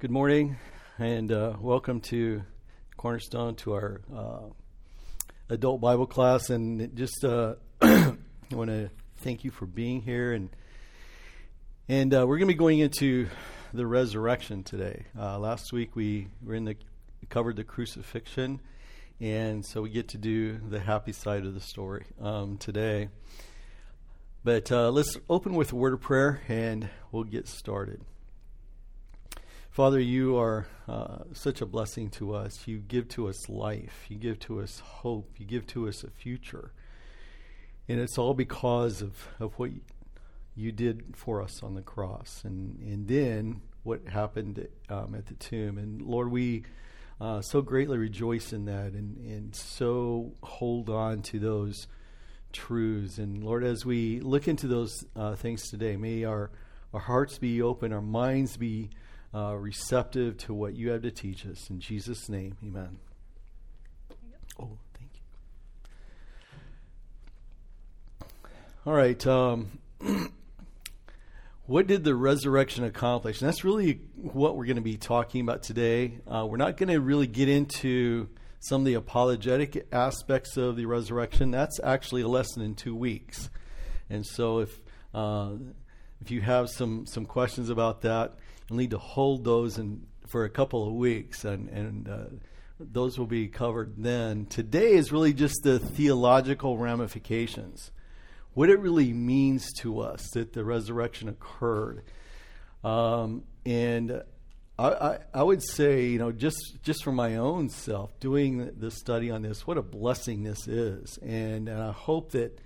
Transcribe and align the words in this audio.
Good 0.00 0.12
morning, 0.12 0.58
and 0.96 1.32
uh, 1.32 1.54
welcome 1.60 2.00
to 2.02 2.44
Cornerstone 2.96 3.56
to 3.56 3.72
our 3.72 4.00
uh, 4.16 4.42
adult 5.48 5.80
Bible 5.80 6.06
class. 6.06 6.50
And 6.50 6.94
just 6.96 7.24
uh, 7.24 7.54
I 7.82 8.14
want 8.52 8.70
to 8.70 8.90
thank 9.16 9.42
you 9.42 9.50
for 9.50 9.66
being 9.66 10.00
here, 10.00 10.34
and 10.34 10.50
and 11.88 12.14
uh, 12.14 12.24
we're 12.28 12.38
going 12.38 12.46
to 12.46 12.54
be 12.54 12.58
going 12.58 12.78
into 12.78 13.26
the 13.74 13.88
resurrection 13.88 14.62
today. 14.62 15.06
Uh, 15.18 15.36
last 15.40 15.72
week 15.72 15.96
we 15.96 16.28
were 16.44 16.54
in 16.54 16.64
the 16.64 16.76
covered 17.28 17.56
the 17.56 17.64
crucifixion, 17.64 18.60
and 19.18 19.66
so 19.66 19.82
we 19.82 19.90
get 19.90 20.10
to 20.10 20.18
do 20.18 20.58
the 20.58 20.78
happy 20.78 21.10
side 21.10 21.44
of 21.44 21.54
the 21.54 21.60
story 21.60 22.06
um, 22.22 22.56
today. 22.56 23.08
But 24.44 24.70
uh, 24.70 24.90
let's 24.90 25.18
open 25.28 25.54
with 25.54 25.72
a 25.72 25.76
word 25.76 25.92
of 25.92 26.00
prayer, 26.00 26.40
and 26.46 26.88
we'll 27.10 27.24
get 27.24 27.48
started. 27.48 28.00
Father, 29.78 30.00
you 30.00 30.36
are 30.36 30.66
uh, 30.88 31.18
such 31.32 31.60
a 31.60 31.64
blessing 31.64 32.10
to 32.10 32.34
us. 32.34 32.66
You 32.66 32.78
give 32.78 33.06
to 33.10 33.28
us 33.28 33.48
life. 33.48 34.06
You 34.08 34.16
give 34.16 34.40
to 34.40 34.60
us 34.60 34.80
hope. 34.80 35.30
You 35.36 35.46
give 35.46 35.68
to 35.68 35.86
us 35.86 36.02
a 36.02 36.10
future. 36.10 36.72
And 37.88 38.00
it's 38.00 38.18
all 38.18 38.34
because 38.34 39.02
of, 39.02 39.28
of 39.38 39.52
what 39.56 39.70
you 40.56 40.72
did 40.72 41.14
for 41.14 41.40
us 41.40 41.62
on 41.62 41.74
the 41.74 41.80
cross. 41.80 42.42
And, 42.44 42.80
and 42.80 43.06
then 43.06 43.60
what 43.84 44.00
happened 44.08 44.66
um, 44.88 45.14
at 45.14 45.26
the 45.26 45.34
tomb. 45.34 45.78
And 45.78 46.02
Lord, 46.02 46.32
we 46.32 46.64
uh, 47.20 47.40
so 47.42 47.62
greatly 47.62 47.98
rejoice 47.98 48.52
in 48.52 48.64
that 48.64 48.94
and, 48.94 49.16
and 49.18 49.54
so 49.54 50.32
hold 50.42 50.90
on 50.90 51.22
to 51.22 51.38
those 51.38 51.86
truths. 52.52 53.18
And 53.18 53.44
Lord, 53.44 53.62
as 53.62 53.86
we 53.86 54.18
look 54.18 54.48
into 54.48 54.66
those 54.66 55.04
uh, 55.14 55.36
things 55.36 55.70
today, 55.70 55.96
may 55.96 56.24
our, 56.24 56.50
our 56.92 56.98
hearts 56.98 57.38
be 57.38 57.62
open, 57.62 57.92
our 57.92 58.02
minds 58.02 58.56
be 58.56 58.90
uh, 59.34 59.54
receptive 59.54 60.36
to 60.38 60.54
what 60.54 60.74
you 60.74 60.90
have 60.90 61.02
to 61.02 61.10
teach 61.10 61.46
us. 61.46 61.68
In 61.70 61.80
Jesus' 61.80 62.28
name, 62.28 62.56
amen. 62.64 62.98
Oh, 64.60 64.78
thank 64.94 65.10
you. 68.20 68.26
All 68.86 68.94
right. 68.94 69.26
Um, 69.26 69.78
what 71.66 71.86
did 71.86 72.04
the 72.04 72.14
resurrection 72.14 72.84
accomplish? 72.84 73.40
And 73.40 73.48
that's 73.48 73.64
really 73.64 74.00
what 74.16 74.56
we're 74.56 74.66
going 74.66 74.76
to 74.76 74.82
be 74.82 74.96
talking 74.96 75.42
about 75.42 75.62
today. 75.62 76.18
Uh, 76.26 76.46
we're 76.46 76.56
not 76.56 76.76
going 76.76 76.88
to 76.88 76.98
really 76.98 77.26
get 77.26 77.48
into 77.48 78.28
some 78.60 78.80
of 78.80 78.86
the 78.86 78.94
apologetic 78.94 79.86
aspects 79.92 80.56
of 80.56 80.76
the 80.76 80.86
resurrection. 80.86 81.50
That's 81.50 81.78
actually 81.82 82.22
a 82.22 82.28
lesson 82.28 82.62
in 82.62 82.74
two 82.74 82.94
weeks. 82.94 83.50
And 84.10 84.26
so 84.26 84.60
if 84.60 84.80
uh, 85.14 85.50
if 86.20 86.30
you 86.30 86.40
have 86.40 86.68
some 86.70 87.06
some 87.06 87.26
questions 87.26 87.70
about 87.70 88.02
that, 88.02 88.34
need 88.76 88.90
to 88.90 88.98
hold 88.98 89.44
those 89.44 89.78
in, 89.78 90.06
for 90.26 90.44
a 90.44 90.50
couple 90.50 90.86
of 90.86 90.94
weeks, 90.94 91.44
and 91.44 91.68
and 91.68 92.08
uh, 92.08 92.24
those 92.78 93.18
will 93.18 93.26
be 93.26 93.48
covered 93.48 93.94
then. 93.96 94.46
Today 94.46 94.92
is 94.92 95.10
really 95.10 95.32
just 95.32 95.62
the 95.62 95.78
theological 95.78 96.78
ramifications, 96.78 97.90
what 98.54 98.68
it 98.68 98.78
really 98.78 99.12
means 99.12 99.72
to 99.80 100.00
us 100.00 100.28
that 100.34 100.52
the 100.52 100.64
resurrection 100.64 101.28
occurred, 101.28 102.02
um, 102.84 103.44
and. 103.64 104.22
I, 104.80 104.90
I, 104.90 105.18
I, 105.34 105.42
would 105.42 105.60
say, 105.60 106.06
you 106.06 106.20
know, 106.20 106.30
just 106.30 106.78
just 106.84 107.02
for 107.02 107.10
my 107.10 107.34
own 107.34 107.68
self, 107.68 108.16
doing 108.20 108.58
the, 108.58 108.70
the 108.70 108.90
study 108.92 109.28
on 109.28 109.42
this, 109.42 109.66
what 109.66 109.76
a 109.76 109.82
blessing 109.82 110.44
this 110.44 110.68
is, 110.68 111.18
and, 111.20 111.68
and 111.68 111.82
I 111.82 111.90
hope 111.90 112.30
that 112.30 112.60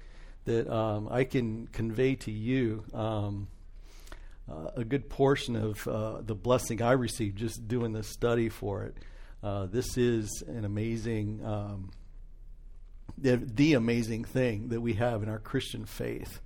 that 0.45 0.71
um, 0.73 1.09
I 1.11 1.25
can 1.25 1.69
convey 1.69 2.17
to 2.17 2.31
you 2.31 2.85
um, 2.93 3.49
uh, 4.51 4.71
a 4.77 4.85
good 4.85 5.09
portion 5.09 5.57
of 5.57 5.87
uh, 5.87 6.21
the 6.21 6.35
blessing 6.35 6.83
I 6.83 6.93
received 6.93 7.39
just 7.39 7.69
doing 7.69 7.93
this 7.93 8.09
study 8.09 8.49
for 8.49 8.85
it. 8.85 8.97
Uh, 9.43 9.67
this 9.67 9.97
is 9.97 10.43
an 10.47 10.65
amazing, 10.65 11.45
um, 11.45 11.91
the, 13.19 13.37
the, 13.37 13.75
amazing 13.75 14.25
thing 14.25 14.69
that 14.69 14.81
we 14.81 14.95
have 14.95 15.23
in 15.23 15.29
our 15.29 15.39
Christian 15.39 15.85
faith. 15.85 16.41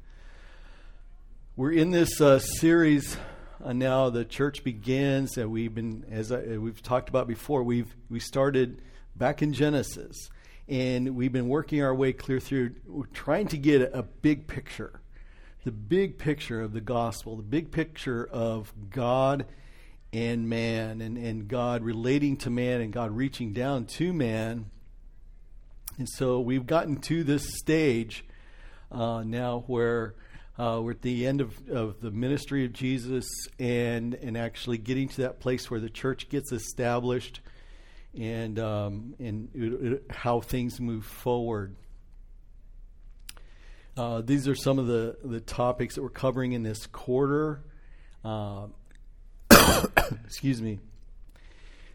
We're 1.57 1.73
in 1.73 1.91
this 1.91 2.21
uh, 2.21 2.39
series 2.39 3.17
uh, 3.63 3.73
now. 3.73 4.11
The 4.11 4.25
church 4.25 4.65
begins, 4.65 5.37
and 5.37 5.51
we've 5.51 5.75
been, 5.75 6.05
as 6.11 6.33
I, 6.33 6.59
we've 6.59 6.83
talked 6.83 7.09
about 7.09 7.27
before, 7.27 7.63
we've 7.63 7.95
we 8.09 8.21
started 8.21 8.81
back 9.15 9.43
in 9.43 9.53
Genesis, 9.53 10.31
and 10.69 11.17
we've 11.17 11.33
been 11.33 11.49
working 11.49 11.83
our 11.83 11.95
way 11.95 12.13
clear 12.13 12.41
through, 12.41 12.75
trying 13.13 13.49
to 13.49 13.59
get 13.59 13.83
a, 13.83 13.99
a 13.99 14.03
big 14.03 14.47
picture 14.47 15.01
the 15.67 15.73
big 15.73 16.17
picture 16.17 16.61
of 16.61 16.73
the 16.73 16.81
gospel, 16.81 17.35
the 17.35 17.43
big 17.43 17.73
picture 17.73 18.25
of 18.25 18.73
God 18.89 19.47
and 20.13 20.49
man, 20.49 21.01
and, 21.01 21.19
and 21.19 21.49
God 21.49 21.83
relating 21.83 22.37
to 22.37 22.51
man 22.51 22.81
and 22.81 22.93
God 22.93 23.11
reaching 23.11 23.53
down 23.53 23.87
to 23.87 24.13
man. 24.13 24.71
And 25.99 26.09
so 26.09 26.39
we've 26.39 26.69
gotten 26.69 26.99
to 26.99 27.25
this 27.25 27.59
stage 27.59 28.25
uh, 28.93 29.25
now 29.27 29.65
where 29.67 30.15
uh, 30.57 30.79
we're 30.85 30.93
at 30.93 31.03
the 31.03 31.27
end 31.27 31.41
of, 31.41 31.69
of 31.69 32.01
the 32.01 32.13
ministry 32.13 32.65
of 32.65 32.73
Jesus 32.73 33.27
and, 33.59 34.15
and 34.15 34.37
actually 34.39 34.79
getting 34.79 35.09
to 35.09 35.23
that 35.23 35.41
place 35.41 35.69
where 35.69 35.81
the 35.81 35.91
church 35.91 36.29
gets 36.29 36.53
established 36.53 37.41
and, 38.17 38.61
um, 38.61 39.17
and 39.19 39.49
it, 39.53 39.73
it, 39.73 40.03
how 40.11 40.41
things 40.41 40.79
move 40.79 41.05
forward. 41.05 41.75
Uh, 43.97 44.21
these 44.21 44.47
are 44.47 44.55
some 44.55 44.79
of 44.79 44.87
the, 44.87 45.17
the 45.25 45.41
topics 45.41 45.95
that 45.95 46.03
we're 46.03 46.11
covering 46.11 46.53
in 46.53 46.63
this 46.63 46.87
quarter. 46.87 47.63
Uh, 48.23 48.67
excuse 50.27 50.61
me. 50.61 50.81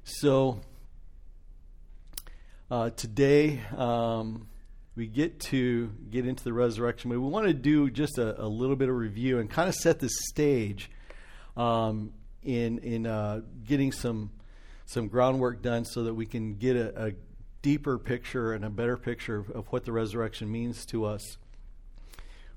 So, 0.03 0.61
uh, 2.71 2.89
today 2.89 3.61
um, 3.77 4.47
we 4.95 5.05
get 5.05 5.39
to 5.41 5.91
get 6.09 6.25
into 6.25 6.43
the 6.43 6.53
resurrection, 6.53 7.11
but 7.11 7.19
we 7.19 7.29
want 7.29 7.45
to 7.45 7.53
do 7.53 7.91
just 7.91 8.17
a, 8.17 8.41
a 8.41 8.47
little 8.47 8.75
bit 8.75 8.89
of 8.89 8.95
review 8.95 9.37
and 9.37 9.47
kind 9.47 9.69
of 9.69 9.75
set 9.75 9.99
the 9.99 10.09
stage 10.09 10.89
um, 11.55 12.13
in 12.41 12.79
in 12.79 13.05
uh, 13.05 13.41
getting 13.63 13.91
some 13.91 14.31
some 14.87 15.07
groundwork 15.07 15.61
done 15.61 15.85
so 15.85 16.05
that 16.05 16.15
we 16.15 16.25
can 16.25 16.55
get 16.55 16.75
a, 16.75 17.09
a 17.09 17.11
deeper 17.61 17.99
picture 17.99 18.53
and 18.53 18.65
a 18.65 18.71
better 18.71 18.97
picture 18.97 19.37
of, 19.37 19.51
of 19.51 19.67
what 19.67 19.85
the 19.85 19.91
resurrection 19.91 20.51
means 20.51 20.83
to 20.87 21.05
us. 21.05 21.37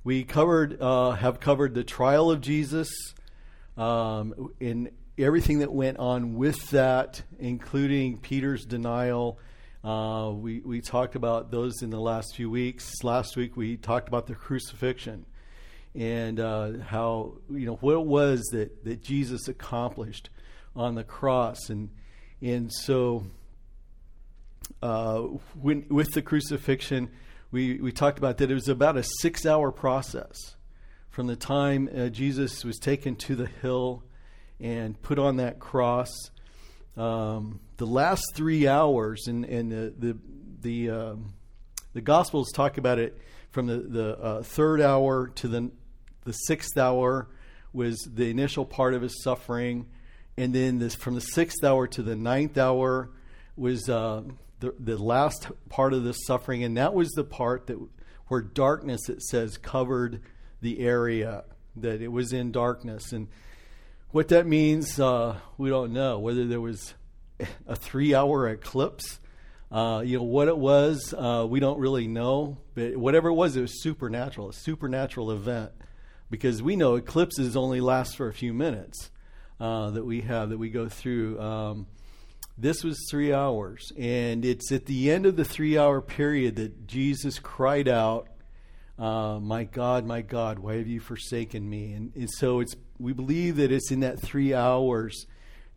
We 0.06 0.22
covered, 0.22 0.82
uh, 0.82 1.12
have 1.12 1.40
covered 1.40 1.72
the 1.72 1.82
trial 1.82 2.30
of 2.30 2.42
Jesus 2.42 2.90
um, 3.78 4.52
in 4.60 4.90
everything 5.16 5.60
that 5.60 5.72
went 5.72 5.96
on 5.96 6.34
with 6.34 6.68
that, 6.72 7.22
including 7.38 8.18
Peter's 8.18 8.66
denial. 8.66 9.38
Uh, 9.82 10.30
we, 10.34 10.60
we 10.60 10.82
talked 10.82 11.14
about 11.16 11.50
those 11.50 11.80
in 11.80 11.88
the 11.88 11.98
last 11.98 12.36
few 12.36 12.50
weeks. 12.50 13.02
Last 13.02 13.34
week 13.34 13.56
we 13.56 13.78
talked 13.78 14.06
about 14.06 14.26
the 14.26 14.34
crucifixion 14.34 15.24
and 15.94 16.38
uh, 16.38 16.72
how, 16.86 17.38
you 17.50 17.64
know, 17.64 17.76
what 17.76 17.94
it 17.94 18.04
was 18.04 18.42
that, 18.52 18.84
that 18.84 19.02
Jesus 19.02 19.48
accomplished 19.48 20.28
on 20.76 20.96
the 20.96 21.04
cross. 21.04 21.70
And, 21.70 21.88
and 22.42 22.70
so 22.70 23.24
uh, 24.82 25.20
when, 25.58 25.86
with 25.88 26.12
the 26.12 26.20
crucifixion, 26.20 27.08
we, 27.54 27.74
we 27.74 27.92
talked 27.92 28.18
about 28.18 28.38
that 28.38 28.50
it 28.50 28.54
was 28.54 28.68
about 28.68 28.96
a 28.96 29.04
six 29.20 29.46
hour 29.46 29.70
process 29.70 30.56
from 31.08 31.28
the 31.28 31.36
time 31.36 31.88
uh, 31.96 32.08
Jesus 32.08 32.64
was 32.64 32.80
taken 32.80 33.14
to 33.14 33.36
the 33.36 33.46
hill 33.46 34.02
and 34.58 35.00
put 35.02 35.20
on 35.20 35.36
that 35.36 35.60
cross. 35.60 36.10
Um, 36.96 37.60
the 37.76 37.86
last 37.86 38.24
three 38.34 38.66
hours, 38.66 39.28
and, 39.28 39.44
and 39.44 39.70
the, 39.70 39.94
the, 39.96 40.18
the, 40.62 40.90
um, 40.90 41.34
the 41.92 42.00
Gospels 42.00 42.50
talk 42.50 42.76
about 42.76 42.98
it 42.98 43.16
from 43.50 43.68
the, 43.68 43.76
the 43.76 44.18
uh, 44.18 44.42
third 44.42 44.80
hour 44.80 45.28
to 45.36 45.46
the, 45.46 45.70
the 46.24 46.32
sixth 46.32 46.76
hour 46.76 47.28
was 47.72 47.96
the 48.12 48.30
initial 48.30 48.64
part 48.64 48.94
of 48.94 49.02
his 49.02 49.22
suffering. 49.22 49.86
And 50.36 50.52
then 50.52 50.80
this, 50.80 50.96
from 50.96 51.14
the 51.14 51.20
sixth 51.20 51.62
hour 51.62 51.86
to 51.86 52.02
the 52.02 52.16
ninth 52.16 52.58
hour 52.58 53.10
was 53.56 53.88
uh, 53.88 54.22
the, 54.64 54.74
the 54.94 55.02
last 55.02 55.48
part 55.68 55.92
of 55.92 56.04
the 56.04 56.12
suffering, 56.12 56.64
and 56.64 56.76
that 56.76 56.94
was 56.94 57.10
the 57.10 57.24
part 57.24 57.66
that 57.66 57.78
where 58.28 58.40
darkness, 58.40 59.08
it 59.08 59.22
says, 59.22 59.58
covered 59.58 60.20
the 60.60 60.80
area, 60.80 61.44
that 61.76 62.00
it 62.00 62.08
was 62.08 62.32
in 62.32 62.52
darkness. 62.52 63.12
And 63.12 63.28
what 64.10 64.28
that 64.28 64.46
means, 64.46 64.98
uh, 64.98 65.36
we 65.58 65.68
don't 65.68 65.92
know. 65.92 66.18
Whether 66.18 66.46
there 66.46 66.60
was 66.60 66.94
a 67.66 67.76
three 67.76 68.14
hour 68.14 68.48
eclipse, 68.48 69.20
uh, 69.70 70.02
you 70.04 70.16
know, 70.16 70.24
what 70.24 70.48
it 70.48 70.56
was, 70.56 71.12
uh, 71.12 71.46
we 71.48 71.60
don't 71.60 71.78
really 71.78 72.06
know. 72.06 72.58
But 72.74 72.96
whatever 72.96 73.28
it 73.28 73.34
was, 73.34 73.56
it 73.56 73.60
was 73.60 73.82
supernatural, 73.82 74.50
a 74.50 74.52
supernatural 74.52 75.30
event. 75.30 75.72
Because 76.30 76.62
we 76.62 76.76
know 76.76 76.94
eclipses 76.94 77.56
only 77.56 77.80
last 77.80 78.16
for 78.16 78.28
a 78.28 78.32
few 78.32 78.54
minutes 78.54 79.10
uh, 79.60 79.90
that 79.90 80.04
we 80.04 80.22
have, 80.22 80.48
that 80.48 80.58
we 80.58 80.70
go 80.70 80.88
through. 80.88 81.38
Um, 81.40 81.86
this 82.56 82.84
was 82.84 82.98
three 83.10 83.32
hours. 83.32 83.92
And 83.98 84.44
it's 84.44 84.70
at 84.70 84.86
the 84.86 85.10
end 85.10 85.26
of 85.26 85.36
the 85.36 85.44
three 85.44 85.76
hour 85.76 86.00
period 86.00 86.56
that 86.56 86.86
Jesus 86.86 87.38
cried 87.38 87.88
out, 87.88 88.28
uh, 88.98 89.38
My 89.40 89.64
God, 89.64 90.06
my 90.06 90.22
God, 90.22 90.58
why 90.58 90.76
have 90.76 90.86
you 90.86 91.00
forsaken 91.00 91.68
me? 91.68 91.92
And, 91.92 92.12
and 92.14 92.30
so 92.30 92.60
it's, 92.60 92.76
we 92.98 93.12
believe 93.12 93.56
that 93.56 93.72
it's 93.72 93.90
in 93.90 94.00
that 94.00 94.20
three 94.20 94.54
hours 94.54 95.26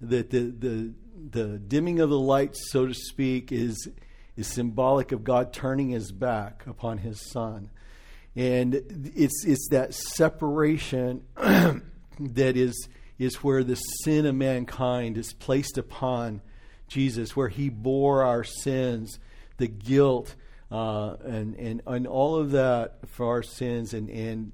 that 0.02 0.30
the, 0.30 0.52
the, 0.52 0.94
the 1.32 1.58
dimming 1.58 2.00
of 2.00 2.10
the 2.10 2.20
lights, 2.20 2.72
so 2.72 2.86
to 2.86 2.94
speak, 2.94 3.52
is, 3.52 3.90
is 4.36 4.48
symbolic 4.48 5.12
of 5.12 5.24
God 5.24 5.52
turning 5.52 5.90
his 5.90 6.12
back 6.12 6.66
upon 6.68 7.00
his 7.00 7.20
son. 7.32 7.72
And 8.36 8.76
it's, 9.16 9.44
it's 9.48 9.68
that 9.72 9.96
separation 9.96 11.24
that 11.36 12.56
is, 12.56 12.88
is 13.18 13.38
where 13.38 13.64
the 13.64 13.74
sin 13.76 14.28
of 14.28 14.36
mankind 14.36 15.18
is 15.18 15.34
placed 15.34 15.80
upon 15.80 16.42
Jesus, 16.88 17.36
where 17.36 17.50
he 17.50 17.70
bore 17.70 18.24
our 18.24 18.44
sins, 18.44 19.20
the 19.58 19.68
guilt, 19.68 20.36
uh, 20.72 21.16
and, 21.24 21.56
and, 21.56 21.82
and 21.86 22.08
all 22.08 22.36
of 22.36 22.52
that 22.52 23.08
for 23.08 23.28
our 23.28 23.44
sins, 23.44 23.94
and, 23.94 24.10
and 24.10 24.52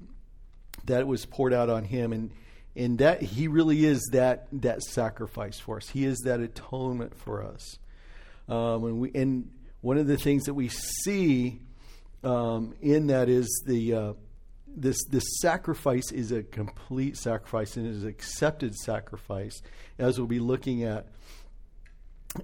that 0.84 1.06
was 1.06 1.26
poured 1.26 1.52
out 1.52 1.70
on 1.70 1.84
him. 1.84 2.12
And, 2.12 2.30
and 2.76 2.98
that 2.98 3.22
he 3.22 3.48
really 3.48 3.84
is 3.84 4.08
that, 4.12 4.48
that 4.52 4.82
sacrifice 4.82 5.58
for 5.58 5.76
us. 5.76 5.88
He 5.88 6.04
is 6.04 6.18
that 6.24 6.40
atonement 6.40 7.14
for 7.16 7.42
us. 7.42 7.78
Um, 8.48 8.84
and, 8.84 9.00
we, 9.00 9.10
and 9.14 9.50
one 9.80 9.98
of 9.98 10.06
the 10.06 10.16
things 10.16 10.44
that 10.44 10.54
we 10.54 10.68
see 10.68 11.60
um, 12.22 12.74
in 12.80 13.08
that 13.08 13.28
is 13.28 13.62
the 13.66 13.94
uh, 13.94 14.12
this 14.76 14.96
this 15.10 15.24
sacrifice 15.40 16.10
is 16.10 16.32
a 16.32 16.42
complete 16.42 17.16
sacrifice 17.16 17.76
and 17.76 17.86
is 17.86 18.02
an 18.02 18.08
accepted 18.08 18.74
sacrifice, 18.74 19.62
as 19.98 20.18
we'll 20.18 20.26
be 20.26 20.40
looking 20.40 20.84
at. 20.84 21.06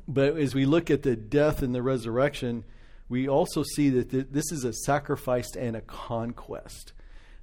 But 0.07 0.37
as 0.37 0.55
we 0.55 0.67
look 0.67 0.91
at 0.91 1.03
the 1.03 1.17
death 1.17 1.63
and 1.63 1.75
the 1.75 1.83
resurrection, 1.83 2.65
we 3.09 3.29
also 3.29 3.63
see 3.63 3.91
that 3.91 4.11
th- 4.11 4.29
this 4.31 4.53
is 4.53 4.65
a 4.65 4.73
sacrifice 4.73 5.57
and 5.57 5.77
a 5.77 5.81
conquest. 5.81 6.93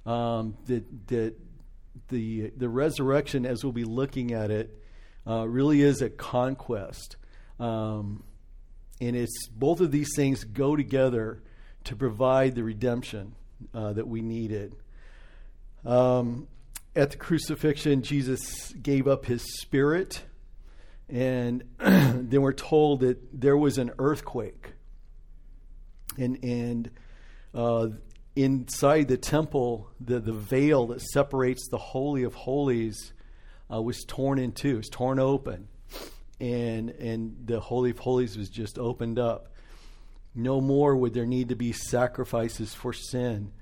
Um, 0.06 0.56
that 0.66 1.08
that 1.08 1.34
the 2.08 2.50
the 2.56 2.68
resurrection, 2.68 3.44
as 3.44 3.62
we'll 3.62 3.72
be 3.72 3.84
looking 3.84 4.32
at 4.32 4.50
it, 4.50 4.82
uh, 5.26 5.46
really 5.46 5.82
is 5.82 6.00
a 6.00 6.08
conquest, 6.08 7.16
um, 7.60 8.22
and 9.00 9.14
it's 9.14 9.48
both 9.48 9.80
of 9.80 9.90
these 9.90 10.08
things 10.16 10.44
go 10.44 10.76
together 10.76 11.42
to 11.84 11.96
provide 11.96 12.54
the 12.54 12.64
redemption 12.64 13.34
uh, 13.74 13.92
that 13.92 14.08
we 14.08 14.22
needed. 14.22 14.74
Um, 15.84 16.48
at 16.96 17.10
the 17.10 17.16
crucifixion, 17.16 18.02
Jesus 18.02 18.72
gave 18.72 19.06
up 19.06 19.26
his 19.26 19.42
spirit, 19.60 20.22
and 21.08 21.64
then 21.78 22.42
we're 22.42 22.52
told 22.52 23.00
that 23.00 23.40
there 23.40 23.56
was 23.56 23.78
an 23.78 23.92
earthquake, 23.98 24.72
and 26.16 26.42
and 26.44 26.90
uh, 27.54 27.88
inside 28.36 29.08
the 29.08 29.16
temple, 29.16 29.90
the 30.00 30.20
the 30.20 30.32
veil 30.32 30.88
that 30.88 31.00
separates 31.00 31.68
the 31.68 31.78
holy 31.78 32.22
of 32.22 32.34
holies 32.34 33.12
uh, 33.72 33.80
was 33.80 34.04
torn 34.06 34.38
in 34.38 34.52
two. 34.52 34.74
It 34.74 34.76
was 34.76 34.88
torn 34.88 35.18
open, 35.18 35.68
and 36.40 36.90
and 36.90 37.36
the 37.46 37.60
holy 37.60 37.90
of 37.90 37.98
holies 37.98 38.36
was 38.36 38.48
just 38.48 38.78
opened 38.78 39.18
up. 39.18 39.52
No 40.34 40.60
more 40.60 40.94
would 40.94 41.14
there 41.14 41.26
need 41.26 41.48
to 41.48 41.56
be 41.56 41.72
sacrifices 41.72 42.74
for 42.74 42.92
sin 42.92 43.52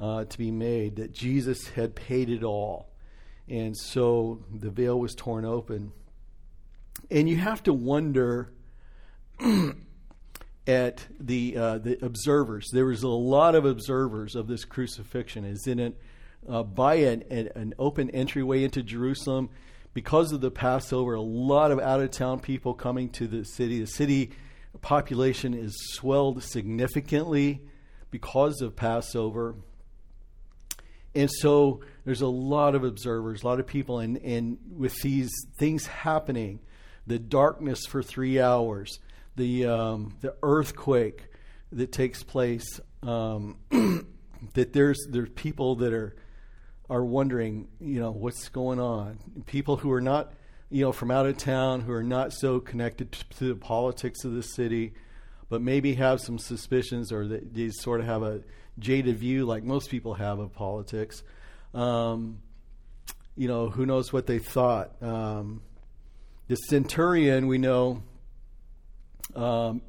uh, 0.00 0.24
to 0.24 0.38
be 0.38 0.50
made, 0.50 0.96
that 0.96 1.12
Jesus 1.12 1.68
had 1.68 1.94
paid 1.94 2.28
it 2.28 2.42
all. 2.42 2.88
And 3.48 3.76
so 3.76 4.44
the 4.54 4.70
veil 4.70 4.98
was 4.98 5.14
torn 5.14 5.44
open. 5.44 5.92
And 7.10 7.28
you 7.28 7.36
have 7.36 7.62
to 7.64 7.72
wonder 7.72 8.52
at 10.66 11.06
the, 11.18 11.56
uh, 11.56 11.78
the 11.78 12.04
observers. 12.04 12.68
There 12.72 12.86
was 12.86 13.02
a 13.02 13.08
lot 13.08 13.54
of 13.54 13.64
observers 13.64 14.34
of 14.34 14.46
this 14.46 14.64
crucifixion. 14.64 15.44
Is 15.44 15.66
in 15.66 15.78
it 15.78 15.98
uh, 16.48 16.62
by 16.62 16.96
an, 16.96 17.24
an, 17.30 17.74
open 17.78 18.10
entryway 18.10 18.62
into 18.62 18.82
Jerusalem 18.82 19.48
because 19.94 20.32
of 20.32 20.40
the 20.40 20.50
Passover. 20.50 21.14
A 21.14 21.20
lot 21.20 21.70
of 21.70 21.80
out 21.80 22.00
of 22.00 22.10
town 22.10 22.40
people 22.40 22.74
coming 22.74 23.08
to 23.10 23.26
the 23.26 23.44
city. 23.44 23.80
The 23.80 23.86
city 23.86 24.32
population 24.82 25.54
is 25.54 25.74
swelled 25.94 26.42
significantly 26.42 27.62
because 28.10 28.60
of 28.60 28.76
Passover. 28.76 29.56
And 31.14 31.30
so 31.30 31.80
there's 32.04 32.20
a 32.20 32.28
lot 32.28 32.74
of 32.74 32.84
observers, 32.84 33.42
a 33.42 33.46
lot 33.46 33.60
of 33.60 33.66
people, 33.66 33.98
and, 33.98 34.18
and 34.18 34.58
with 34.70 35.00
these 35.00 35.30
things 35.58 35.86
happening, 35.86 36.60
the 37.08 37.18
darkness 37.18 37.86
for 37.86 38.02
three 38.02 38.40
hours, 38.40 39.00
the, 39.36 39.66
um, 39.66 40.16
the 40.20 40.34
earthquake 40.42 41.24
that 41.72 41.90
takes 41.90 42.22
place, 42.22 42.80
um, 43.02 43.56
that 44.54 44.72
there's, 44.72 45.06
there's 45.10 45.30
people 45.30 45.76
that 45.76 45.92
are, 45.92 46.14
are 46.88 47.04
wondering, 47.04 47.68
you 47.80 48.00
know, 48.00 48.10
what's 48.10 48.48
going 48.48 48.80
on. 48.80 49.18
People 49.46 49.76
who 49.76 49.90
are 49.92 50.00
not 50.00 50.32
you 50.70 50.84
know, 50.84 50.92
from 50.92 51.10
out 51.10 51.26
of 51.26 51.36
town 51.36 51.80
who 51.80 51.92
are 51.92 52.02
not 52.02 52.32
so 52.32 52.60
connected 52.60 53.12
to 53.12 53.48
the 53.48 53.54
politics 53.54 54.24
of 54.24 54.34
the 54.34 54.42
city, 54.42 54.92
but 55.48 55.62
maybe 55.62 55.94
have 55.94 56.20
some 56.20 56.38
suspicions 56.38 57.10
or 57.10 57.26
they, 57.26 57.40
they 57.40 57.70
sort 57.70 58.00
of 58.00 58.06
have 58.06 58.22
a 58.22 58.42
jaded 58.78 59.16
view, 59.16 59.46
like 59.46 59.64
most 59.64 59.90
people 59.90 60.14
have 60.14 60.38
of 60.38 60.52
politics. 60.52 61.22
Um, 61.72 62.40
you 63.34 63.48
know, 63.48 63.70
who 63.70 63.86
knows 63.86 64.12
what 64.12 64.26
they 64.26 64.38
thought. 64.38 65.02
Um, 65.02 65.62
the 66.48 66.56
centurion, 66.56 67.46
we 67.46 67.58
know, 67.58 68.02
um, 69.36 69.82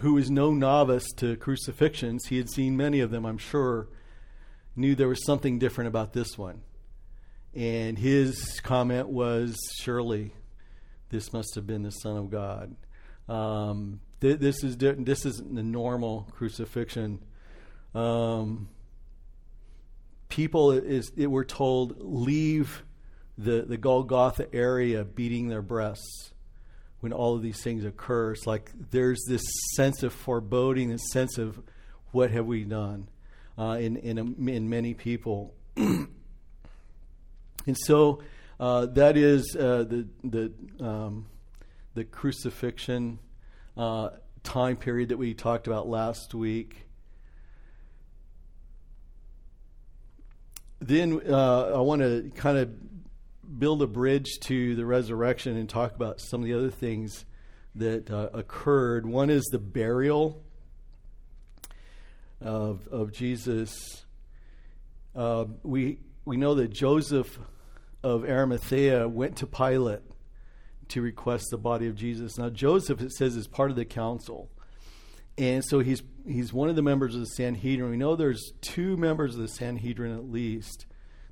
who 0.00 0.16
is 0.18 0.30
no 0.30 0.52
novice 0.52 1.06
to 1.16 1.36
crucifixions, 1.36 2.26
he 2.28 2.38
had 2.38 2.48
seen 2.48 2.76
many 2.76 3.00
of 3.00 3.10
them, 3.10 3.26
I'm 3.26 3.38
sure, 3.38 3.88
knew 4.74 4.94
there 4.94 5.08
was 5.08 5.24
something 5.24 5.58
different 5.58 5.88
about 5.88 6.12
this 6.12 6.38
one. 6.38 6.62
And 7.54 7.98
his 7.98 8.60
comment 8.60 9.08
was, 9.08 9.56
Surely 9.80 10.32
this 11.10 11.32
must 11.32 11.54
have 11.54 11.66
been 11.66 11.82
the 11.82 11.90
Son 11.90 12.16
of 12.16 12.30
God. 12.30 12.74
Um, 13.28 14.00
th- 14.20 14.40
this, 14.40 14.64
is 14.64 14.76
di- 14.76 14.92
this 14.92 15.24
isn't 15.26 15.54
the 15.54 15.62
normal 15.62 16.28
crucifixion. 16.32 17.20
Um, 17.94 18.68
people, 20.28 20.72
is, 20.72 21.12
it, 21.16 21.26
we're 21.26 21.44
told, 21.44 21.96
leave 22.00 22.84
the, 23.36 23.62
the 23.62 23.76
Golgotha 23.76 24.52
area 24.54 25.04
beating 25.04 25.48
their 25.48 25.62
breasts 25.62 26.32
when 27.00 27.12
all 27.12 27.34
of 27.34 27.42
these 27.42 27.62
things 27.62 27.84
occur. 27.84 28.32
It's 28.32 28.46
like 28.46 28.70
there's 28.90 29.22
this 29.28 29.42
sense 29.74 30.02
of 30.02 30.12
foreboding, 30.12 30.90
this 30.90 31.10
sense 31.12 31.38
of 31.38 31.60
what 32.12 32.30
have 32.30 32.46
we 32.46 32.64
done 32.64 33.08
uh, 33.58 33.78
in, 33.80 33.96
in, 33.96 34.18
a, 34.18 34.50
in 34.50 34.68
many 34.68 34.94
people. 34.94 35.54
And 37.66 37.76
so 37.78 38.22
uh, 38.60 38.86
that 38.86 39.16
is 39.16 39.56
uh, 39.58 39.84
the, 39.84 40.06
the, 40.22 40.52
um, 40.84 41.26
the 41.94 42.04
crucifixion 42.04 43.18
uh, 43.76 44.10
time 44.42 44.76
period 44.76 45.08
that 45.08 45.16
we 45.16 45.34
talked 45.34 45.66
about 45.66 45.88
last 45.88 46.34
week. 46.34 46.86
Then 50.80 51.20
uh, 51.28 51.72
I 51.74 51.80
want 51.80 52.02
to 52.02 52.30
kind 52.34 52.58
of 52.58 52.70
build 53.58 53.82
a 53.82 53.86
bridge 53.86 54.38
to 54.40 54.74
the 54.74 54.86
resurrection 54.86 55.56
and 55.56 55.68
talk 55.68 55.94
about 55.94 56.20
some 56.20 56.40
of 56.40 56.46
the 56.46 56.54
other 56.54 56.70
things 56.70 57.24
that 57.74 58.10
uh, 58.10 58.30
occurred. 58.32 59.06
One 59.06 59.30
is 59.30 59.44
the 59.46 59.58
burial 59.58 60.42
of, 62.40 62.86
of 62.88 63.12
Jesus. 63.12 64.04
Uh, 65.14 65.46
we 65.62 65.98
we 66.24 66.36
know 66.36 66.54
that 66.54 66.68
Joseph 66.68 67.38
of 68.02 68.24
Arimathea 68.24 69.08
went 69.08 69.36
to 69.38 69.46
Pilate 69.46 70.00
to 70.88 71.02
request 71.02 71.46
the 71.50 71.58
body 71.58 71.86
of 71.86 71.96
Jesus. 71.96 72.38
Now, 72.38 72.50
Joseph, 72.50 73.00
it 73.00 73.12
says, 73.12 73.36
is 73.36 73.46
part 73.46 73.70
of 73.70 73.76
the 73.76 73.84
council. 73.84 74.50
And 75.36 75.64
so 75.64 75.80
he's, 75.80 76.02
he's 76.26 76.52
one 76.52 76.68
of 76.68 76.76
the 76.76 76.82
members 76.82 77.14
of 77.14 77.20
the 77.20 77.26
Sanhedrin. 77.26 77.90
We 77.90 77.96
know 77.96 78.16
there's 78.16 78.52
two 78.60 78.96
members 78.96 79.34
of 79.34 79.40
the 79.40 79.48
Sanhedrin 79.48 80.14
at 80.14 80.30
least 80.30 80.86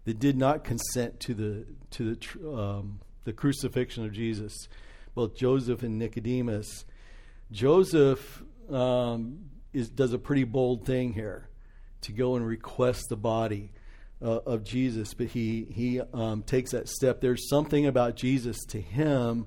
that 0.05 0.19
did 0.19 0.37
not 0.37 0.65
consent 0.65 1.21
to 1.21 1.35
the, 1.35 1.67
to 1.91 2.15
the, 2.15 2.57
um, 2.57 3.01
the 3.25 3.33
crucifixion 3.33 4.05
of 4.05 4.13
Jesus, 4.13 4.69
both 5.15 5.37
Joseph 5.37 5.83
and 5.83 5.99
Nicodemus. 5.99 6.85
Joseph 7.51 8.43
um, 8.71 9.51
is, 9.73 9.89
does 9.89 10.13
a 10.13 10.19
pretty 10.19 10.45
bold 10.45 10.87
thing 10.87 11.13
here 11.13 11.49
to 12.03 12.13
go 12.13 12.37
and 12.37 12.47
request 12.47 13.09
the 13.09 13.17
body 13.17 13.73
uh, 14.23 14.41
of 14.47 14.65
Jesus, 14.65 15.15
but 15.15 15.29
he 15.29 15.67
he 15.71 16.01
um, 16.01 16.43
takes 16.43 16.71
that 16.71 16.89
step. 16.89 17.21
There's 17.21 17.49
something 17.49 17.87
about 17.87 18.17
Jesus 18.17 18.59
to 18.69 18.81
him 18.81 19.47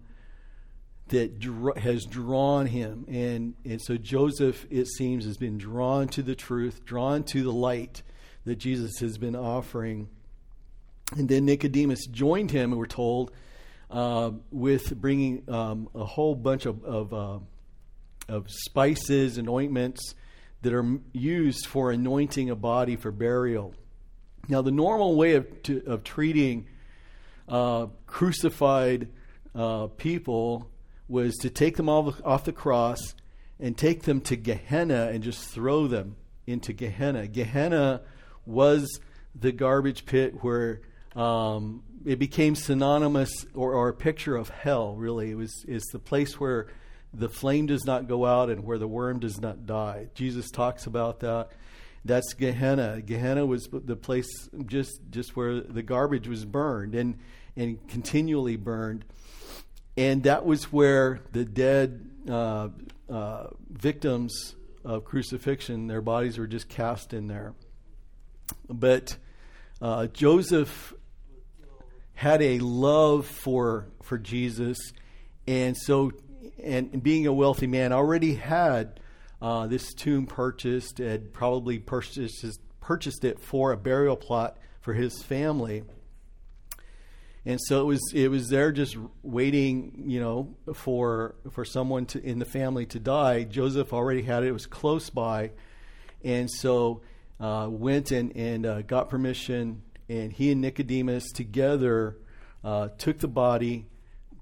that 1.08 1.40
dr- 1.40 1.78
has 1.78 2.06
drawn 2.06 2.66
him, 2.66 3.06
and 3.08 3.56
and 3.64 3.82
so 3.82 3.96
Joseph, 3.98 4.66
it 4.70 4.88
seems, 4.88 5.26
has 5.26 5.38
been 5.38 5.58
drawn 5.58 6.08
to 6.10 6.22
the 6.22 6.36
truth, 6.36 6.84
drawn 6.84 7.24
to 7.26 7.44
the 7.44 7.54
light 7.54 8.04
that 8.44 8.58
Jesus 8.58 9.00
has 9.00 9.18
been 9.18 9.36
offering, 9.36 10.10
and 11.16 11.30
then 11.30 11.46
Nicodemus 11.46 12.06
joined 12.08 12.52
him. 12.52 12.72
And 12.72 12.80
we're 12.80 12.86
told 12.88 13.32
uh, 13.92 14.32
with 14.52 14.96
bringing 14.96 15.44
um, 15.48 15.90
a 15.94 16.06
whole 16.06 16.36
bunch 16.36 16.66
of 16.66 16.84
of, 16.84 17.14
uh, 17.14 17.40
of 18.28 18.50
spices 18.50 19.38
and 19.38 19.50
ointments 19.50 20.16
that 20.62 20.74
are 20.74 21.00
used 21.14 21.68
for 21.68 21.92
anointing 21.92 22.50
a 22.50 22.56
body 22.56 22.96
for 22.96 23.12
burial. 23.12 23.76
Now, 24.48 24.62
the 24.62 24.72
normal 24.72 25.16
way 25.16 25.36
of, 25.36 25.64
to, 25.64 25.84
of 25.86 26.04
treating 26.04 26.68
uh, 27.48 27.88
crucified 28.08 29.10
uh, 29.54 29.88
people 29.98 30.70
was 31.08 31.36
to 31.38 31.50
take 31.50 31.78
them 31.78 31.88
all 31.88 32.16
off 32.24 32.46
the 32.46 32.52
cross 32.52 33.00
and 33.60 33.78
take 33.78 34.04
them 34.04 34.22
to 34.22 34.36
Gehenna 34.36 35.10
and 35.14 35.24
just 35.24 35.48
throw 35.48 35.88
them 35.88 36.16
into 36.48 36.74
Gehenna. 36.74 37.28
Gehenna 37.28 38.02
was 38.46 39.00
the 39.34 39.52
garbage 39.52 40.06
pit 40.06 40.44
where 40.44 40.82
um, 41.16 41.84
it 42.06 42.20
became 42.20 42.56
synonymous 42.56 43.46
or, 43.54 43.74
or, 43.74 43.90
a 43.90 43.94
picture 43.94 44.36
of 44.36 44.50
hell. 44.50 44.96
Really, 44.96 45.32
it 45.32 45.36
was 45.36 45.66
it's 45.68 45.92
the 45.92 46.00
place 46.00 46.40
where 46.40 46.68
the 47.14 47.30
flame 47.30 47.66
does 47.66 47.86
not 47.86 48.08
go 48.08 48.26
out 48.26 48.50
and 48.50 48.64
where 48.64 48.78
the 48.78 48.88
worm 48.88 49.20
does 49.20 49.40
not 49.40 49.66
die. 49.66 50.08
Jesus 50.14 50.52
talks 50.52 50.86
about 50.86 51.22
that. 51.22 51.50
That's 52.04 52.34
Gehenna. 52.34 53.02
Gehenna 53.02 53.46
was 53.46 53.68
the 53.72 53.96
place 53.96 54.28
just 54.66 55.00
just 55.10 55.36
where 55.36 55.62
the 55.62 55.82
garbage 55.82 56.28
was 56.28 56.46
burned 56.46 56.96
and 56.96 57.18
and 57.56 57.88
continually 57.88 58.58
burned, 58.58 59.06
and 59.98 60.24
that 60.24 60.46
was 60.46 60.72
where 60.72 61.22
the 61.32 61.46
dead 61.46 62.10
uh, 62.30 62.70
uh, 63.10 63.48
victims 63.70 64.56
of 64.84 65.04
crucifixion, 65.04 65.88
their 65.88 66.02
bodies 66.02 66.38
were 66.38 66.48
just 66.48 66.70
cast 66.70 67.14
in 67.14 67.28
there. 67.28 67.54
But 68.70 69.18
uh, 69.82 70.08
Joseph 70.08 70.94
had 72.16 72.42
a 72.42 72.60
love 72.60 73.28
for 73.28 73.88
for 74.02 74.18
Jesus, 74.18 74.78
and 75.46 75.78
so 75.78 76.12
and, 76.64 77.04
being 77.04 77.28
a 77.28 77.34
wealthy 77.34 77.68
man 77.68 77.92
already 77.92 78.36
had 78.36 79.00
uh, 79.42 79.68
this 79.68 79.94
tomb 79.94 80.26
purchased, 80.26 80.98
had 80.98 81.34
probably 81.34 81.78
purchased 81.78 82.60
purchased 82.80 83.24
it 83.24 83.40
for 83.40 83.72
a 83.72 83.78
burial 83.78 84.16
plot 84.16 84.58
for 84.82 84.94
his 84.94 85.22
family. 85.24 85.84
And 87.48 87.60
so 87.62 87.82
it 87.82 87.86
was 87.86 88.02
it 88.14 88.30
was 88.30 88.50
there 88.50 88.72
just 88.72 88.98
waiting, 89.22 90.06
you 90.08 90.20
know, 90.20 90.56
for 90.74 91.36
for 91.52 91.66
someone 91.66 92.06
to 92.08 92.24
in 92.24 92.40
the 92.40 92.46
family 92.46 92.86
to 92.88 93.00
die. 93.00 93.44
Joseph 93.44 93.94
already 93.94 94.24
had 94.24 94.44
it; 94.44 94.48
it 94.48 94.52
was 94.52 94.66
close 94.66 95.10
by, 95.12 95.52
and 96.24 96.50
so 96.50 97.02
uh, 97.40 97.68
went 97.70 98.12
and 98.12 98.36
and 98.36 98.66
uh, 98.66 98.82
got 98.82 99.10
permission 99.10 99.84
and 100.10 100.32
he 100.32 100.52
and 100.52 100.62
Nicodemus 100.62 101.32
together 101.32 102.18
uh, 102.64 102.90
took 102.98 103.20
the 103.20 103.28
body 103.28 103.88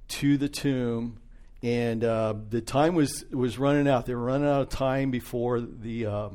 to 0.09 0.37
the 0.37 0.49
tomb. 0.49 1.19
And 1.61 2.03
uh, 2.03 2.35
the 2.49 2.61
time 2.61 2.95
was, 2.95 3.23
was 3.31 3.57
running 3.57 3.87
out. 3.87 4.05
They 4.05 4.15
were 4.15 4.25
running 4.25 4.49
out 4.49 4.61
of 4.61 4.69
time 4.69 5.11
before 5.11 5.61
the, 5.61 6.05
uh, 6.05 6.29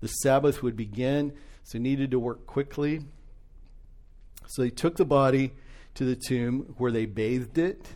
the 0.00 0.08
Sabbath 0.08 0.62
would 0.62 0.76
begin, 0.76 1.32
so 1.64 1.76
they 1.76 1.82
needed 1.82 2.12
to 2.12 2.18
work 2.18 2.46
quickly. 2.46 3.02
So 4.46 4.62
they 4.62 4.70
took 4.70 4.96
the 4.96 5.04
body 5.04 5.52
to 5.94 6.04
the 6.04 6.16
tomb 6.16 6.74
where 6.78 6.90
they 6.90 7.04
bathed 7.04 7.58
it. 7.58 7.86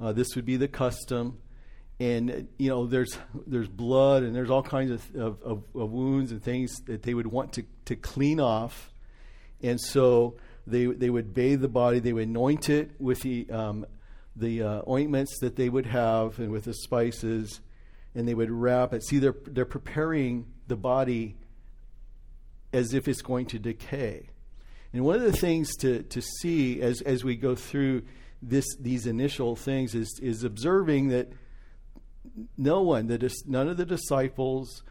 Uh, 0.00 0.12
this 0.12 0.36
would 0.36 0.44
be 0.44 0.56
the 0.56 0.68
custom 0.68 1.38
and 2.00 2.48
you 2.58 2.68
know 2.68 2.86
there's 2.86 3.16
there's 3.46 3.68
blood 3.68 4.22
and 4.24 4.34
there's 4.34 4.50
all 4.50 4.62
kinds 4.62 4.90
of, 4.90 5.14
of, 5.14 5.42
of, 5.42 5.62
of, 5.74 5.90
wounds 5.92 6.32
and 6.32 6.42
things 6.42 6.80
that 6.86 7.02
they 7.02 7.14
would 7.14 7.26
want 7.26 7.52
to, 7.52 7.62
to 7.84 7.94
clean 7.94 8.40
off 8.40 8.92
and 9.64 9.80
so 9.80 10.36
they, 10.66 10.86
they 10.86 11.10
would 11.10 11.34
bathe 11.34 11.60
the 11.60 11.68
body, 11.68 11.98
they 11.98 12.12
would 12.12 12.28
anoint 12.28 12.68
it 12.68 12.90
with 12.98 13.20
the, 13.20 13.48
um, 13.50 13.86
the 14.36 14.62
uh, 14.62 14.82
ointments 14.88 15.38
that 15.40 15.56
they 15.56 15.68
would 15.68 15.86
have 15.86 16.38
and 16.38 16.50
with 16.50 16.64
the 16.64 16.74
spices, 16.74 17.60
and 18.14 18.26
they 18.26 18.34
would 18.34 18.50
wrap 18.50 18.92
it. 18.92 19.04
See, 19.04 19.18
they're, 19.18 19.36
they're 19.46 19.64
preparing 19.64 20.46
the 20.68 20.76
body 20.76 21.36
as 22.72 22.94
if 22.94 23.08
it's 23.08 23.22
going 23.22 23.46
to 23.46 23.58
decay. 23.58 24.28
And 24.92 25.04
one 25.04 25.16
of 25.16 25.22
the 25.22 25.32
things 25.32 25.74
to, 25.78 26.02
to 26.04 26.22
see 26.22 26.80
as, 26.80 27.00
as 27.02 27.24
we 27.24 27.36
go 27.36 27.54
through 27.54 28.02
this, 28.40 28.64
these 28.80 29.06
initial 29.06 29.56
things 29.56 29.94
is, 29.94 30.20
is 30.22 30.44
observing 30.44 31.08
that 31.08 31.32
no 32.56 32.82
one, 32.82 33.06
the, 33.06 33.34
none 33.46 33.68
of 33.68 33.76
the 33.76 33.84
disciples, 33.84 34.82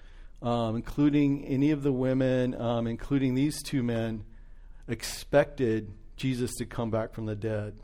um, 0.42 0.76
including 0.76 1.46
any 1.46 1.72
of 1.72 1.84
the 1.84 1.92
women, 1.92 2.60
um, 2.60 2.88
including 2.88 3.36
these 3.36 3.62
two 3.64 3.82
men, 3.82 4.24
expected 4.88 5.92
Jesus 6.16 6.56
to 6.56 6.66
come 6.66 6.92
back 6.92 7.14
from 7.14 7.26
the 7.26 7.36
dead. 7.36 7.76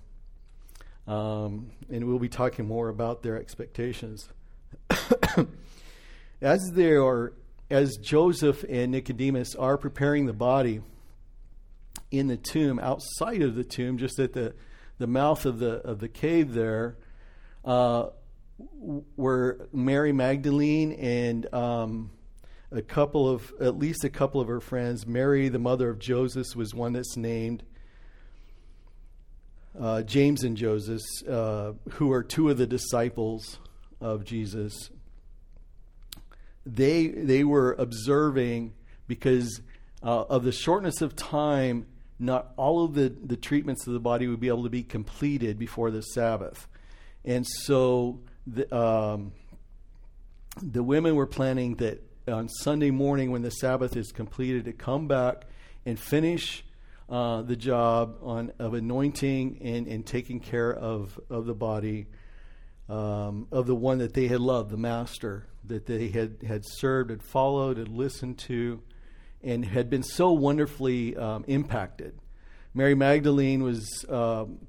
Um, 1.08 1.72
and 1.90 2.06
we'll 2.08 2.20
be 2.20 2.30
talking 2.30 2.68
more 2.68 2.90
about 2.90 3.24
their 3.24 3.38
expectations. 3.38 4.30
as 6.42 6.60
they 6.74 6.94
are, 6.94 7.34
as 7.70 7.98
Joseph 7.98 8.64
and 8.70 8.92
Nicodemus 8.92 9.56
are 9.56 9.78
preparing 9.78 10.26
the 10.26 10.34
body 10.34 10.82
in 12.12 12.28
the 12.28 12.38
tomb, 12.38 12.80
outside 12.80 13.42
of 13.42 13.56
the 13.56 13.64
tomb, 13.64 13.98
just 13.98 14.20
at 14.20 14.34
the, 14.34 14.54
the 15.00 15.08
mouth 15.08 15.46
of 15.46 15.60
the 15.60 15.76
of 15.78 16.00
the 16.00 16.10
cave 16.10 16.54
there, 16.54 16.98
uh, 17.66 18.10
were 19.16 19.68
Mary 19.72 20.12
Magdalene 20.12 20.92
and 20.92 21.52
um, 21.54 22.12
a 22.72 22.82
couple 22.82 23.28
of, 23.28 23.52
at 23.60 23.78
least 23.78 24.04
a 24.04 24.10
couple 24.10 24.40
of 24.40 24.48
her 24.48 24.60
friends. 24.60 25.08
Mary, 25.08 25.50
the 25.50 25.60
mother 25.60 25.90
of 25.90 26.00
Joseph, 26.00 26.56
was 26.56 26.74
one 26.74 26.94
that's 26.94 27.18
named. 27.18 27.64
Uh, 29.80 30.02
James 30.04 30.44
and 30.44 30.58
Joseph, 30.58 31.02
uh, 31.28 31.74
who 31.92 32.12
are 32.12 32.24
two 32.24 32.50
of 32.50 32.58
the 32.58 32.68
disciples 32.68 33.60
of 34.02 34.26
Jesus, 34.26 34.90
they 36.66 37.08
they 37.08 37.44
were 37.44 37.74
observing 37.74 38.74
because 39.08 39.62
uh, 40.04 40.24
of 40.24 40.44
the 40.44 40.52
shortness 40.52 41.02
of 41.02 41.16
time. 41.16 41.86
Not 42.22 42.52
all 42.58 42.84
of 42.84 42.96
the, 42.96 43.08
the 43.08 43.38
treatments 43.38 43.88
of 43.88 43.94
the 43.94 44.00
body 44.00 44.28
would 44.28 44.42
be 44.42 44.50
able 44.50 44.64
to 44.64 44.70
be 44.70 44.84
completed 44.84 45.58
before 45.58 45.90
the 45.90 46.02
Sabbath, 46.02 46.68
and 47.24 47.48
so 47.48 48.20
the 48.46 48.76
um, 48.76 49.32
the 50.62 50.84
women 50.84 51.16
were 51.16 51.28
planning 51.28 51.76
that 51.76 52.04
on 52.28 52.50
Sunday 52.50 52.92
morning 52.92 53.32
when 53.32 53.42
the 53.42 53.52
Sabbath 53.52 53.96
is 53.96 54.12
completed 54.12 54.66
to 54.66 54.74
come 54.74 55.08
back 55.08 55.46
and 55.86 56.00
finish 56.00 56.64
uh, 57.10 57.42
the 57.42 57.56
job 57.56 58.18
on 58.22 58.52
of 58.60 58.74
anointing 58.74 59.60
and, 59.62 59.88
and 59.88 60.06
taking 60.06 60.40
care 60.40 60.72
of, 60.74 61.20
of 61.30 61.46
the 61.46 61.54
body 61.54 62.08
um, 62.88 63.48
of 63.52 63.68
the 63.68 63.76
one 63.76 64.00
that 64.00 64.14
they 64.14 64.28
had 64.28 64.40
loved, 64.40 64.72
the 64.72 64.78
Master 64.78 65.46
that 65.66 65.86
they 65.86 66.08
had, 66.10 66.38
had 66.48 66.64
served, 66.66 67.10
had 67.10 67.24
followed, 67.24 67.78
had 67.78 67.88
listened 67.88 68.38
to, 68.40 68.82
and 69.44 69.64
had 69.64 69.90
been 69.90 70.04
so 70.04 70.32
wonderfully 70.32 71.16
um, 71.16 71.46
impacted. 71.48 72.18
Mary 72.74 72.96
Magdalene 72.96 73.64
was. 73.64 74.06
Um, 74.10 74.60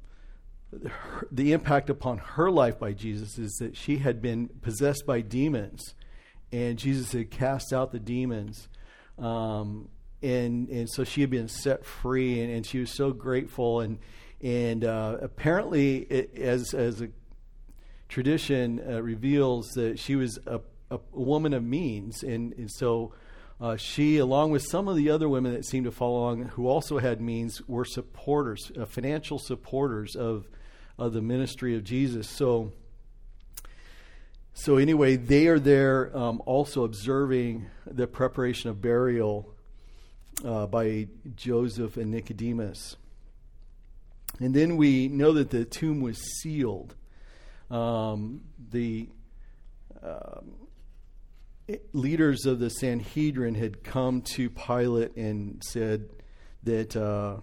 the 1.32 1.52
impact 1.52 1.90
upon 1.90 2.18
her 2.18 2.48
life 2.48 2.78
by 2.78 2.92
Jesus 2.92 3.38
is 3.38 3.50
that 3.60 3.76
she 3.76 3.98
had 3.98 4.22
been 4.22 4.48
possessed 4.62 5.04
by 5.04 5.20
demons 5.20 5.94
and 6.52 6.78
Jesus 6.78 7.12
had 7.12 7.30
cast 7.30 7.72
out 7.72 7.92
the 7.92 7.98
demons. 7.98 8.68
Um, 9.18 9.88
and 10.22 10.68
and 10.68 10.88
so 10.90 11.04
she 11.04 11.20
had 11.20 11.30
been 11.30 11.48
set 11.48 11.84
free, 11.84 12.40
and, 12.40 12.52
and 12.52 12.66
she 12.66 12.78
was 12.78 12.90
so 12.90 13.12
grateful. 13.12 13.80
And 13.80 13.98
and 14.42 14.84
uh, 14.84 15.18
apparently, 15.20 15.98
it, 15.98 16.36
as 16.38 16.74
as 16.74 17.00
a 17.00 17.08
tradition 18.08 18.82
uh, 18.86 19.02
reveals, 19.02 19.68
that 19.76 19.98
she 19.98 20.16
was 20.16 20.38
a, 20.46 20.60
a, 20.90 20.98
woman 21.12 21.54
of 21.54 21.62
means, 21.62 22.22
and 22.22 22.52
and 22.54 22.70
so. 22.70 23.12
Uh, 23.62 23.76
she, 23.76 24.16
along 24.16 24.50
with 24.50 24.62
some 24.62 24.88
of 24.88 24.96
the 24.96 25.10
other 25.10 25.28
women 25.28 25.52
that 25.52 25.66
seemed 25.66 25.84
to 25.84 25.90
follow 25.90 26.20
along, 26.20 26.44
who 26.44 26.66
also 26.66 26.96
had 26.96 27.20
means, 27.20 27.60
were 27.68 27.84
supporters, 27.84 28.72
uh, 28.80 28.86
financial 28.86 29.38
supporters 29.38 30.16
of, 30.16 30.48
of 30.96 31.12
the 31.12 31.20
ministry 31.20 31.76
of 31.76 31.84
Jesus. 31.84 32.26
So, 32.26 32.72
so, 34.52 34.76
anyway, 34.76 35.16
they 35.16 35.46
are 35.46 35.58
there 35.58 36.16
um, 36.16 36.42
also 36.44 36.84
observing 36.84 37.66
the 37.86 38.06
preparation 38.06 38.70
of 38.70 38.82
burial 38.82 39.54
uh, 40.44 40.66
by 40.66 41.08
Joseph 41.36 41.96
and 41.96 42.10
Nicodemus. 42.10 42.96
And 44.38 44.54
then 44.54 44.76
we 44.76 45.08
know 45.08 45.32
that 45.32 45.50
the 45.50 45.64
tomb 45.64 46.00
was 46.00 46.18
sealed. 46.40 46.94
Um, 47.70 48.42
the 48.70 49.08
um, 50.02 50.54
leaders 51.92 52.46
of 52.46 52.58
the 52.58 52.70
Sanhedrin 52.70 53.54
had 53.54 53.84
come 53.84 54.22
to 54.22 54.50
Pilate 54.50 55.16
and 55.16 55.62
said 55.64 56.08
that, 56.64 56.96
uh, 56.96 57.36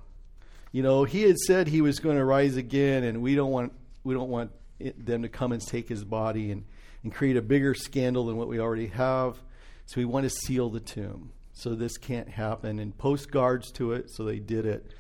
you 0.72 0.84
know, 0.84 1.04
he 1.04 1.24
had 1.24 1.38
said 1.38 1.68
he 1.68 1.82
was 1.82 2.00
going 2.00 2.18
to 2.18 2.26
rise 2.26 2.58
again, 2.58 3.04
and 3.04 3.22
we 3.22 3.36
don't 3.36 3.52
want 3.52 3.74
we 4.04 4.14
don't 4.14 4.30
want 4.30 4.52
it, 4.80 5.06
them 5.06 5.22
to 5.24 5.30
come 5.30 5.52
and 5.52 5.62
take 5.62 5.88
his 5.90 6.04
body. 6.04 6.52
And 6.52 6.66
and 7.08 7.16
create 7.16 7.38
a 7.38 7.42
bigger 7.42 7.74
scandal 7.74 8.26
than 8.26 8.36
what 8.36 8.50
we 8.50 8.60
already 8.60 8.88
have. 8.88 9.38
So 9.86 10.02
we 10.02 10.04
want 10.04 10.26
to 10.26 10.30
seal 10.30 10.70
the 10.70 10.82
tomb. 10.82 11.32
So 11.54 11.74
this 11.74 11.98
can't 11.98 12.28
happen. 12.28 12.80
And 12.80 12.98
post 12.98 13.32
guards 13.32 13.72
to 13.74 13.94
it, 13.94 14.10
so 14.10 14.26
they 14.26 14.40
did 14.40 14.66
it. 14.66 14.92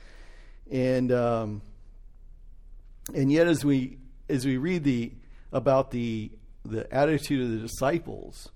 And 0.71 1.11
um, 1.11 1.61
and 3.13 3.29
yet, 3.29 3.47
as 3.47 3.65
we 3.65 3.97
as 4.29 4.45
we 4.45 4.55
read 4.55 4.85
the 4.85 5.11
about 5.51 5.91
the 5.91 6.31
the 6.63 6.91
attitude 6.93 7.43
of 7.43 7.51
the 7.51 7.67
disciples, 7.67 8.51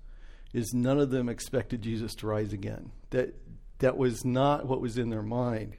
is 0.54 0.72
none 0.72 0.98
of 0.98 1.10
them 1.10 1.28
expected 1.28 1.82
Jesus 1.82 2.14
to 2.16 2.26
rise 2.26 2.54
again. 2.54 2.90
That 3.10 3.34
that 3.80 3.98
was 3.98 4.24
not 4.24 4.64
what 4.64 4.80
was 4.80 4.96
in 4.96 5.10
their 5.10 5.22
mind. 5.22 5.74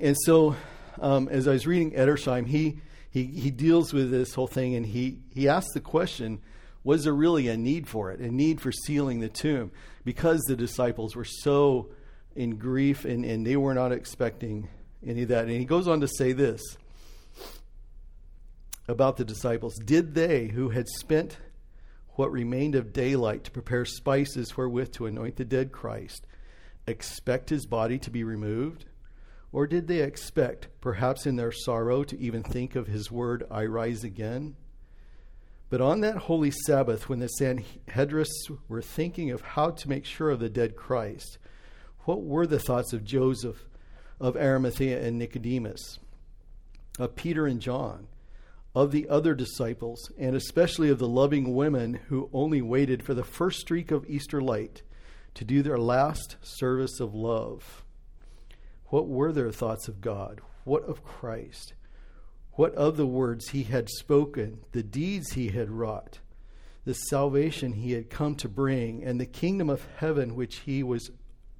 And 0.00 0.16
so, 0.24 0.56
um, 1.00 1.28
as 1.28 1.46
I 1.46 1.52
was 1.52 1.68
reading 1.68 1.92
Edersheim, 1.92 2.48
he 2.48 2.80
he, 3.10 3.24
he 3.24 3.52
deals 3.52 3.92
with 3.92 4.10
this 4.10 4.34
whole 4.34 4.46
thing 4.46 4.74
and 4.74 4.86
he, 4.86 5.18
he 5.34 5.48
asks 5.48 5.72
the 5.74 5.80
question 5.80 6.40
was 6.82 7.04
there 7.04 7.14
really 7.14 7.48
a 7.48 7.56
need 7.56 7.86
for 7.88 8.10
it, 8.10 8.20
a 8.20 8.30
need 8.30 8.60
for 8.60 8.72
sealing 8.72 9.20
the 9.20 9.28
tomb? 9.28 9.70
Because 10.04 10.40
the 10.42 10.56
disciples 10.56 11.14
were 11.14 11.24
so 11.24 11.90
in 12.34 12.56
grief 12.56 13.04
and, 13.04 13.24
and 13.24 13.46
they 13.46 13.56
were 13.56 13.74
not 13.74 13.92
expecting 13.92 14.68
any 15.06 15.22
of 15.22 15.28
that. 15.28 15.44
And 15.44 15.52
he 15.52 15.64
goes 15.64 15.88
on 15.88 16.00
to 16.00 16.08
say 16.08 16.32
this 16.32 16.62
about 18.88 19.16
the 19.16 19.24
disciples 19.24 19.76
Did 19.84 20.14
they, 20.14 20.48
who 20.48 20.70
had 20.70 20.88
spent 20.88 21.36
what 22.14 22.32
remained 22.32 22.74
of 22.74 22.92
daylight 22.92 23.44
to 23.44 23.50
prepare 23.50 23.84
spices 23.84 24.56
wherewith 24.56 24.92
to 24.92 25.06
anoint 25.06 25.36
the 25.36 25.44
dead 25.44 25.72
Christ, 25.72 26.26
expect 26.86 27.50
his 27.50 27.66
body 27.66 27.98
to 27.98 28.10
be 28.10 28.24
removed? 28.24 28.86
Or 29.52 29.66
did 29.66 29.88
they 29.88 30.00
expect, 30.00 30.68
perhaps 30.80 31.26
in 31.26 31.36
their 31.36 31.50
sorrow, 31.50 32.04
to 32.04 32.18
even 32.20 32.42
think 32.42 32.76
of 32.76 32.86
his 32.86 33.10
word, 33.10 33.44
I 33.50 33.64
rise 33.64 34.04
again? 34.04 34.56
But 35.70 35.80
on 35.80 36.00
that 36.00 36.16
holy 36.16 36.50
Sabbath, 36.50 37.08
when 37.08 37.20
the 37.20 37.28
Sanhedrists 37.40 38.50
were 38.68 38.82
thinking 38.82 39.30
of 39.30 39.40
how 39.40 39.70
to 39.70 39.88
make 39.88 40.04
sure 40.04 40.30
of 40.30 40.40
the 40.40 40.50
dead 40.50 40.74
Christ, 40.74 41.38
what 42.00 42.22
were 42.22 42.46
the 42.46 42.58
thoughts 42.58 42.92
of 42.92 43.04
Joseph, 43.04 43.68
of 44.20 44.36
Arimathea, 44.36 45.00
and 45.00 45.16
Nicodemus, 45.16 46.00
of 46.98 47.14
Peter 47.14 47.46
and 47.46 47.60
John, 47.60 48.08
of 48.74 48.90
the 48.90 49.08
other 49.08 49.32
disciples, 49.32 50.10
and 50.18 50.34
especially 50.34 50.90
of 50.90 50.98
the 50.98 51.08
loving 51.08 51.54
women 51.54 52.00
who 52.08 52.30
only 52.32 52.60
waited 52.60 53.04
for 53.04 53.14
the 53.14 53.24
first 53.24 53.60
streak 53.60 53.92
of 53.92 54.08
Easter 54.08 54.40
light 54.40 54.82
to 55.34 55.44
do 55.44 55.62
their 55.62 55.78
last 55.78 56.36
service 56.42 56.98
of 56.98 57.14
love? 57.14 57.84
What 58.86 59.06
were 59.06 59.30
their 59.30 59.52
thoughts 59.52 59.86
of 59.86 60.00
God? 60.00 60.40
What 60.64 60.82
of 60.84 61.04
Christ? 61.04 61.74
What 62.60 62.74
of 62.74 62.98
the 62.98 63.06
words 63.06 63.48
he 63.48 63.62
had 63.62 63.88
spoken, 63.88 64.60
the 64.72 64.82
deeds 64.82 65.32
he 65.32 65.48
had 65.48 65.70
wrought, 65.70 66.18
the 66.84 66.92
salvation 66.92 67.72
he 67.72 67.92
had 67.92 68.10
come 68.10 68.34
to 68.34 68.50
bring, 68.50 69.02
and 69.02 69.18
the 69.18 69.24
kingdom 69.24 69.70
of 69.70 69.88
heaven 69.96 70.34
which 70.34 70.56
he 70.56 70.82
was 70.82 71.10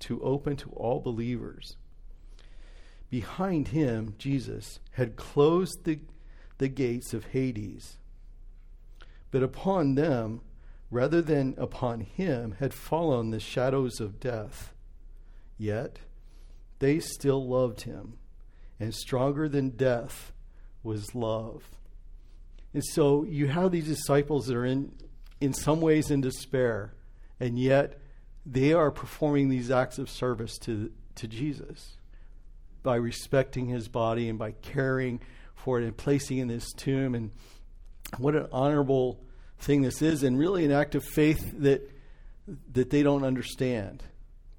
to 0.00 0.23
open 0.23 0.57
to 0.57 0.69
all 0.73 1.00
believers? 1.00 1.78
Behind 3.09 3.69
him, 3.69 4.14
Jesus 4.19 4.78
had 4.90 5.16
closed 5.16 5.85
the, 5.85 6.00
the 6.59 6.69
gates 6.69 7.14
of 7.14 7.28
Hades. 7.28 7.97
But 9.30 9.42
upon 9.42 9.95
them, 9.95 10.42
rather 10.90 11.23
than 11.23 11.54
upon 11.57 12.00
him, 12.00 12.57
had 12.59 12.75
fallen 12.75 13.30
the 13.30 13.40
shadows 13.40 14.00
of 14.00 14.21
death. 14.21 14.75
Yet, 15.57 16.00
they 16.78 17.00
still 17.00 17.49
loved 17.49 17.80
him. 17.85 18.19
And 18.78 18.95
stronger 18.95 19.49
than 19.49 19.71
death 19.71 20.35
was 20.83 21.15
love. 21.15 21.65
And 22.73 22.85
so 22.85 23.25
you 23.25 23.49
have 23.49 23.73
these 23.73 23.87
disciples 23.87 24.47
that 24.47 24.57
are 24.57 24.65
in, 24.65 24.93
in 25.41 25.53
some 25.53 25.81
ways 25.81 26.11
in 26.11 26.21
despair, 26.21 26.95
and 27.39 27.59
yet 27.59 28.01
they 28.47 28.73
are 28.73 28.91
performing 28.91 29.49
these 29.49 29.71
acts 29.71 29.99
of 29.99 30.09
service 30.09 30.57
to, 30.59 30.91
to 31.17 31.27
Jesus 31.27 31.97
by 32.83 32.97
respecting 32.97 33.67
his 33.67 33.89
body 33.89 34.29
and 34.29 34.39
by 34.39 34.53
caring 34.53 35.21
for 35.55 35.81
it 35.81 35.85
and 35.85 35.97
placing 35.97 36.39
in 36.39 36.49
this 36.49 36.73
tomb. 36.73 37.15
And 37.15 37.31
what 38.19 38.35
an 38.35 38.47
honorable 38.53 39.21
thing 39.59 39.83
this 39.83 40.01
is, 40.01 40.23
and 40.23 40.39
really 40.39 40.65
an 40.65 40.73
act 40.73 40.95
of 40.95 41.05
faith 41.05 41.53
that 41.59 41.89
that 42.73 42.91
they 42.91 43.03
don't 43.03 43.25
understand. 43.25 44.03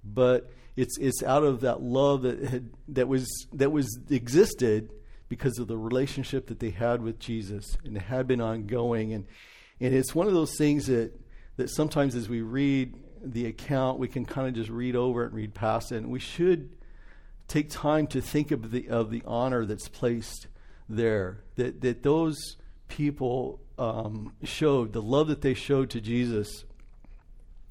But 0.03 0.49
it's 0.75 0.97
it's 0.99 1.23
out 1.23 1.43
of 1.43 1.61
that 1.61 1.81
love 1.81 2.21
that 2.21 2.43
had 2.43 2.69
that 2.89 3.07
was 3.07 3.27
that 3.53 3.71
was 3.71 3.99
existed 4.09 4.91
because 5.31 5.59
of 5.59 5.67
the 5.69 5.77
relationship 5.77 6.47
that 6.47 6.59
they 6.59 6.71
had 6.71 7.01
with 7.01 7.17
Jesus 7.17 7.77
and 7.85 7.95
it 7.95 8.03
had 8.03 8.27
been 8.27 8.41
ongoing 8.41 9.13
and 9.13 9.25
and 9.79 9.95
it's 9.95 10.13
one 10.13 10.27
of 10.27 10.33
those 10.33 10.57
things 10.57 10.87
that 10.87 11.17
that 11.55 11.69
sometimes 11.69 12.15
as 12.15 12.27
we 12.27 12.41
read 12.41 12.93
the 13.23 13.45
account 13.45 13.97
we 13.97 14.09
can 14.09 14.25
kind 14.25 14.49
of 14.49 14.53
just 14.53 14.69
read 14.69 14.93
over 14.93 15.23
it 15.23 15.27
and 15.27 15.35
read 15.35 15.53
past 15.53 15.93
it 15.93 15.99
and 15.99 16.09
we 16.11 16.19
should 16.19 16.75
take 17.47 17.69
time 17.69 18.07
to 18.07 18.19
think 18.19 18.51
of 18.51 18.71
the 18.71 18.89
of 18.89 19.09
the 19.09 19.23
honor 19.25 19.65
that's 19.65 19.87
placed 19.87 20.47
there 20.89 21.45
that 21.55 21.79
that 21.79 22.03
those 22.03 22.57
people 22.89 23.61
um, 23.79 24.33
showed 24.43 24.91
the 24.91 25.01
love 25.01 25.29
that 25.29 25.39
they 25.39 25.53
showed 25.53 25.89
to 25.91 26.01
Jesus 26.01 26.65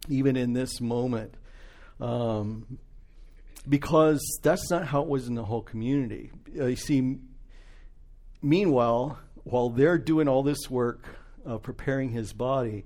even 0.08 0.34
in 0.34 0.54
this 0.54 0.80
moment 0.80 1.34
um, 2.00 2.78
because 3.68 4.22
that's 4.42 4.70
not 4.70 4.86
how 4.86 5.02
it 5.02 5.08
was 5.08 5.28
in 5.28 5.34
the 5.34 5.44
whole 5.44 5.60
community. 5.60 6.30
Uh, 6.58 6.64
you 6.64 6.76
see, 6.76 7.18
meanwhile, 8.42 9.18
while 9.44 9.70
they're 9.70 9.98
doing 9.98 10.28
all 10.28 10.42
this 10.42 10.70
work, 10.70 11.04
uh, 11.46 11.58
preparing 11.58 12.10
his 12.10 12.32
body, 12.32 12.84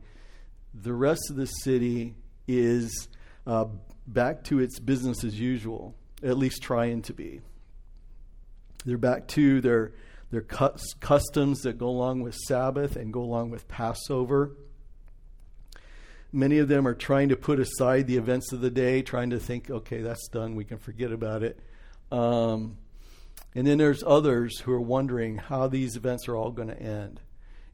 the 0.72 0.92
rest 0.92 1.30
of 1.30 1.36
the 1.36 1.46
city 1.46 2.14
is 2.46 3.08
uh, 3.46 3.66
back 4.06 4.44
to 4.44 4.60
its 4.60 4.78
business 4.78 5.24
as 5.24 5.38
usual, 5.38 5.94
at 6.22 6.36
least 6.36 6.62
trying 6.62 7.02
to 7.02 7.12
be. 7.12 7.40
They're 8.84 8.98
back 8.98 9.28
to 9.28 9.60
their 9.60 9.92
their 10.30 10.42
customs 10.42 11.60
that 11.60 11.78
go 11.78 11.86
along 11.86 12.22
with 12.22 12.34
Sabbath 12.34 12.96
and 12.96 13.12
go 13.12 13.20
along 13.20 13.50
with 13.50 13.68
Passover. 13.68 14.56
Many 16.32 16.58
of 16.58 16.66
them 16.66 16.88
are 16.88 16.94
trying 16.94 17.28
to 17.28 17.36
put 17.36 17.60
aside 17.60 18.08
the 18.08 18.16
events 18.16 18.52
of 18.52 18.60
the 18.60 18.70
day, 18.70 19.02
trying 19.02 19.30
to 19.30 19.38
think, 19.38 19.70
okay, 19.70 20.00
that's 20.00 20.26
done, 20.28 20.56
we 20.56 20.64
can 20.64 20.78
forget 20.78 21.12
about 21.12 21.44
it. 21.44 21.60
Um, 22.10 22.78
and 23.54 23.66
then 23.66 23.78
there's 23.78 24.02
others 24.04 24.60
who 24.60 24.72
are 24.72 24.80
wondering 24.80 25.36
how 25.36 25.68
these 25.68 25.96
events 25.96 26.28
are 26.28 26.36
all 26.36 26.50
going 26.50 26.68
to 26.68 26.80
end. 26.80 27.20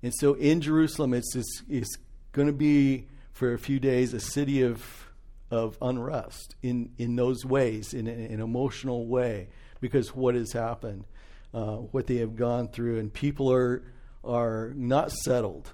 And 0.03 0.15
so 0.15 0.35
in 0.35 0.61
Jerusalem, 0.61 1.15
it's, 1.15 1.35
it's, 1.35 1.63
it's 1.69 1.97
going 2.33 2.47
to 2.47 2.55
be, 2.55 3.07
for 3.33 3.53
a 3.53 3.59
few 3.59 3.79
days, 3.79 4.15
a 4.15 4.21
city 4.21 4.63
of, 4.63 5.11
of 5.51 5.77
unrest 5.81 6.55
in, 6.63 6.91
in 6.99 7.17
those 7.17 7.45
ways, 7.45 7.95
in, 7.95 8.07
an 8.07 8.41
emotional 8.41 9.07
way, 9.07 9.49
because 9.81 10.15
what 10.15 10.35
has 10.35 10.53
happened, 10.53 11.05
uh, 11.53 11.77
what 11.77 12.07
they 12.07 12.17
have 12.17 12.37
gone 12.37 12.69
through, 12.69 12.99
and 12.99 13.13
people 13.13 13.53
are, 13.53 13.83
are 14.25 14.73
not 14.75 15.13
settled. 15.13 15.73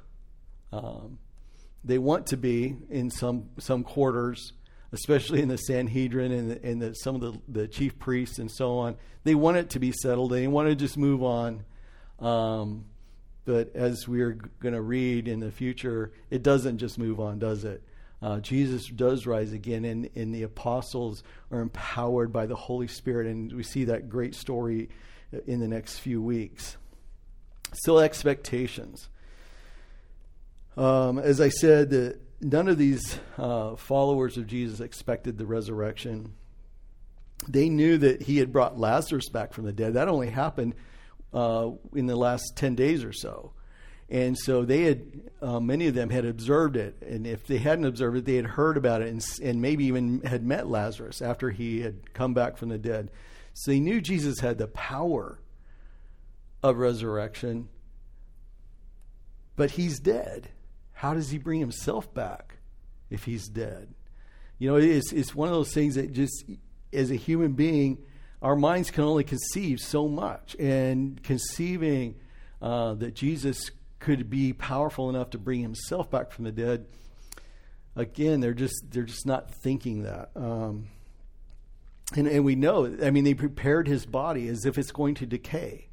Um, 0.72 1.18
they 1.84 1.98
want 1.98 2.26
to 2.28 2.36
be 2.36 2.76
in 2.90 3.10
some 3.10 3.50
some 3.58 3.84
quarters, 3.84 4.52
especially 4.96 5.42
in 5.42 5.48
the 5.48 5.58
Sanhedrin 5.58 6.32
and, 6.32 6.50
the, 6.50 6.64
and 6.64 6.82
the, 6.82 6.94
some 6.94 7.14
of 7.14 7.20
the, 7.20 7.40
the 7.48 7.68
chief 7.68 7.98
priests 7.98 8.38
and 8.38 8.50
so 8.50 8.78
on. 8.78 8.96
They 9.24 9.34
want 9.34 9.58
it 9.58 9.70
to 9.70 9.78
be 9.78 9.92
settled. 9.92 10.32
They 10.32 10.46
want 10.46 10.68
to 10.68 10.74
just 10.74 10.96
move 10.96 11.22
on. 11.22 11.64
Um, 12.18 12.86
but 13.44 13.76
as 13.76 14.08
we're 14.08 14.32
going 14.32 14.74
to 14.74 14.80
read 14.80 15.28
in 15.28 15.40
the 15.40 15.52
future, 15.52 16.12
it 16.30 16.42
doesn't 16.42 16.78
just 16.78 16.98
move 16.98 17.20
on, 17.20 17.38
does 17.38 17.64
it? 17.64 17.82
Uh, 18.22 18.40
Jesus 18.40 18.86
does 18.86 19.26
rise 19.26 19.52
again, 19.52 19.84
and, 19.84 20.08
and 20.14 20.34
the 20.34 20.42
apostles 20.42 21.22
are 21.50 21.60
empowered 21.60 22.32
by 22.32 22.46
the 22.46 22.56
Holy 22.56 22.88
Spirit, 22.88 23.26
and 23.26 23.52
we 23.52 23.62
see 23.62 23.84
that 23.84 24.08
great 24.08 24.34
story 24.34 24.88
in 25.46 25.60
the 25.60 25.68
next 25.68 25.98
few 25.98 26.22
weeks. 26.22 26.76
Still, 27.74 28.00
expectations. 28.00 29.08
Um, 30.76 31.18
as 31.18 31.40
I 31.40 31.50
said, 31.50 31.90
the, 31.90 32.18
none 32.40 32.68
of 32.68 32.78
these 32.78 33.18
uh, 33.38 33.76
followers 33.76 34.36
of 34.36 34.46
Jesus 34.46 34.80
expected 34.80 35.38
the 35.38 35.46
resurrection. 35.46 36.34
They 37.48 37.68
knew 37.68 37.98
that 37.98 38.22
he 38.22 38.38
had 38.38 38.52
brought 38.52 38.78
Lazarus 38.78 39.28
back 39.28 39.52
from 39.52 39.64
the 39.64 39.72
dead. 39.72 39.94
That 39.94 40.08
only 40.08 40.30
happened 40.30 40.74
uh, 41.32 41.70
in 41.94 42.06
the 42.06 42.16
last 42.16 42.52
10 42.56 42.74
days 42.74 43.04
or 43.04 43.12
so. 43.12 43.52
And 44.08 44.38
so 44.38 44.64
they 44.64 44.82
had, 44.82 45.30
uh, 45.42 45.58
many 45.58 45.88
of 45.88 45.94
them 45.94 46.10
had 46.10 46.24
observed 46.24 46.76
it. 46.76 47.02
And 47.02 47.26
if 47.26 47.46
they 47.46 47.58
hadn't 47.58 47.86
observed 47.86 48.16
it, 48.16 48.24
they 48.24 48.36
had 48.36 48.46
heard 48.46 48.76
about 48.76 49.02
it 49.02 49.08
and, 49.08 49.26
and 49.42 49.60
maybe 49.60 49.86
even 49.86 50.20
had 50.20 50.44
met 50.44 50.68
Lazarus 50.68 51.20
after 51.20 51.50
he 51.50 51.80
had 51.80 52.14
come 52.14 52.32
back 52.32 52.56
from 52.56 52.68
the 52.68 52.78
dead. 52.78 53.10
So 53.52 53.70
they 53.70 53.80
knew 53.80 54.00
Jesus 54.00 54.40
had 54.40 54.58
the 54.58 54.68
power 54.68 55.40
of 56.62 56.78
resurrection, 56.78 57.68
but 59.56 59.72
he's 59.72 59.98
dead 59.98 60.50
how 60.96 61.12
does 61.12 61.28
he 61.28 61.36
bring 61.36 61.60
himself 61.60 62.12
back 62.14 62.56
if 63.10 63.24
he's 63.24 63.48
dead? 63.48 63.92
You 64.58 64.70
know, 64.70 64.76
it's, 64.76 65.12
it's 65.12 65.34
one 65.34 65.46
of 65.46 65.54
those 65.54 65.74
things 65.74 65.96
that 65.96 66.14
just, 66.14 66.44
as 66.90 67.10
a 67.10 67.16
human 67.16 67.52
being, 67.52 67.98
our 68.40 68.56
minds 68.56 68.90
can 68.90 69.04
only 69.04 69.22
conceive 69.22 69.78
so 69.78 70.08
much. 70.08 70.56
And 70.58 71.22
conceiving 71.22 72.14
uh, 72.62 72.94
that 72.94 73.14
Jesus 73.14 73.70
could 73.98 74.30
be 74.30 74.54
powerful 74.54 75.10
enough 75.10 75.30
to 75.30 75.38
bring 75.38 75.60
himself 75.60 76.10
back 76.10 76.30
from 76.30 76.46
the 76.46 76.52
dead, 76.52 76.86
again, 77.94 78.40
they're 78.40 78.54
just 78.54 78.86
they're 78.90 79.02
just 79.02 79.26
not 79.26 79.50
thinking 79.62 80.04
that. 80.04 80.30
Um, 80.34 80.86
and, 82.14 82.26
and 82.26 82.42
we 82.42 82.54
know, 82.54 82.96
I 83.02 83.10
mean, 83.10 83.24
they 83.24 83.34
prepared 83.34 83.86
his 83.86 84.06
body 84.06 84.48
as 84.48 84.64
if 84.64 84.78
it's 84.78 84.92
going 84.92 85.16
to 85.16 85.26
decay. 85.26 85.88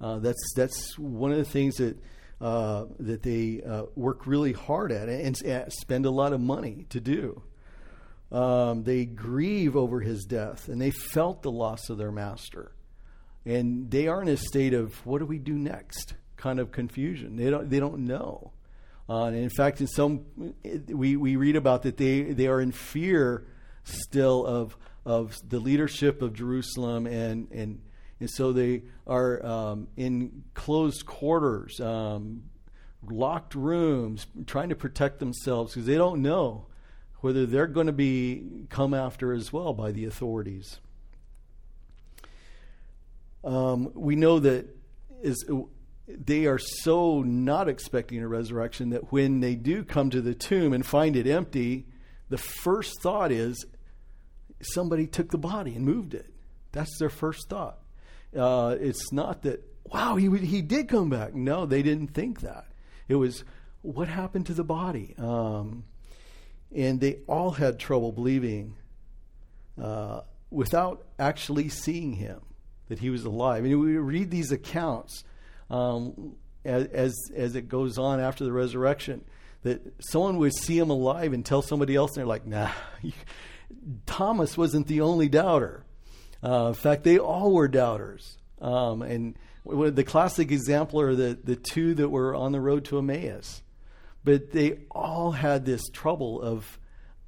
Uh, 0.00 0.18
that's 0.18 0.54
that's 0.56 0.98
one 0.98 1.30
of 1.30 1.36
the 1.36 1.44
things 1.44 1.76
that 1.76 1.98
uh, 2.40 2.86
that 2.98 3.22
they 3.22 3.62
uh, 3.62 3.84
work 3.94 4.26
really 4.26 4.52
hard 4.52 4.92
at 4.92 5.08
and, 5.08 5.40
and 5.42 5.72
spend 5.72 6.06
a 6.06 6.10
lot 6.10 6.32
of 6.32 6.40
money 6.40 6.86
to 6.90 7.00
do. 7.00 7.42
Um, 8.32 8.84
they 8.84 9.04
grieve 9.04 9.76
over 9.76 10.00
his 10.00 10.24
death 10.24 10.68
and 10.68 10.80
they 10.80 10.90
felt 10.90 11.42
the 11.42 11.50
loss 11.50 11.90
of 11.90 11.98
their 11.98 12.12
master. 12.12 12.72
And 13.44 13.90
they 13.90 14.06
are 14.06 14.22
in 14.22 14.28
a 14.28 14.36
state 14.36 14.74
of 14.74 15.04
what 15.04 15.18
do 15.18 15.26
we 15.26 15.38
do 15.38 15.54
next? 15.54 16.14
kind 16.40 16.58
of 16.58 16.72
confusion. 16.72 17.36
They 17.36 17.50
don't 17.50 17.70
they 17.70 17.78
don't 17.78 18.06
know. 18.06 18.52
Uh, 19.08 19.24
and 19.24 19.36
in 19.36 19.50
fact, 19.50 19.80
in 19.80 19.86
some 19.86 20.24
we, 20.88 21.16
we 21.16 21.36
read 21.36 21.56
about 21.56 21.82
that 21.82 21.96
they, 21.96 22.22
they 22.22 22.46
are 22.46 22.60
in 22.60 22.72
fear 22.72 23.46
still 23.84 24.44
of 24.44 24.76
of 25.04 25.36
the 25.46 25.60
leadership 25.60 26.22
of 26.22 26.32
Jerusalem 26.32 27.06
and 27.06 27.48
and 27.52 27.82
and 28.20 28.30
so 28.30 28.52
they 28.52 28.82
are 29.06 29.44
um, 29.44 29.88
in 29.96 30.44
closed 30.54 31.06
quarters, 31.06 31.80
um, 31.80 32.44
locked 33.08 33.54
rooms, 33.54 34.26
trying 34.46 34.68
to 34.68 34.76
protect 34.76 35.18
themselves 35.18 35.72
because 35.72 35.86
they 35.86 35.96
don't 35.96 36.20
know 36.20 36.66
whether 37.20 37.46
they're 37.46 37.66
going 37.66 37.86
to 37.86 37.92
be 37.92 38.44
come 38.68 38.94
after 38.94 39.32
as 39.32 39.52
well 39.52 39.72
by 39.72 39.90
the 39.90 40.04
authorities. 40.04 40.80
Um, 43.42 43.90
we 43.94 44.16
know 44.16 44.38
that 44.38 44.66
is 45.22 45.44
they 46.06 46.46
are 46.46 46.58
so 46.58 47.22
not 47.22 47.68
expecting 47.68 48.22
a 48.22 48.28
resurrection 48.28 48.90
that 48.90 49.12
when 49.12 49.40
they 49.40 49.54
do 49.54 49.82
come 49.82 50.10
to 50.10 50.20
the 50.20 50.34
tomb 50.34 50.72
and 50.72 50.84
find 50.84 51.16
it 51.16 51.26
empty, 51.26 51.86
the 52.28 52.38
first 52.38 53.00
thought 53.02 53.32
is 53.32 53.64
somebody 54.60 55.06
took 55.06 55.30
the 55.30 55.38
body 55.38 55.74
and 55.74 55.84
moved 55.84 56.12
it. 56.12 56.32
That's 56.72 56.98
their 56.98 57.10
first 57.10 57.48
thought. 57.48 57.78
Uh, 58.36 58.76
it's 58.80 59.12
not 59.12 59.42
that, 59.42 59.62
wow, 59.84 60.16
he, 60.16 60.28
he 60.38 60.62
did 60.62 60.88
come 60.88 61.10
back. 61.10 61.34
No, 61.34 61.66
they 61.66 61.82
didn't 61.82 62.08
think 62.08 62.40
that. 62.40 62.66
It 63.08 63.16
was, 63.16 63.44
what 63.82 64.08
happened 64.08 64.46
to 64.46 64.54
the 64.54 64.64
body? 64.64 65.14
Um, 65.18 65.84
and 66.74 67.00
they 67.00 67.18
all 67.26 67.50
had 67.50 67.78
trouble 67.78 68.12
believing 68.12 68.76
uh, 69.80 70.20
without 70.50 71.06
actually 71.18 71.68
seeing 71.68 72.12
him 72.12 72.40
that 72.88 72.98
he 72.98 73.10
was 73.10 73.24
alive. 73.24 73.64
And 73.64 73.80
we 73.80 73.96
read 73.96 74.30
these 74.30 74.52
accounts 74.52 75.24
um, 75.68 76.36
as, 76.64 77.16
as 77.34 77.56
it 77.56 77.68
goes 77.68 77.98
on 77.98 78.20
after 78.20 78.44
the 78.44 78.52
resurrection 78.52 79.24
that 79.62 79.80
someone 80.00 80.38
would 80.38 80.54
see 80.54 80.78
him 80.78 80.90
alive 80.90 81.32
and 81.32 81.44
tell 81.44 81.62
somebody 81.62 81.94
else, 81.94 82.12
and 82.12 82.18
they're 82.18 82.26
like, 82.26 82.46
nah, 82.46 82.70
Thomas 84.06 84.56
wasn't 84.56 84.86
the 84.86 85.02
only 85.02 85.28
doubter. 85.28 85.84
Uh, 86.42 86.68
in 86.68 86.74
fact, 86.74 87.04
they 87.04 87.18
all 87.18 87.52
were 87.52 87.68
doubters. 87.68 88.38
Um, 88.60 89.02
and 89.02 89.34
the 89.64 90.04
classic 90.04 90.50
example 90.50 91.00
are 91.00 91.14
the, 91.14 91.38
the 91.42 91.56
two 91.56 91.94
that 91.94 92.08
were 92.08 92.34
on 92.34 92.52
the 92.52 92.60
road 92.60 92.84
to 92.86 92.98
Emmaus. 92.98 93.62
But 94.24 94.52
they 94.52 94.80
all 94.90 95.32
had 95.32 95.64
this 95.64 95.88
trouble 95.88 96.42
of 96.42 96.78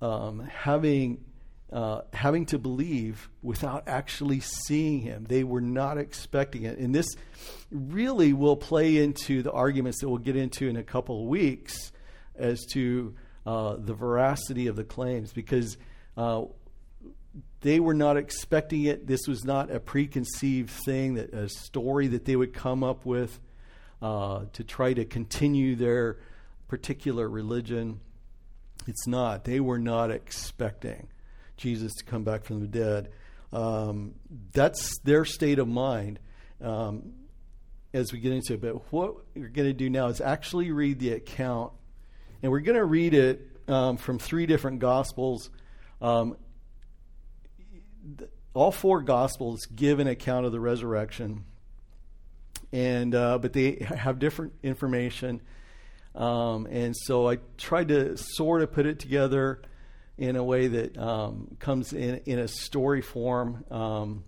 um, 0.01 0.41
having 0.41 1.25
uh, 1.73 2.03
having 2.13 2.45
to 2.45 2.59
believe 2.59 3.31
without 3.43 3.85
actually 3.87 4.41
seeing 4.41 5.01
him. 5.01 5.25
They 5.27 5.43
were 5.43 5.63
not 5.63 5.97
expecting 5.97 6.65
it. 6.65 6.79
And 6.79 6.95
this 6.95 7.07
really 7.71 8.35
will 8.35 8.57
play 8.57 8.99
into 8.99 9.43
the 9.43 9.53
arguments 9.53 10.01
that 10.01 10.09
we'll 10.11 10.19
get 10.19 10.37
into 10.37 10.69
in 10.69 10.77
a 10.77 10.83
couple 10.83 11.23
of 11.23 11.29
weeks 11.29 11.91
as 12.37 12.61
to 12.73 13.15
uh, 13.47 13.77
the 13.79 13.95
veracity 13.95 14.67
of 14.67 14.77
the 14.77 14.85
claims 14.85 15.33
because 15.33 15.79
uh, 16.19 16.43
they 17.63 17.81
were 17.81 17.95
not 17.95 18.17
expecting 18.17 18.85
it. 18.85 19.07
This 19.07 19.27
was 19.27 19.45
not 19.45 19.71
a 19.71 19.81
preconceived 19.81 20.71
thing, 20.71 21.15
that 21.15 21.33
a 21.33 21.49
story 21.49 22.09
that 22.09 22.25
they 22.25 22.37
would 22.37 22.53
come 22.53 22.85
up 22.85 23.07
with 23.07 23.39
uh, 24.03 24.45
to 24.53 24.65
try 24.65 24.93
to 24.93 25.05
continue 25.05 25.77
their 25.77 26.19
particular 26.69 27.29
religion. 27.29 28.01
It's 28.87 29.07
not. 29.07 29.45
They 29.45 29.61
were 29.61 29.79
not 29.79 30.11
expecting 30.11 31.09
Jesus 31.57 31.93
to 31.95 32.05
come 32.05 32.25
back 32.25 32.45
from 32.45 32.61
the 32.61 32.67
dead. 32.67 33.11
Um, 33.53 34.15
that's 34.53 34.99
their 35.05 35.25
state 35.25 35.61
of 35.61 35.69
mind 35.69 36.19
um, 36.61 37.13
as 37.95 38.13
we 38.13 38.19
get 38.19 38.33
into 38.33 38.55
it. 38.55 38.61
But 38.61 38.93
what 38.93 39.17
we're 39.37 39.49
going 39.49 39.69
to 39.69 39.73
do 39.73 39.89
now 39.89 40.09
is 40.09 40.21
actually 40.21 40.73
read 40.73 40.99
the 40.99 41.13
account, 41.13 41.73
and 42.43 42.51
we're 42.51 42.61
going 42.61 42.79
to 42.79 42.85
read 42.85 43.15
it 43.15 43.47
um, 43.69 43.99
from 43.99 44.19
three 44.19 44.47
different 44.47 44.81
Gospels. 44.81 45.51
Um, 46.01 46.37
all 48.55 48.73
four 48.73 49.03
Gospels 49.03 49.67
give 49.67 49.99
an 49.99 50.07
account 50.07 50.47
of 50.47 50.53
the 50.53 50.61
resurrection, 50.61 51.45
and 52.73 53.15
uh, 53.15 53.39
but 53.39 53.53
they 53.53 53.87
have 53.97 54.19
different 54.19 54.53
information. 54.63 55.41
Um, 56.15 56.67
and 56.67 56.95
so 56.97 57.29
I 57.29 57.39
tried 57.57 57.89
to 57.89 58.17
sort 58.17 58.63
of 58.63 58.73
put 58.73 58.85
it 58.85 58.99
together 58.99 59.63
in 60.19 60.37
a 60.37 60.45
way 60.45 60.69
that 60.69 60.99
um, 60.99 61.57
comes 61.59 61.93
in, 61.93 62.21
in 62.27 62.39
a 62.39 62.49
story 62.49 63.01
form. 63.01 63.65
Um, 63.71 64.25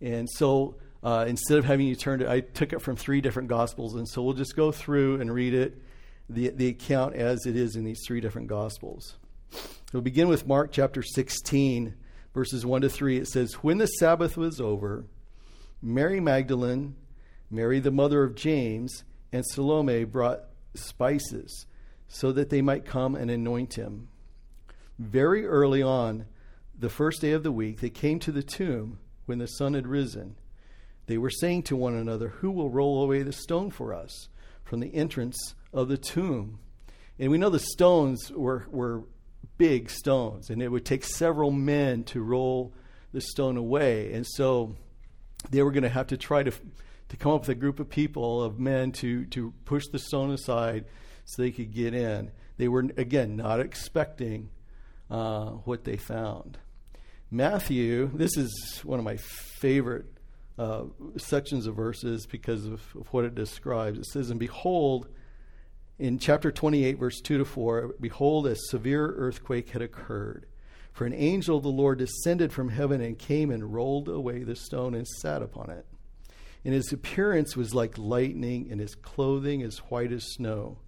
and 0.00 0.28
so 0.28 0.76
uh, 1.02 1.24
instead 1.28 1.58
of 1.58 1.64
having 1.64 1.86
you 1.86 1.94
turn 1.94 2.20
to, 2.20 2.30
I 2.30 2.40
took 2.40 2.72
it 2.72 2.80
from 2.80 2.96
three 2.96 3.20
different 3.20 3.48
gospels, 3.48 3.94
and 3.94 4.08
so 4.08 4.22
we'll 4.22 4.34
just 4.34 4.56
go 4.56 4.72
through 4.72 5.20
and 5.20 5.32
read 5.32 5.54
it, 5.54 5.80
the, 6.28 6.50
the 6.50 6.68
account 6.68 7.14
as 7.14 7.46
it 7.46 7.56
is 7.56 7.76
in 7.76 7.84
these 7.84 8.00
three 8.06 8.20
different 8.20 8.48
gospels. 8.48 9.16
We'll 9.92 10.02
begin 10.02 10.28
with 10.28 10.46
Mark 10.46 10.72
chapter 10.72 11.02
16, 11.02 11.94
verses 12.34 12.64
1 12.64 12.82
to 12.82 12.88
3. 12.88 13.18
It 13.18 13.28
says, 13.28 13.54
When 13.54 13.78
the 13.78 13.86
Sabbath 13.86 14.36
was 14.36 14.60
over, 14.60 15.04
Mary 15.80 16.20
Magdalene, 16.20 16.96
Mary 17.50 17.80
the 17.80 17.90
mother 17.90 18.22
of 18.22 18.34
James, 18.34 19.04
and 19.32 19.44
Salome 19.46 20.04
brought 20.04 20.44
spices 20.74 21.66
so 22.08 22.32
that 22.32 22.50
they 22.50 22.62
might 22.62 22.84
come 22.84 23.14
and 23.14 23.30
anoint 23.30 23.74
him. 23.74 24.08
Very 24.98 25.46
early 25.46 25.82
on, 25.82 26.26
the 26.78 26.90
first 26.90 27.20
day 27.20 27.32
of 27.32 27.42
the 27.42 27.52
week, 27.52 27.80
they 27.80 27.90
came 27.90 28.18
to 28.20 28.32
the 28.32 28.42
tomb 28.42 28.98
when 29.26 29.38
the 29.38 29.46
sun 29.46 29.74
had 29.74 29.86
risen. 29.86 30.36
They 31.06 31.18
were 31.18 31.30
saying 31.30 31.64
to 31.64 31.76
one 31.76 31.94
another, 31.94 32.28
Who 32.28 32.50
will 32.50 32.70
roll 32.70 33.02
away 33.02 33.22
the 33.22 33.32
stone 33.32 33.70
for 33.70 33.94
us 33.94 34.28
from 34.64 34.80
the 34.80 34.94
entrance 34.94 35.54
of 35.72 35.88
the 35.88 35.96
tomb? 35.96 36.58
And 37.18 37.30
we 37.30 37.38
know 37.38 37.50
the 37.50 37.58
stones 37.58 38.30
were, 38.32 38.66
were 38.70 39.04
big 39.58 39.90
stones, 39.90 40.50
and 40.50 40.62
it 40.62 40.68
would 40.68 40.84
take 40.84 41.04
several 41.04 41.50
men 41.50 42.04
to 42.04 42.22
roll 42.22 42.72
the 43.12 43.20
stone 43.20 43.56
away. 43.56 44.12
And 44.12 44.26
so 44.26 44.74
they 45.50 45.62
were 45.62 45.70
going 45.70 45.82
to 45.82 45.88
have 45.88 46.08
to 46.08 46.16
try 46.16 46.42
to, 46.42 46.52
to 47.08 47.16
come 47.16 47.32
up 47.32 47.42
with 47.42 47.50
a 47.50 47.54
group 47.54 47.80
of 47.80 47.88
people, 47.88 48.42
of 48.42 48.58
men, 48.58 48.92
to, 48.92 49.26
to 49.26 49.52
push 49.64 49.84
the 49.92 49.98
stone 49.98 50.30
aside 50.30 50.84
so 51.24 51.42
they 51.42 51.50
could 51.50 51.72
get 51.72 51.94
in. 51.94 52.30
They 52.56 52.68
were, 52.68 52.86
again, 52.96 53.36
not 53.36 53.60
expecting 53.60 54.50
uh, 55.10 55.46
what 55.50 55.84
they 55.84 55.96
found. 55.96 56.58
Matthew, 57.30 58.10
this 58.14 58.36
is 58.36 58.80
one 58.84 58.98
of 58.98 59.04
my 59.04 59.16
favorite 59.16 60.06
uh, 60.58 60.84
sections 61.16 61.66
of 61.66 61.74
verses 61.74 62.26
because 62.26 62.66
of, 62.66 62.82
of, 62.94 63.08
what 63.08 63.24
it 63.24 63.34
describes. 63.34 63.98
It 63.98 64.06
says, 64.06 64.30
And 64.30 64.38
behold, 64.38 65.08
in 65.98 66.18
chapter 66.18 66.50
28, 66.50 66.98
verse 66.98 67.20
2 67.20 67.38
to 67.38 67.44
4, 67.44 67.94
behold, 68.00 68.46
a 68.46 68.56
severe 68.56 69.06
earthquake 69.16 69.70
had 69.70 69.82
occurred. 69.82 70.46
For 70.92 71.06
an 71.06 71.14
angel 71.14 71.56
of 71.56 71.62
the 71.62 71.70
Lord 71.70 71.98
descended 71.98 72.52
from 72.52 72.68
heaven 72.68 73.00
and 73.00 73.18
came 73.18 73.50
and 73.50 73.72
rolled 73.72 74.08
away 74.08 74.42
the 74.42 74.56
stone 74.56 74.94
and 74.94 75.06
sat 75.06 75.42
upon 75.42 75.70
it. 75.70 75.86
And 76.64 76.74
his 76.74 76.92
appearance 76.92 77.56
was 77.56 77.74
like 77.74 77.98
lightning, 77.98 78.68
and 78.70 78.80
his 78.80 78.94
clothing 78.94 79.62
as 79.62 79.78
white 79.78 80.12
as 80.12 80.24
snow. 80.34 80.78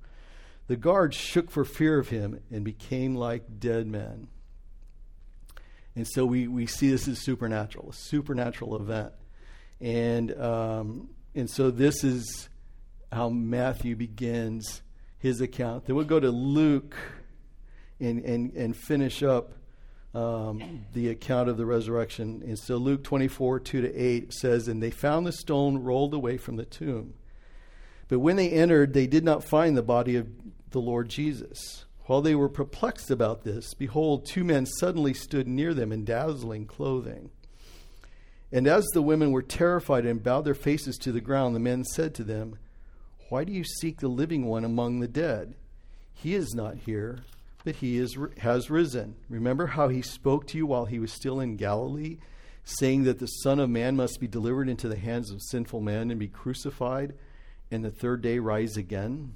The 0.67 0.77
guards 0.77 1.17
shook 1.17 1.51
for 1.51 1.64
fear 1.64 1.99
of 1.99 2.09
him 2.09 2.40
and 2.51 2.64
became 2.64 3.14
like 3.14 3.59
dead 3.59 3.87
men. 3.87 4.29
And 5.97 6.07
so 6.07 6.25
we, 6.25 6.49
we 6.49 6.67
see 6.67 6.90
this 6.90 7.07
as 7.09 7.19
supernatural, 7.19 7.90
a 7.90 7.95
supernatural 7.95 8.77
event. 8.77 9.12
And, 9.81 10.33
um, 10.40 11.11
and 11.35 11.49
so 11.49 11.71
this 11.71 12.03
is 12.05 12.49
how 13.12 13.29
Matthew 13.29 13.95
begins 13.95 14.83
his 15.25 15.41
account. 15.41 15.87
Then 15.87 15.97
we'll 15.97 16.05
go 16.05 16.21
to 16.21 16.31
Luke 16.31 16.95
and, 17.99 18.23
and, 18.27 18.53
and 18.53 18.77
finish 18.77 19.23
up 19.23 19.55
um, 20.15 20.85
the 20.93 21.09
account 21.09 21.49
of 21.49 21.57
the 21.57 21.65
resurrection. 21.65 22.43
And 22.47 22.59
so 22.59 22.77
Luke 22.77 23.03
24, 23.03 23.61
2 23.61 23.81
to 23.81 23.95
8 23.95 24.35
says, 24.35 24.69
And 24.69 24.83
they 24.83 24.91
found 24.91 25.27
the 25.27 25.33
stone 25.33 25.79
rolled 25.79 26.13
away 26.13 26.37
from 26.37 26.57
the 26.57 26.67
tomb. 26.67 27.15
But 28.09 28.19
when 28.19 28.37
they 28.37 28.51
entered, 28.51 28.93
they 28.93 29.07
did 29.07 29.25
not 29.25 29.43
find 29.43 29.75
the 29.75 29.83
body 29.83 30.17
of 30.17 30.29
the 30.73 30.81
Lord 30.81 31.09
Jesus. 31.09 31.87
While 32.05 32.21
they 32.21 32.35
were 32.35 32.51
perplexed 32.51 33.11
about 33.11 33.45
this, 33.45 33.73
behold, 33.73 34.27
two 34.27 34.45
men 34.45 34.67
suddenly 34.67 35.15
stood 35.15 35.49
near 35.49 35.73
them 35.73 35.91
in 35.91 36.05
dazzling 36.05 36.67
clothing. 36.67 37.31
And 38.53 38.67
as 38.67 38.85
the 38.93 39.01
women 39.01 39.33
were 39.33 39.41
terrified 39.41 40.05
and 40.05 40.23
bowed 40.23 40.45
their 40.45 40.55
faces 40.55 40.99
to 40.99 41.13
the 41.13 41.23
ground, 41.23 41.57
the 41.57 41.61
men 41.61 41.83
said 41.83 42.15
to 42.17 42.25
them, 42.25 42.59
Why 43.35 43.42
do 43.42 43.53
you 43.53 43.64
seek 43.64 43.99
the 43.99 44.07
living 44.07 44.47
one 44.47 44.64
among 44.64 45.01
the 45.01 45.09
dead? 45.09 45.57
He 46.12 46.37
is 46.37 46.55
not 46.55 46.77
here, 46.77 47.18
but 47.64 47.75
he 47.75 47.99
is, 47.99 48.16
has 48.38 48.70
risen. 48.70 49.16
Remember 49.29 49.66
how 49.66 49.88
he 49.88 50.03
spoke 50.03 50.47
to 50.47 50.57
you 50.57 50.66
while 50.66 50.85
he 50.85 51.01
was 51.01 51.11
still 51.11 51.40
in 51.40 51.57
Galilee, 51.57 52.18
saying 52.62 53.03
that 53.03 53.18
the 53.18 53.27
Son 53.27 53.59
of 53.59 53.68
Man 53.68 53.97
must 53.97 54.20
be 54.20 54.29
delivered 54.29 54.68
into 54.68 54.87
the 54.87 54.94
hands 54.94 55.33
of 55.33 55.42
sinful 55.42 55.81
men 55.81 56.12
and 56.12 56.20
be 56.20 56.29
crucified, 56.29 57.14
and 57.73 57.85
the 57.85 57.90
third 57.90 58.23
day 58.23 58.38
rise 58.38 58.77
again? 58.77 59.35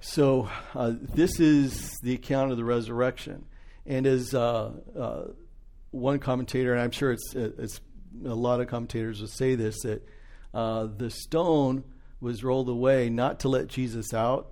So, 0.00 0.48
uh, 0.74 0.94
this 0.98 1.38
is 1.38 1.94
the 2.02 2.14
account 2.14 2.52
of 2.52 2.56
the 2.56 2.64
resurrection. 2.64 3.44
And 3.84 4.06
as 4.06 4.32
uh, 4.32 4.72
uh, 4.98 5.24
one 5.90 6.20
commentator, 6.20 6.72
and 6.72 6.80
I'm 6.80 6.90
sure 6.90 7.12
it's, 7.12 7.34
it's 7.34 7.82
a 8.24 8.34
lot 8.34 8.62
of 8.62 8.68
commentators 8.68 9.20
will 9.20 9.28
say 9.28 9.56
this, 9.56 9.82
that 9.82 10.08
uh, 10.54 10.86
the 10.96 11.10
stone 11.10 11.84
was 12.20 12.42
rolled 12.42 12.68
away 12.68 13.10
not 13.10 13.40
to 13.40 13.48
let 13.48 13.68
Jesus 13.68 14.12
out, 14.12 14.50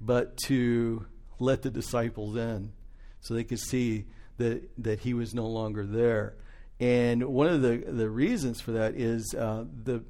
but 0.00 0.36
to 0.46 1.06
let 1.38 1.62
the 1.62 1.70
disciples 1.70 2.36
in 2.36 2.72
so 3.20 3.34
they 3.34 3.44
could 3.44 3.58
see 3.58 4.04
that, 4.38 4.68
that 4.82 5.00
he 5.00 5.14
was 5.14 5.34
no 5.34 5.46
longer 5.46 5.84
there. 5.86 6.36
And 6.80 7.24
one 7.24 7.48
of 7.48 7.62
the, 7.62 7.84
the 7.86 8.08
reasons 8.08 8.60
for 8.60 8.72
that 8.72 8.94
is 8.94 9.34
uh, 9.34 9.64
the 9.84 10.04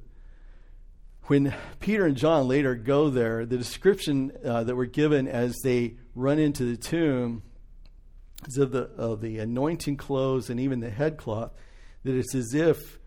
when 1.27 1.53
Peter 1.79 2.05
and 2.05 2.15
John 2.15 2.47
later 2.47 2.75
go 2.75 3.09
there, 3.09 3.45
the 3.45 3.57
description 3.57 4.31
uh, 4.45 4.63
that 4.63 4.75
were 4.75 4.85
given 4.85 5.27
as 5.27 5.55
they 5.63 5.95
run 6.13 6.37
into 6.37 6.65
the 6.65 6.77
tomb 6.77 7.41
is 8.47 8.57
of 8.57 8.71
the, 8.71 8.83
of 8.95 9.21
the 9.21 9.39
anointing 9.39 9.97
clothes 9.97 10.51
and 10.51 10.59
even 10.59 10.81
the 10.81 10.91
headcloth, 10.91 11.51
that 12.03 12.15
it's 12.15 12.35
as 12.35 12.53
if 12.53 12.99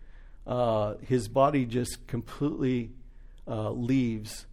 uh, 0.49 0.95
his 1.07 1.27
body 1.27 1.63
just 1.63 2.07
completely 2.07 2.89
uh, 3.47 3.69
leaves 3.69 4.47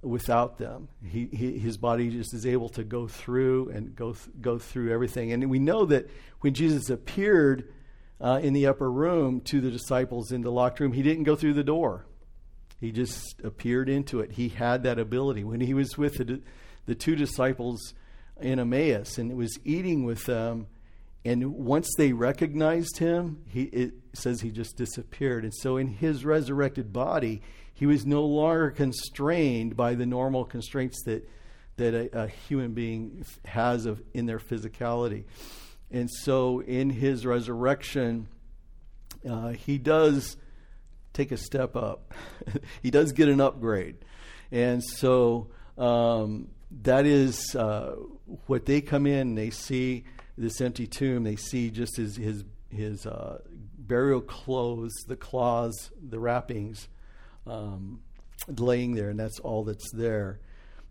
without 0.00 0.56
them. 0.56 0.88
He, 1.06 1.28
he, 1.30 1.58
his 1.58 1.76
body 1.76 2.08
just 2.08 2.32
is 2.32 2.46
able 2.46 2.70
to 2.70 2.82
go 2.82 3.06
through 3.06 3.68
and 3.68 3.94
go 3.94 4.14
th- 4.14 4.30
go 4.40 4.58
through 4.58 4.90
everything. 4.90 5.32
And 5.32 5.50
we 5.50 5.58
know 5.58 5.84
that 5.84 6.08
when 6.40 6.54
Jesus 6.54 6.88
appeared 6.88 7.70
uh, 8.22 8.40
in 8.42 8.54
the 8.54 8.66
upper 8.66 8.90
room 8.90 9.42
to 9.42 9.60
the 9.60 9.70
disciples 9.70 10.32
in 10.32 10.40
the 10.40 10.50
locked 10.50 10.80
room, 10.80 10.94
he 10.94 11.02
didn't 11.02 11.24
go 11.24 11.36
through 11.36 11.52
the 11.52 11.62
door. 11.62 12.06
He 12.80 12.90
just 12.90 13.38
appeared 13.44 13.90
into 13.90 14.20
it. 14.20 14.32
He 14.32 14.48
had 14.48 14.82
that 14.84 14.98
ability. 14.98 15.44
When 15.44 15.60
he 15.60 15.74
was 15.74 15.98
with 15.98 16.16
the, 16.16 16.40
the 16.86 16.94
two 16.94 17.16
disciples 17.16 17.92
in 18.40 18.58
Emmaus 18.58 19.18
and 19.18 19.36
was 19.36 19.58
eating 19.62 20.04
with 20.04 20.24
them, 20.24 20.68
and 21.24 21.54
once 21.54 21.88
they 21.96 22.12
recognized 22.12 22.98
him, 22.98 23.42
he, 23.48 23.62
it 23.62 23.94
says 24.12 24.40
he 24.40 24.50
just 24.50 24.76
disappeared. 24.76 25.44
And 25.44 25.54
so 25.54 25.78
in 25.78 25.88
his 25.88 26.24
resurrected 26.24 26.92
body, 26.92 27.40
he 27.72 27.86
was 27.86 28.04
no 28.04 28.24
longer 28.24 28.70
constrained 28.70 29.76
by 29.76 29.94
the 29.94 30.04
normal 30.04 30.44
constraints 30.44 31.02
that, 31.04 31.28
that 31.76 31.94
a, 31.94 32.24
a 32.24 32.28
human 32.28 32.74
being 32.74 33.24
has 33.46 33.86
of, 33.86 34.02
in 34.12 34.26
their 34.26 34.38
physicality. 34.38 35.24
And 35.90 36.10
so 36.10 36.60
in 36.60 36.90
his 36.90 37.24
resurrection, 37.24 38.28
uh, 39.28 39.50
he 39.50 39.78
does 39.78 40.36
take 41.14 41.32
a 41.32 41.38
step 41.38 41.74
up. 41.74 42.12
he 42.82 42.90
does 42.90 43.12
get 43.12 43.28
an 43.28 43.40
upgrade. 43.40 43.96
And 44.52 44.84
so 44.84 45.48
um, 45.78 46.48
that 46.82 47.06
is 47.06 47.56
uh, 47.56 47.96
what 48.46 48.66
they 48.66 48.82
come 48.82 49.06
in, 49.06 49.36
they 49.36 49.50
see 49.50 50.04
this 50.36 50.60
empty 50.60 50.86
tomb, 50.86 51.24
they 51.24 51.36
see 51.36 51.70
just 51.70 51.96
his, 51.96 52.16
his, 52.16 52.44
his 52.70 53.06
uh, 53.06 53.38
burial 53.78 54.20
clothes, 54.20 54.92
the 55.06 55.16
cloths, 55.16 55.90
the 56.02 56.18
wrappings 56.18 56.88
um, 57.46 58.00
laying 58.48 58.94
there, 58.94 59.10
and 59.10 59.18
that's 59.18 59.38
all 59.40 59.64
that's 59.64 59.90
there. 59.92 60.40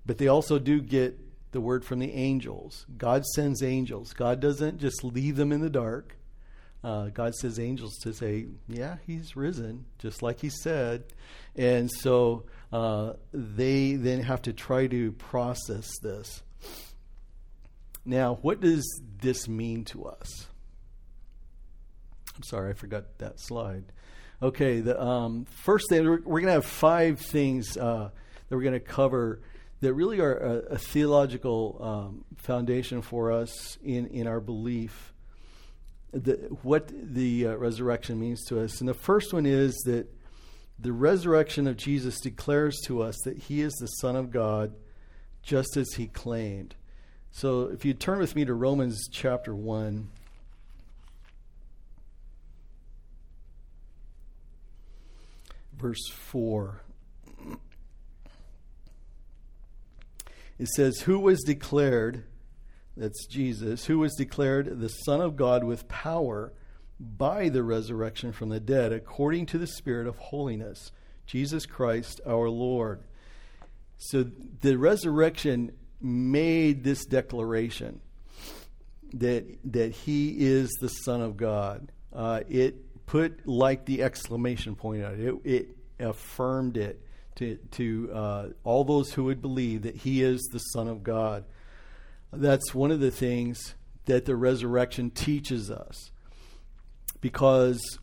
But 0.06 0.18
they 0.18 0.28
also 0.28 0.60
do 0.60 0.82
get 0.82 1.20
the 1.52 1.62
word 1.62 1.86
from 1.86 2.00
the 2.00 2.12
angels. 2.12 2.86
God 2.98 3.26
sends 3.26 3.64
angels. 3.64 4.14
God 4.14 4.40
doesn't 4.40 4.80
just 4.80 5.04
leave 5.04 5.36
them 5.36 5.52
in 5.52 5.62
the 5.62 5.70
dark. 5.70 6.18
Uh, 6.84 7.08
God 7.08 7.34
says 7.36 7.60
angels 7.60 7.96
to 8.00 8.14
say, 8.14 8.48
"Yeah, 8.68 8.98
He's 9.08 9.38
risen, 9.38 9.86
just 10.00 10.22
like 10.22 10.42
He 10.42 10.50
said," 10.50 11.06
and 11.56 11.90
so 11.90 12.44
uh, 12.74 13.14
they 13.32 13.94
then 13.94 14.22
have 14.24 14.42
to 14.44 14.54
try 14.54 14.88
to 14.88 15.14
process 15.14 15.90
this. 16.02 16.43
Now, 18.06 18.36
what 18.42 18.60
does 18.60 19.02
this 19.22 19.48
mean 19.48 19.86
to 19.86 20.06
us? 20.06 20.48
I'm 22.36 22.44
sorry, 22.44 22.72
I 22.72 22.74
forgot 22.74 23.18
that 23.20 23.40
slide. 23.40 23.86
Okay, 24.42 24.82
the 24.82 25.02
um, 25.02 25.46
first 25.46 25.88
thing 25.90 26.04
we're, 26.04 26.22
we're 26.22 26.42
going 26.42 26.48
to 26.48 26.54
have 26.54 26.66
five 26.66 27.20
things 27.20 27.78
uh, 27.78 28.10
that 28.50 28.56
we're 28.56 28.64
going 28.64 28.74
to 28.74 28.80
cover 28.80 29.42
that 29.80 29.94
really 29.94 30.20
are 30.20 30.38
a, 30.38 30.58
a 30.74 30.78
theological 30.78 31.78
um, 31.82 32.26
foundation 32.38 33.02
for 33.02 33.32
us 33.32 33.78
in 33.84 34.08
in 34.08 34.28
our 34.28 34.40
belief 34.40 35.14
what 36.62 36.92
the 36.94 37.48
uh, 37.48 37.56
resurrection 37.56 38.20
means 38.20 38.46
to 38.46 38.60
us. 38.60 38.80
And 38.80 38.88
the 38.88 38.94
first 38.94 39.34
one 39.34 39.46
is 39.46 39.74
that 39.86 40.08
the 40.78 40.94
resurrection 40.94 41.68
of 41.68 41.78
Jesus 41.78 42.20
declares 42.20 42.80
to 42.86 43.02
us 43.02 43.18
that 43.26 43.38
he 43.38 43.62
is 43.62 43.74
the 43.74 43.88
Son 43.88 44.16
of 44.16 44.32
God, 44.32 44.74
just 45.42 45.76
as 45.76 45.94
he 45.94 46.08
claimed. 46.08 46.76
So 47.36 47.64
if 47.64 47.84
you 47.84 47.96
turn 47.96 48.20
with 48.20 48.36
me 48.36 48.46
to 48.46 48.54
Romans 48.54 49.08
chapter 49.12 49.56
1. 49.56 50.08
Verse 55.76 56.08
4. 56.10 56.84
It 60.60 60.68
says, 60.68 61.00
Who 61.02 61.20
was 61.20 61.42
declared 61.42 62.24
that's 62.96 63.26
Jesus, 63.26 63.86
who 63.86 63.98
was 63.98 64.14
declared 64.14 64.80
the 64.80 64.88
Son 64.88 65.20
of 65.20 65.36
God 65.36 65.64
with 65.64 65.88
power 65.88 66.54
by 67.00 67.50
the 67.50 67.64
resurrection 67.64 68.32
from 68.32 68.50
the 68.50 68.60
dead, 68.60 68.94
according 68.94 69.48
to 69.48 69.58
the 69.58 69.66
Spirit 69.66 70.06
of 70.06 70.18
holiness, 70.18 70.92
Jesus 71.26 71.66
Christ 71.66 72.22
our 72.28 72.48
Lord. 72.48 73.02
So 73.98 74.24
the 74.62 74.78
resurrection 74.78 75.72
made 76.04 76.84
this 76.84 77.06
declaration 77.06 78.02
that 79.14 79.46
that 79.72 79.92
he 79.92 80.36
is 80.40 80.70
the 80.82 80.90
Son 80.90 81.22
of 81.22 81.38
God. 81.38 81.92
Uh, 82.12 82.42
it 82.50 83.06
put 83.06 83.48
like 83.48 83.86
the 83.86 84.04
exclamation 84.04 84.76
point 84.76 85.04
on 85.04 85.14
it. 85.14 85.20
It, 85.20 85.36
it 85.46 85.78
affirmed 86.00 86.78
it 86.78 87.02
to 87.36 87.58
to 87.72 88.12
uh, 88.14 88.48
all 88.64 88.84
those 88.84 89.14
who 89.14 89.26
would 89.26 89.42
believe 89.42 89.84
that 89.84 89.96
he 89.96 90.22
is 90.22 90.42
the 90.52 90.60
Son 90.60 90.88
of 90.88 91.04
God. 91.04 91.46
That's 92.32 92.74
one 92.74 92.92
of 92.92 93.00
the 93.00 93.12
things 93.12 93.76
that 94.06 94.26
the 94.26 94.36
resurrection 94.36 95.12
teaches 95.12 95.70
us. 95.72 96.12
Because 97.22 98.00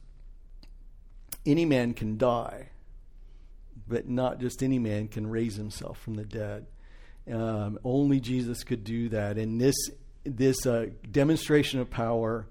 any 1.44 1.64
man 1.64 1.94
can 1.94 2.16
die, 2.16 2.70
but 3.86 4.08
not 4.08 4.40
just 4.40 4.62
any 4.62 4.78
man 4.78 5.08
can 5.08 5.26
raise 5.26 5.56
himself 5.56 5.98
from 6.00 6.14
the 6.14 6.24
dead. 6.24 6.66
Um, 7.30 7.78
only 7.84 8.20
Jesus 8.20 8.64
could 8.64 8.84
do 8.84 9.08
that. 9.10 9.38
And 9.38 9.60
this, 9.60 9.76
this 10.24 10.66
uh, 10.66 10.86
demonstration 11.10 11.80
of 11.80 11.90
power 11.90 12.46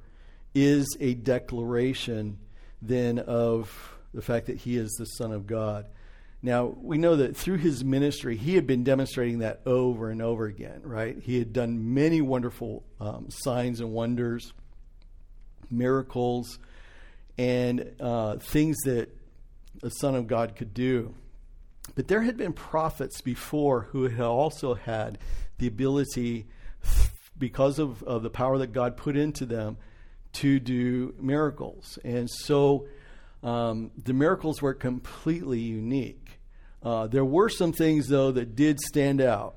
is 0.54 0.98
a 1.00 1.14
declaration 1.14 2.40
then 2.82 3.20
of 3.20 3.98
the 4.14 4.22
fact 4.22 4.48
that 4.48 4.58
he 4.58 4.78
is 4.78 4.90
the 4.98 5.06
Son 5.06 5.32
of 5.32 5.46
God. 5.46 5.86
Now, 6.42 6.66
we 6.66 6.98
know 6.98 7.18
that 7.18 7.36
through 7.36 7.58
his 7.58 7.84
ministry, 7.84 8.38
he 8.38 8.56
had 8.56 8.66
been 8.66 8.84
demonstrating 8.86 9.40
that 9.40 9.62
over 9.66 10.10
and 10.10 10.22
over 10.22 10.46
again, 10.46 10.82
right? 10.84 11.18
He 11.22 11.38
had 11.38 11.52
done 11.52 11.94
many 11.94 12.22
wonderful 12.22 12.84
um, 13.02 13.28
signs 13.30 13.82
and 13.82 13.92
wonders, 13.92 14.54
miracles, 15.70 16.58
and 17.38 17.92
uh, 18.00 18.38
things 18.38 18.78
that 18.86 19.10
the 19.82 19.90
Son 19.90 20.16
of 20.16 20.28
God 20.28 20.56
could 20.56 20.74
do. 20.74 21.14
But 21.96 22.08
there 22.08 22.22
had 22.22 22.38
been 22.38 22.54
prophets 22.54 23.22
before 23.22 23.82
who 23.92 24.08
had 24.08 24.26
also 24.26 24.76
had 24.76 25.18
the 25.58 25.68
ability, 25.68 26.48
because 27.38 27.80
of, 27.80 28.04
of 28.04 28.24
the 28.24 28.30
power 28.30 28.58
that 28.60 28.72
God 28.72 28.98
put 28.98 29.18
into 29.18 29.46
them, 29.46 29.78
to 30.34 30.60
do 30.60 31.16
miracles. 31.20 31.98
And 32.04 32.30
so 32.30 32.88
um, 33.44 33.92
the 33.98 34.14
miracles 34.14 34.62
were 34.62 34.74
completely 34.74 35.60
unique. 35.60 36.40
Uh, 36.84 37.08
there 37.08 37.26
were 37.26 37.50
some 37.50 37.74
things, 37.74 38.08
though, 38.08 38.32
that 38.32 38.56
did 38.56 38.80
stand 38.80 39.22
out 39.22 39.56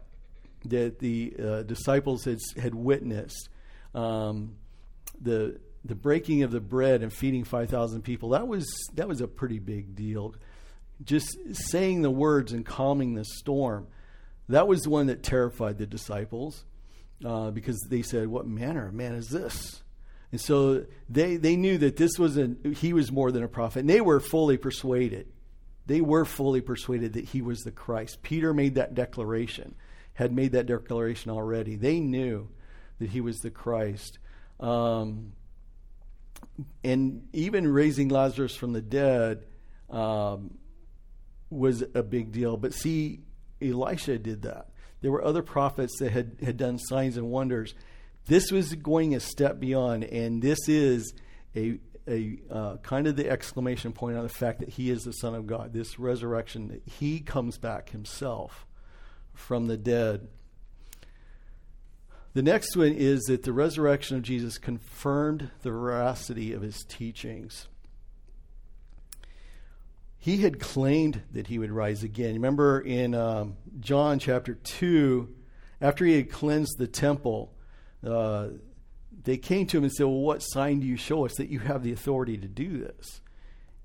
that 0.64 0.98
the 0.98 1.34
uh, 1.38 1.62
disciples 1.62 2.24
had, 2.24 2.38
had 2.60 2.74
witnessed. 2.74 3.48
Um, 3.94 4.56
the 5.20 5.60
the 5.84 5.94
breaking 5.94 6.42
of 6.42 6.50
the 6.50 6.60
bread 6.60 7.02
and 7.02 7.12
feeding 7.12 7.44
5,000 7.44 8.02
people, 8.02 8.30
that 8.30 8.46
was, 8.46 8.66
that 8.94 9.08
was 9.08 9.20
a 9.20 9.26
pretty 9.26 9.58
big 9.58 9.96
deal. 9.96 10.34
Just 11.02 11.36
saying 11.52 12.02
the 12.02 12.10
words 12.10 12.52
and 12.52 12.64
calming 12.64 13.14
the 13.14 13.24
storm, 13.24 13.86
that 14.48 14.68
was 14.68 14.82
the 14.82 14.90
one 14.90 15.06
that 15.06 15.22
terrified 15.22 15.78
the 15.78 15.86
disciples 15.86 16.64
uh, 17.24 17.50
because 17.50 17.80
they 17.88 18.02
said, 18.02 18.28
What 18.28 18.46
manner 18.46 18.88
of 18.88 18.94
man 18.94 19.14
is 19.14 19.28
this? 19.28 19.82
And 20.30 20.40
so 20.40 20.86
they, 21.08 21.36
they 21.36 21.56
knew 21.56 21.76
that 21.78 21.96
this 21.96 22.18
was 22.18 22.38
a, 22.38 22.56
he 22.76 22.92
was 22.94 23.12
more 23.12 23.30
than 23.30 23.42
a 23.42 23.48
prophet. 23.48 23.80
And 23.80 23.90
they 23.90 24.00
were 24.00 24.18
fully 24.18 24.56
persuaded. 24.56 25.28
They 25.86 26.00
were 26.00 26.24
fully 26.24 26.62
persuaded 26.62 27.14
that 27.14 27.26
he 27.26 27.42
was 27.42 27.60
the 27.60 27.70
Christ. 27.70 28.22
Peter 28.22 28.54
made 28.54 28.76
that 28.76 28.94
declaration, 28.94 29.74
had 30.14 30.32
made 30.32 30.52
that 30.52 30.66
declaration 30.66 31.30
already. 31.30 31.76
They 31.76 32.00
knew 32.00 32.48
that 32.98 33.10
he 33.10 33.20
was 33.20 33.38
the 33.38 33.50
Christ. 33.50 34.18
Um, 34.58 35.32
and 36.82 37.28
even 37.32 37.68
raising 37.68 38.08
Lazarus 38.08 38.56
from 38.56 38.72
the 38.72 38.80
dead 38.80 39.44
um, 39.90 40.56
was 41.52 41.84
a 41.94 42.02
big 42.02 42.32
deal. 42.32 42.56
But 42.56 42.74
see, 42.74 43.20
Elisha 43.60 44.18
did 44.18 44.42
that. 44.42 44.68
There 45.00 45.10
were 45.10 45.24
other 45.24 45.42
prophets 45.42 45.98
that 45.98 46.12
had, 46.12 46.36
had 46.42 46.56
done 46.56 46.78
signs 46.78 47.16
and 47.16 47.30
wonders. 47.30 47.74
This 48.26 48.50
was 48.50 48.74
going 48.74 49.14
a 49.14 49.20
step 49.20 49.58
beyond, 49.58 50.04
and 50.04 50.40
this 50.42 50.68
is 50.68 51.12
a 51.56 51.78
a 52.08 52.38
uh, 52.50 52.76
kind 52.78 53.06
of 53.06 53.16
the 53.16 53.30
exclamation 53.30 53.92
point 53.92 54.16
on 54.16 54.24
the 54.24 54.28
fact 54.28 54.58
that 54.60 54.70
he 54.70 54.90
is 54.90 55.02
the 55.02 55.12
Son 55.12 55.34
of 55.34 55.46
God. 55.46 55.72
This 55.72 55.98
resurrection, 55.98 56.68
that 56.68 56.82
he 56.84 57.20
comes 57.20 57.58
back 57.58 57.90
himself 57.90 58.66
from 59.34 59.66
the 59.66 59.76
dead. 59.76 60.28
The 62.34 62.42
next 62.42 62.76
one 62.76 62.92
is 62.92 63.22
that 63.24 63.42
the 63.42 63.52
resurrection 63.52 64.16
of 64.16 64.22
Jesus 64.22 64.58
confirmed 64.58 65.50
the 65.62 65.70
veracity 65.70 66.52
of 66.52 66.62
his 66.62 66.84
teachings. 66.84 67.68
He 70.22 70.36
had 70.36 70.60
claimed 70.60 71.20
that 71.32 71.48
he 71.48 71.58
would 71.58 71.72
rise 71.72 72.04
again. 72.04 72.34
Remember 72.34 72.78
in 72.78 73.12
um, 73.12 73.56
John 73.80 74.20
chapter 74.20 74.54
2, 74.54 75.28
after 75.80 76.04
he 76.04 76.14
had 76.14 76.30
cleansed 76.30 76.78
the 76.78 76.86
temple, 76.86 77.52
uh, 78.06 78.50
they 79.24 79.36
came 79.36 79.66
to 79.66 79.78
him 79.78 79.82
and 79.82 79.92
said, 79.92 80.04
Well, 80.04 80.20
what 80.20 80.38
sign 80.38 80.78
do 80.78 80.86
you 80.86 80.96
show 80.96 81.24
us 81.24 81.34
that 81.38 81.48
you 81.48 81.58
have 81.58 81.82
the 81.82 81.90
authority 81.90 82.38
to 82.38 82.46
do 82.46 82.78
this? 82.78 83.20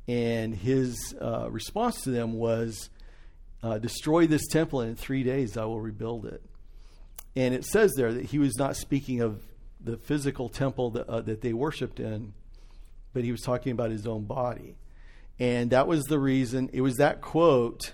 And 0.08 0.54
his 0.54 1.16
uh, 1.20 1.50
response 1.50 2.04
to 2.04 2.12
them 2.12 2.34
was, 2.34 2.92
uh, 3.64 3.80
Destroy 3.80 4.28
this 4.28 4.46
temple, 4.46 4.82
and 4.82 4.92
in 4.92 4.96
three 4.96 5.24
days 5.24 5.58
I 5.58 5.66
will 5.66 5.82
rebuild 5.82 6.28
it. 6.28 6.44
And 7.36 7.56
it 7.56 7.66
says 7.66 7.94
there 7.96 8.14
that 8.14 8.26
he 8.26 8.38
was 8.38 8.60
not 8.60 8.76
speaking 8.76 9.22
of 9.22 9.42
the 9.82 9.98
physical 9.98 10.50
temple 10.50 10.92
that, 10.92 11.10
uh, 11.10 11.22
that 11.22 11.42
they 11.42 11.54
worshiped 11.54 12.00
in, 12.00 12.34
but 13.12 13.24
he 13.24 13.32
was 13.32 13.42
talking 13.42 13.72
about 13.72 13.90
his 13.90 14.06
own 14.06 14.26
body. 14.26 14.76
And 15.40 15.72
that 15.72 15.88
was 15.88 16.06
the 16.06 16.20
reason, 16.20 16.70
it 16.74 16.82
was 16.82 16.98
that 16.98 17.22
quote 17.22 17.94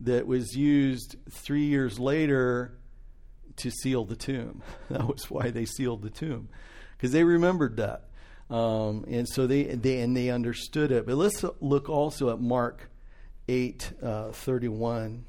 that 0.00 0.26
was 0.26 0.56
used 0.56 1.16
three 1.30 1.64
years 1.64 1.98
later 1.98 2.78
to 3.56 3.70
seal 3.70 4.04
the 4.04 4.16
tomb. 4.16 4.62
That 4.90 5.06
was 5.06 5.30
why 5.30 5.50
they 5.50 5.64
sealed 5.64 6.02
the 6.02 6.10
tomb, 6.10 6.48
because 6.96 7.12
they 7.12 7.24
remembered 7.24 7.78
that. 7.78 8.08
Um, 8.54 9.04
and 9.08 9.28
so 9.28 9.46
they, 9.46 9.64
they 9.64 10.00
and 10.00 10.16
they 10.16 10.30
understood 10.30 10.92
it. 10.92 11.06
But 11.06 11.16
let's 11.16 11.44
look 11.60 11.88
also 11.88 12.30
at 12.30 12.40
Mark 12.40 12.90
8 13.48 13.92
uh, 14.02 14.32
31. 14.32 15.24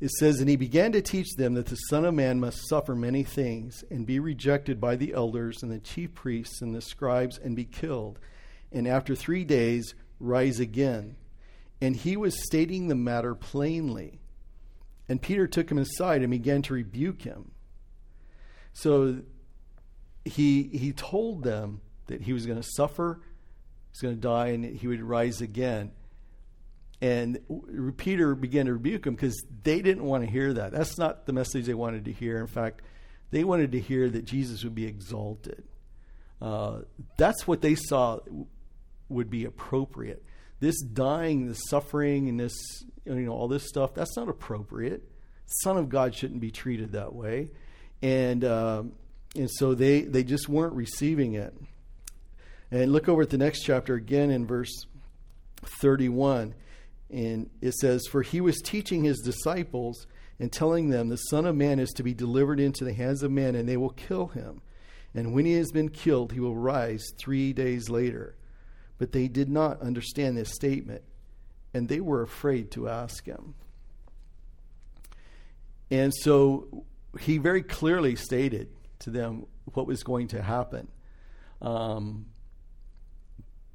It 0.00 0.10
says, 0.12 0.40
And 0.40 0.48
he 0.48 0.56
began 0.56 0.92
to 0.92 1.02
teach 1.02 1.34
them 1.36 1.54
that 1.54 1.66
the 1.66 1.76
Son 1.76 2.04
of 2.04 2.14
Man 2.14 2.40
must 2.40 2.68
suffer 2.68 2.94
many 2.94 3.22
things, 3.22 3.84
and 3.90 4.06
be 4.06 4.18
rejected 4.18 4.80
by 4.80 4.96
the 4.96 5.12
elders 5.12 5.62
and 5.62 5.70
the 5.70 5.78
chief 5.78 6.14
priests 6.14 6.62
and 6.62 6.74
the 6.74 6.80
scribes, 6.80 7.38
and 7.38 7.54
be 7.54 7.64
killed, 7.64 8.18
and 8.72 8.88
after 8.88 9.14
three 9.14 9.44
days 9.44 9.94
rise 10.18 10.58
again. 10.58 11.16
And 11.82 11.96
he 11.96 12.16
was 12.16 12.44
stating 12.44 12.88
the 12.88 12.94
matter 12.94 13.34
plainly. 13.34 14.20
And 15.08 15.20
Peter 15.20 15.46
took 15.46 15.70
him 15.70 15.78
aside 15.78 16.22
and 16.22 16.30
began 16.30 16.62
to 16.62 16.74
rebuke 16.74 17.22
him. 17.22 17.50
So 18.72 19.22
he, 20.24 20.62
he 20.62 20.92
told 20.92 21.42
them 21.42 21.80
that 22.06 22.22
he 22.22 22.32
was 22.32 22.46
going 22.46 22.60
to 22.60 22.68
suffer, 22.76 23.20
he's 23.90 24.00
going 24.00 24.14
to 24.14 24.20
die, 24.20 24.48
and 24.48 24.64
he 24.64 24.86
would 24.86 25.02
rise 25.02 25.40
again. 25.40 25.92
And 27.02 27.38
Peter 27.96 28.34
began 28.34 28.66
to 28.66 28.74
rebuke 28.74 29.04
them 29.04 29.14
because 29.14 29.42
they 29.62 29.80
didn't 29.80 30.04
want 30.04 30.24
to 30.24 30.30
hear 30.30 30.52
that. 30.54 30.72
That's 30.72 30.98
not 30.98 31.24
the 31.26 31.32
message 31.32 31.64
they 31.64 31.74
wanted 31.74 32.04
to 32.04 32.12
hear. 32.12 32.38
In 32.38 32.46
fact, 32.46 32.82
they 33.30 33.42
wanted 33.42 33.72
to 33.72 33.80
hear 33.80 34.08
that 34.10 34.24
Jesus 34.26 34.64
would 34.64 34.74
be 34.74 34.86
exalted. 34.86 35.64
Uh, 36.42 36.80
that's 37.16 37.46
what 37.46 37.62
they 37.62 37.74
saw 37.74 38.18
would 39.08 39.30
be 39.30 39.44
appropriate. 39.44 40.22
This 40.60 40.80
dying, 40.82 41.46
the 41.46 41.54
suffering, 41.54 42.28
and 42.28 42.38
this, 42.38 42.54
you 43.06 43.14
know, 43.14 43.32
all 43.32 43.48
this 43.48 43.66
stuff, 43.66 43.94
that's 43.94 44.16
not 44.16 44.28
appropriate. 44.28 45.02
Son 45.62 45.78
of 45.78 45.88
God 45.88 46.14
shouldn't 46.14 46.40
be 46.40 46.50
treated 46.50 46.92
that 46.92 47.14
way. 47.14 47.50
And, 48.02 48.44
um, 48.44 48.92
and 49.34 49.50
so 49.50 49.74
they, 49.74 50.02
they 50.02 50.22
just 50.22 50.48
weren't 50.48 50.74
receiving 50.74 51.34
it. 51.34 51.54
And 52.70 52.92
look 52.92 53.08
over 53.08 53.22
at 53.22 53.30
the 53.30 53.38
next 53.38 53.62
chapter 53.62 53.94
again 53.94 54.30
in 54.30 54.46
verse 54.46 54.86
31. 55.80 56.54
And 57.12 57.50
it 57.60 57.74
says, 57.74 58.06
For 58.06 58.22
he 58.22 58.40
was 58.40 58.60
teaching 58.60 59.04
his 59.04 59.18
disciples 59.20 60.06
and 60.38 60.52
telling 60.52 60.90
them, 60.90 61.08
The 61.08 61.16
Son 61.16 61.46
of 61.46 61.56
Man 61.56 61.78
is 61.78 61.90
to 61.90 62.02
be 62.02 62.14
delivered 62.14 62.60
into 62.60 62.84
the 62.84 62.92
hands 62.94 63.22
of 63.22 63.30
men, 63.30 63.54
and 63.54 63.68
they 63.68 63.76
will 63.76 63.90
kill 63.90 64.28
him. 64.28 64.62
And 65.14 65.34
when 65.34 65.44
he 65.44 65.54
has 65.54 65.72
been 65.72 65.88
killed, 65.88 66.32
he 66.32 66.40
will 66.40 66.56
rise 66.56 67.04
three 67.18 67.52
days 67.52 67.90
later. 67.90 68.36
But 68.98 69.12
they 69.12 69.28
did 69.28 69.48
not 69.48 69.80
understand 69.80 70.36
this 70.36 70.54
statement, 70.54 71.02
and 71.74 71.88
they 71.88 72.00
were 72.00 72.22
afraid 72.22 72.70
to 72.72 72.88
ask 72.88 73.24
him. 73.24 73.54
And 75.90 76.12
so 76.14 76.84
he 77.18 77.38
very 77.38 77.62
clearly 77.62 78.14
stated 78.14 78.68
to 79.00 79.10
them 79.10 79.46
what 79.72 79.86
was 79.86 80.04
going 80.04 80.28
to 80.28 80.42
happen. 80.42 80.88
Um, 81.60 82.26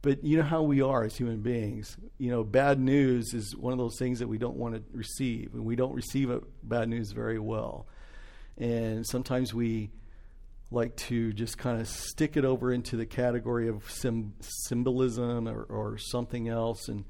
but 0.06 0.24
you 0.24 0.38
know 0.38 0.44
how 0.44 0.62
we 0.62 0.84
are 0.84 1.04
as 1.04 1.18
human 1.18 1.42
beings. 1.42 1.98
You 2.20 2.30
know, 2.30 2.44
bad 2.44 2.80
news 2.80 3.34
is 3.34 3.56
one 3.56 3.74
of 3.74 3.80
those 3.80 3.98
things 3.98 4.20
that 4.20 4.28
we 4.28 4.38
don't 4.38 4.56
want 4.56 4.76
to 4.76 4.84
receive, 4.96 5.56
and 5.56 5.66
we 5.66 5.76
don't 5.76 5.96
receive 5.96 6.32
bad 6.62 6.90
news 6.90 7.12
very 7.12 7.40
well. 7.40 7.88
And 8.56 9.04
sometimes 9.04 9.52
we 9.52 9.90
like 10.70 10.96
to 10.96 11.34
just 11.34 11.58
kind 11.58 11.82
of 11.82 11.88
stick 11.88 12.38
it 12.38 12.46
over 12.46 12.72
into 12.72 12.98
the 12.98 13.08
category 13.08 13.68
of 13.68 13.90
sim- 13.90 14.36
symbolism 14.42 15.48
or, 15.48 15.64
or, 15.64 15.98
something 15.98 16.50
else, 16.50 16.88
and 16.88 17.04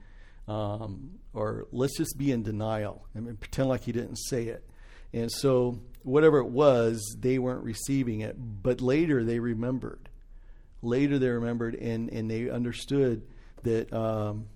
um, 0.48 1.20
or 1.34 1.68
let's 1.74 1.98
just 1.98 2.18
be 2.18 2.32
in 2.32 2.44
denial. 2.44 3.06
I 3.14 3.20
mean, 3.20 3.36
pretend 3.36 3.68
like 3.68 3.84
he 3.84 3.92
didn't 3.92 4.16
say 4.16 4.46
it. 4.46 4.64
And 5.12 5.30
so, 5.30 5.82
whatever 6.04 6.38
it 6.38 6.48
was, 6.48 7.18
they 7.20 7.40
weren't 7.40 7.64
receiving 7.66 8.22
it. 8.22 8.38
But 8.38 8.80
later, 8.80 9.22
they 9.22 9.40
remembered 9.40 10.08
later 10.86 11.19
they 11.19 11.30
remembered 11.30 11.76
and, 11.76 12.10
and 12.10 12.30
they 12.30 12.50
understood 12.50 13.24
that 13.63 13.91
um, 13.91 14.48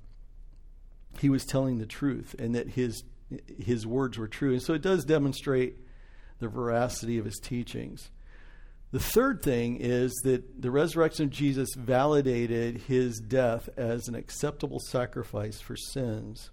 he 1.19 1.29
was 1.29 1.45
telling 1.45 1.77
the 1.77 1.85
truth 1.85 2.35
and 2.39 2.55
that 2.55 2.69
his 2.69 3.03
his 3.59 3.85
words 3.85 4.17
were 4.17 4.27
true. 4.27 4.53
And 4.53 4.61
so 4.61 4.73
it 4.73 4.81
does 4.81 5.05
demonstrate 5.05 5.77
the 6.39 6.47
veracity 6.47 7.17
of 7.17 7.25
his 7.25 7.37
teachings. 7.37 8.09
The 8.91 8.99
third 8.99 9.43
thing 9.43 9.77
is 9.79 10.11
that 10.23 10.61
the 10.61 10.71
resurrection 10.71 11.25
of 11.25 11.29
Jesus 11.29 11.69
validated 11.77 12.77
his 12.87 13.19
death 13.19 13.69
as 13.77 14.07
an 14.07 14.15
acceptable 14.15 14.79
sacrifice 14.79 15.61
for 15.61 15.75
sins. 15.75 16.49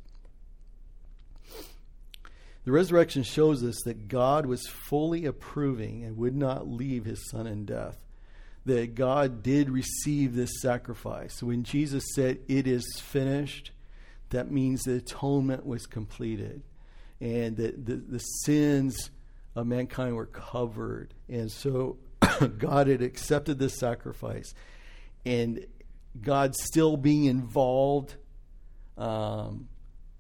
The 2.64 2.72
resurrection 2.72 3.22
shows 3.22 3.64
us 3.64 3.80
that 3.86 4.08
God 4.08 4.44
was 4.44 4.66
fully 4.66 5.24
approving 5.24 6.04
and 6.04 6.18
would 6.18 6.36
not 6.36 6.68
leave 6.68 7.06
his 7.06 7.30
son 7.30 7.46
in 7.46 7.64
death 7.64 7.96
that 8.66 8.94
God 8.94 9.42
did 9.42 9.70
receive 9.70 10.34
this 10.34 10.60
sacrifice. 10.60 11.42
When 11.42 11.62
Jesus 11.62 12.04
said, 12.14 12.38
It 12.48 12.66
is 12.66 12.84
finished, 13.00 13.70
that 14.30 14.50
means 14.50 14.82
the 14.82 14.96
atonement 14.96 15.64
was 15.64 15.86
completed 15.86 16.62
and 17.20 17.56
that 17.56 17.86
the, 17.86 17.94
the 17.94 18.18
sins 18.18 19.10
of 19.54 19.66
mankind 19.66 20.16
were 20.16 20.26
covered. 20.26 21.14
And 21.28 21.50
so 21.50 21.96
God 22.58 22.88
had 22.88 23.02
accepted 23.02 23.58
this 23.58 23.78
sacrifice. 23.78 24.52
And 25.24 25.64
God 26.20 26.54
still 26.54 26.96
being 26.96 27.24
involved 27.24 28.16
um, 28.98 29.68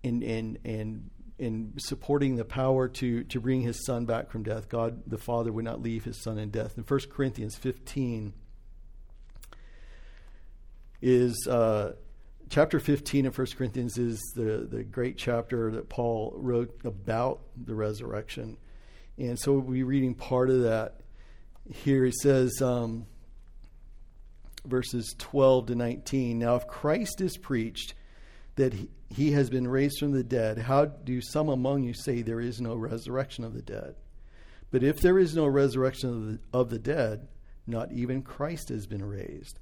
in, 0.02 0.22
in, 0.22 0.58
in, 0.64 1.10
in 1.38 1.74
supporting 1.78 2.36
the 2.36 2.44
power 2.44 2.88
to, 2.88 3.24
to 3.24 3.40
bring 3.40 3.62
his 3.62 3.84
son 3.84 4.06
back 4.06 4.30
from 4.30 4.42
death. 4.42 4.68
God 4.68 5.02
the 5.06 5.18
Father 5.18 5.52
would 5.52 5.64
not 5.64 5.82
leave 5.82 6.04
his 6.04 6.22
son 6.22 6.38
in 6.38 6.50
death. 6.50 6.78
In 6.78 6.84
1 6.84 7.00
Corinthians 7.10 7.56
15, 7.56 8.32
is 11.02 11.46
uh, 11.46 11.92
chapter 12.48 12.80
15 12.80 13.26
of 13.26 13.36
1 13.38 13.46
Corinthians 13.56 13.98
is 13.98 14.20
the, 14.34 14.66
the 14.70 14.82
great 14.82 15.16
chapter 15.16 15.70
that 15.72 15.88
Paul 15.88 16.34
wrote 16.36 16.80
about 16.84 17.40
the 17.56 17.74
resurrection. 17.74 18.56
And 19.18 19.38
so 19.38 19.52
we'll 19.52 19.72
be 19.72 19.82
reading 19.82 20.14
part 20.14 20.50
of 20.50 20.62
that 20.62 21.00
here. 21.72 22.04
He 22.04 22.12
says, 22.12 22.60
um, 22.60 23.06
verses 24.64 25.14
12 25.18 25.66
to 25.66 25.74
19 25.74 26.38
Now, 26.38 26.56
if 26.56 26.66
Christ 26.66 27.20
is 27.20 27.36
preached 27.36 27.94
that 28.56 28.72
he, 28.72 28.88
he 29.08 29.32
has 29.32 29.50
been 29.50 29.68
raised 29.68 29.98
from 29.98 30.12
the 30.12 30.24
dead, 30.24 30.58
how 30.58 30.86
do 30.86 31.20
some 31.20 31.48
among 31.48 31.84
you 31.84 31.94
say 31.94 32.22
there 32.22 32.40
is 32.40 32.60
no 32.60 32.74
resurrection 32.74 33.44
of 33.44 33.54
the 33.54 33.62
dead? 33.62 33.94
But 34.70 34.82
if 34.82 34.96
there 35.00 35.18
is 35.18 35.34
no 35.34 35.46
resurrection 35.46 36.10
of 36.10 36.26
the, 36.26 36.58
of 36.58 36.70
the 36.70 36.78
dead, 36.78 37.28
not 37.66 37.92
even 37.92 38.22
Christ 38.22 38.68
has 38.68 38.86
been 38.86 39.04
raised. 39.04 39.58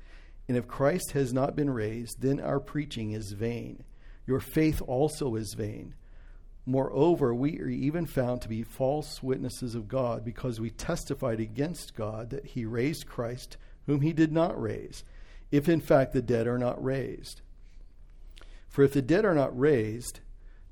And 0.49 0.57
if 0.57 0.67
Christ 0.67 1.13
has 1.13 1.33
not 1.33 1.57
been 1.57 1.71
raised, 1.71 2.21
then 2.21 2.41
our 2.41 2.61
preaching 2.61 3.13
is 3.13 3.33
vain. 3.33 3.85
Your 4.27 4.41
faith 4.41 4.83
also 4.87 5.37
is 5.37 5.55
vain. 5.55 5.95
Moreover, 6.67 7.35
we 7.35 7.61
are 7.61 7.69
even 7.69 8.07
found 8.07 8.41
to 8.43 8.49
be 8.49 8.63
false 8.63 9.23
witnesses 9.23 9.75
of 9.75 9.89
God 9.89 10.25
because 10.25 10.61
we 10.61 10.71
testified 10.71 11.41
against 11.41 11.95
God 11.95 12.31
that 12.31 12.47
he 12.47 12.65
raised 12.65 13.07
Christ, 13.07 13.59
whom 13.87 14.01
he 14.01 14.15
did 14.15 14.33
not 14.33 14.61
raise, 14.61 15.05
if 15.51 15.69
in 15.69 15.81
fact 15.81 16.15
the 16.15 16.23
dead 16.23 16.47
are 16.47 16.59
not 16.59 16.83
raised. 16.83 17.43
For 18.75 18.83
if 18.83 18.93
the 18.93 19.03
dead 19.03 19.25
are 19.25 19.37
not 19.37 19.57
raised, 19.57 20.19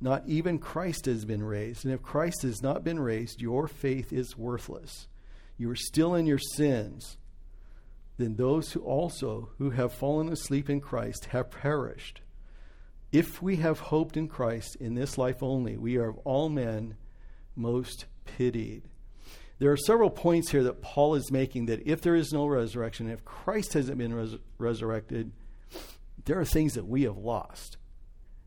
not 0.00 0.24
even 0.26 0.58
Christ 0.58 1.06
has 1.06 1.24
been 1.24 1.44
raised. 1.44 1.84
And 1.84 1.94
if 1.94 2.02
Christ 2.02 2.42
has 2.42 2.60
not 2.60 2.82
been 2.82 2.98
raised, 2.98 3.40
your 3.40 3.68
faith 3.68 4.12
is 4.12 4.36
worthless. 4.36 5.06
You 5.56 5.70
are 5.70 5.76
still 5.76 6.16
in 6.16 6.26
your 6.26 6.40
sins. 6.56 7.16
Then 8.16 8.34
those 8.34 8.72
who 8.72 8.80
also 8.80 9.50
who 9.58 9.70
have 9.70 9.92
fallen 9.92 10.32
asleep 10.32 10.68
in 10.68 10.80
Christ 10.80 11.26
have 11.26 11.52
perished. 11.52 12.22
If 13.12 13.40
we 13.40 13.54
have 13.58 13.78
hoped 13.78 14.16
in 14.16 14.26
Christ 14.26 14.76
in 14.80 14.96
this 14.96 15.16
life 15.16 15.40
only, 15.40 15.76
we 15.76 15.96
are 15.96 16.08
of 16.08 16.18
all 16.24 16.48
men 16.48 16.96
most 17.54 18.06
pitied. 18.24 18.82
There 19.60 19.70
are 19.70 19.76
several 19.76 20.10
points 20.10 20.50
here 20.50 20.64
that 20.64 20.82
Paul 20.82 21.14
is 21.14 21.30
making 21.30 21.66
that 21.66 21.86
if 21.86 22.00
there 22.00 22.16
is 22.16 22.32
no 22.32 22.48
resurrection, 22.48 23.08
if 23.08 23.24
Christ 23.24 23.74
hasn't 23.74 23.98
been 23.98 24.12
res- 24.12 24.38
resurrected, 24.58 25.30
there 26.24 26.40
are 26.40 26.44
things 26.44 26.74
that 26.74 26.88
we 26.88 27.04
have 27.04 27.16
lost 27.16 27.76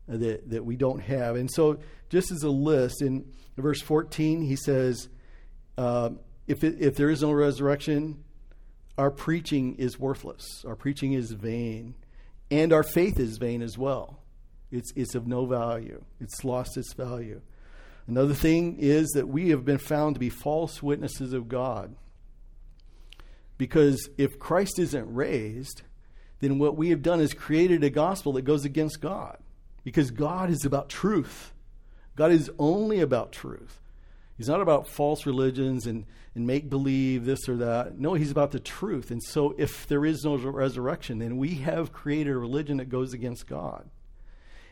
that, 0.08 0.50
that 0.50 0.64
we 0.64 0.76
don't 0.76 1.00
have. 1.00 1.36
And 1.36 1.50
so, 1.50 1.78
just 2.08 2.30
as 2.30 2.42
a 2.42 2.50
list, 2.50 3.02
in 3.02 3.26
verse 3.56 3.80
14, 3.82 4.42
he 4.42 4.56
says, 4.56 5.08
uh, 5.76 6.10
if, 6.46 6.62
it, 6.62 6.76
if 6.80 6.96
there 6.96 7.10
is 7.10 7.22
no 7.22 7.32
resurrection, 7.32 8.22
our 8.96 9.10
preaching 9.10 9.76
is 9.76 9.98
worthless. 9.98 10.64
Our 10.66 10.76
preaching 10.76 11.12
is 11.12 11.32
vain. 11.32 11.94
And 12.50 12.72
our 12.72 12.84
faith 12.84 13.18
is 13.18 13.38
vain 13.38 13.62
as 13.62 13.76
well. 13.76 14.20
It's, 14.70 14.92
it's 14.94 15.14
of 15.14 15.26
no 15.26 15.46
value, 15.46 16.04
it's 16.20 16.44
lost 16.44 16.76
its 16.76 16.92
value. 16.92 17.40
Another 18.08 18.34
thing 18.34 18.76
is 18.78 19.08
that 19.10 19.26
we 19.26 19.50
have 19.50 19.64
been 19.64 19.78
found 19.78 20.14
to 20.14 20.20
be 20.20 20.30
false 20.30 20.80
witnesses 20.82 21.32
of 21.32 21.48
God. 21.48 21.96
Because 23.58 24.08
if 24.16 24.38
Christ 24.38 24.78
isn't 24.78 25.12
raised, 25.12 25.82
then 26.40 26.58
what 26.58 26.76
we 26.76 26.90
have 26.90 27.02
done 27.02 27.20
is 27.20 27.34
created 27.34 27.82
a 27.82 27.90
gospel 27.90 28.32
that 28.34 28.42
goes 28.42 28.64
against 28.64 29.00
God. 29.00 29.38
Because 29.86 30.10
God 30.10 30.50
is 30.50 30.64
about 30.64 30.88
truth. 30.88 31.52
God 32.16 32.32
is 32.32 32.50
only 32.58 32.98
about 32.98 33.30
truth. 33.30 33.80
He's 34.36 34.48
not 34.48 34.60
about 34.60 34.88
false 34.88 35.26
religions 35.26 35.86
and, 35.86 36.06
and 36.34 36.44
make 36.44 36.68
believe 36.68 37.24
this 37.24 37.48
or 37.48 37.54
that. 37.58 37.96
No, 37.96 38.14
he's 38.14 38.32
about 38.32 38.50
the 38.50 38.58
truth. 38.58 39.12
And 39.12 39.22
so 39.22 39.54
if 39.56 39.86
there 39.86 40.04
is 40.04 40.24
no 40.24 40.36
resurrection, 40.38 41.20
then 41.20 41.36
we 41.36 41.54
have 41.58 41.92
created 41.92 42.32
a 42.32 42.36
religion 42.36 42.78
that 42.78 42.88
goes 42.88 43.12
against 43.12 43.46
God. 43.46 43.88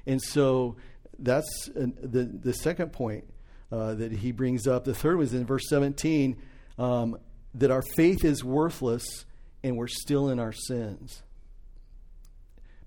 And 0.04 0.20
so 0.20 0.74
that's 1.16 1.68
the, 1.76 2.24
the 2.24 2.52
second 2.52 2.90
point 2.90 3.22
uh, 3.70 3.94
that 3.94 4.10
he 4.10 4.32
brings 4.32 4.66
up. 4.66 4.82
The 4.82 4.94
third 4.94 5.16
was 5.16 5.32
in 5.32 5.46
verse 5.46 5.68
17 5.68 6.36
um, 6.76 7.18
that 7.54 7.70
our 7.70 7.82
faith 7.94 8.24
is 8.24 8.42
worthless 8.42 9.26
and 9.62 9.76
we're 9.76 9.86
still 9.86 10.28
in 10.28 10.40
our 10.40 10.52
sins 10.52 11.22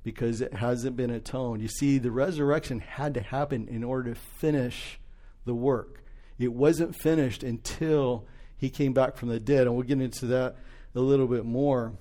because 0.07 0.39
it 0.39 0.53
hasn't 0.53 0.95
been 0.95 1.09
atoned. 1.09 1.61
You 1.61 1.67
see, 1.67 1.97
the 1.97 2.11
resurrection 2.11 2.79
had 2.79 3.13
to 3.15 3.19
happen 3.19 3.67
in 3.67 3.83
order 3.83 4.13
to 4.13 4.15
finish 4.17 5.01
the 5.43 5.53
work. 5.53 6.01
It 6.39 6.53
wasn't 6.53 6.95
finished 6.95 7.43
until 7.43 8.25
he 8.55 8.69
came 8.69 8.93
back 8.93 9.17
from 9.17 9.27
the 9.27 9.37
dead. 9.37 9.67
And 9.67 9.75
we'll 9.75 9.83
get 9.83 9.99
into 9.99 10.27
that 10.27 10.55
a 10.95 11.01
little 11.01 11.27
bit 11.27 11.43
more 11.43 11.91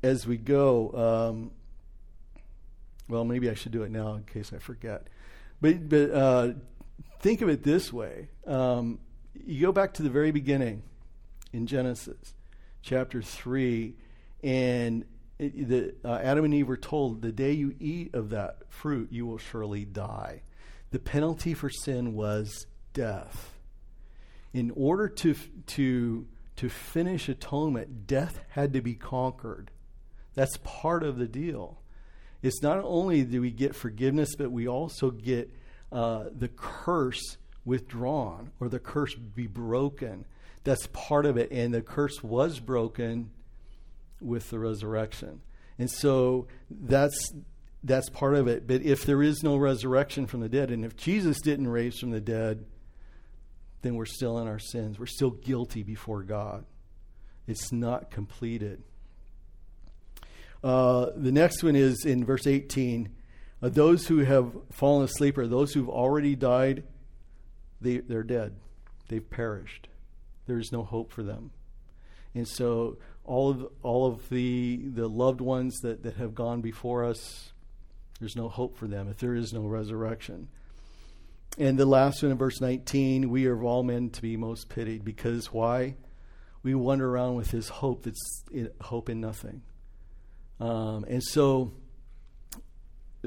as 0.00 0.28
we 0.28 0.36
go. 0.36 0.92
Um, 1.32 1.50
well, 3.08 3.24
maybe 3.24 3.50
I 3.50 3.54
should 3.54 3.72
do 3.72 3.82
it 3.82 3.90
now 3.90 4.14
in 4.14 4.22
case 4.22 4.52
I 4.54 4.58
forget. 4.58 5.08
But, 5.60 5.88
but 5.88 6.10
uh, 6.12 6.52
think 7.18 7.40
of 7.40 7.48
it 7.48 7.64
this 7.64 7.92
way 7.92 8.28
um, 8.46 9.00
you 9.34 9.60
go 9.60 9.72
back 9.72 9.94
to 9.94 10.04
the 10.04 10.10
very 10.10 10.30
beginning 10.30 10.84
in 11.52 11.66
Genesis 11.66 12.34
chapter 12.80 13.22
3, 13.22 13.96
and 14.44 15.04
it, 15.38 15.68
the, 15.68 15.94
uh, 16.04 16.18
Adam 16.22 16.44
and 16.44 16.54
Eve 16.54 16.68
were 16.68 16.76
told, 16.76 17.22
The 17.22 17.32
day 17.32 17.52
you 17.52 17.74
eat 17.78 18.14
of 18.14 18.30
that 18.30 18.58
fruit, 18.68 19.12
you 19.12 19.26
will 19.26 19.38
surely 19.38 19.84
die. 19.84 20.42
The 20.90 20.98
penalty 20.98 21.54
for 21.54 21.70
sin 21.70 22.14
was 22.14 22.66
death. 22.92 23.58
In 24.52 24.72
order 24.74 25.08
to, 25.08 25.34
to, 25.66 26.26
to 26.56 26.68
finish 26.68 27.28
atonement, 27.28 28.06
death 28.06 28.40
had 28.50 28.72
to 28.72 28.80
be 28.80 28.94
conquered. 28.94 29.70
That's 30.34 30.58
part 30.62 31.02
of 31.02 31.18
the 31.18 31.26
deal 31.26 31.78
it's 32.46 32.62
not 32.62 32.78
only 32.84 33.24
do 33.24 33.40
we 33.40 33.50
get 33.50 33.74
forgiveness, 33.74 34.36
but 34.36 34.52
we 34.52 34.68
also 34.68 35.10
get 35.10 35.50
uh, 35.90 36.24
the 36.32 36.48
curse 36.48 37.38
withdrawn 37.64 38.52
or 38.60 38.68
the 38.68 38.78
curse 38.78 39.14
be 39.14 39.46
broken. 39.46 40.24
That's 40.62 40.86
part 40.92 41.26
of 41.26 41.36
it. 41.36 41.50
And 41.50 41.74
the 41.74 41.82
curse 41.82 42.22
was 42.22 42.60
broken 42.60 43.30
with 44.20 44.50
the 44.50 44.58
resurrection. 44.58 45.40
And 45.78 45.90
so 45.90 46.46
that's 46.70 47.32
that's 47.84 48.08
part 48.10 48.34
of 48.34 48.48
it. 48.48 48.66
But 48.66 48.82
if 48.82 49.04
there 49.04 49.22
is 49.22 49.42
no 49.42 49.56
resurrection 49.56 50.26
from 50.26 50.40
the 50.40 50.48
dead, 50.48 50.70
and 50.70 50.84
if 50.84 50.96
Jesus 50.96 51.40
didn't 51.40 51.68
raise 51.68 51.98
from 51.98 52.10
the 52.10 52.20
dead, 52.20 52.64
then 53.82 53.94
we're 53.94 54.06
still 54.06 54.38
in 54.38 54.48
our 54.48 54.58
sins. 54.58 54.98
We're 54.98 55.06
still 55.06 55.30
guilty 55.30 55.82
before 55.84 56.22
God. 56.22 56.64
It's 57.46 57.70
not 57.70 58.10
completed. 58.10 58.82
Uh, 60.64 61.10
the 61.14 61.30
next 61.30 61.62
one 61.62 61.76
is 61.76 62.04
in 62.04 62.24
verse 62.24 62.46
18. 62.46 63.08
Uh, 63.62 63.68
those 63.68 64.08
who 64.08 64.18
have 64.18 64.52
fallen 64.72 65.04
asleep 65.04 65.38
or 65.38 65.46
those 65.46 65.72
who've 65.72 65.88
already 65.88 66.34
died, 66.34 66.82
they, 67.80 67.98
they're 67.98 68.24
dead. 68.24 68.56
They've 69.08 69.28
perished. 69.28 69.86
There 70.46 70.58
is 70.58 70.72
no 70.72 70.82
hope 70.82 71.12
for 71.12 71.22
them. 71.22 71.52
And 72.34 72.48
so 72.48 72.98
all 73.26 73.50
of 73.50 73.68
all 73.82 74.06
of 74.06 74.28
the 74.28 74.80
the 74.88 75.08
loved 75.08 75.40
ones 75.40 75.80
that, 75.80 76.02
that 76.04 76.16
have 76.16 76.34
gone 76.34 76.60
before 76.60 77.04
us, 77.04 77.52
there's 78.20 78.36
no 78.36 78.48
hope 78.48 78.76
for 78.76 78.86
them 78.86 79.08
if 79.08 79.18
there 79.18 79.34
is 79.34 79.52
no 79.52 79.66
resurrection. 79.66 80.48
And 81.58 81.78
the 81.78 81.86
last 81.86 82.22
one 82.22 82.32
in 82.32 82.38
verse 82.38 82.60
19, 82.60 83.30
we 83.30 83.46
are 83.46 83.54
of 83.54 83.64
all 83.64 83.82
men 83.82 84.10
to 84.10 84.22
be 84.22 84.36
most 84.36 84.68
pitied 84.68 85.04
because 85.04 85.52
why? 85.52 85.96
We 86.62 86.74
wander 86.74 87.08
around 87.08 87.36
with 87.36 87.50
this 87.50 87.68
hope 87.68 88.02
that's 88.02 88.44
in, 88.52 88.70
hope 88.80 89.08
in 89.08 89.20
nothing. 89.20 89.62
Um, 90.60 91.04
and 91.08 91.22
so, 91.22 91.72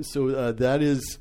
so 0.02 0.30
uh, 0.30 0.52
that 0.54 0.82
is 0.82 1.18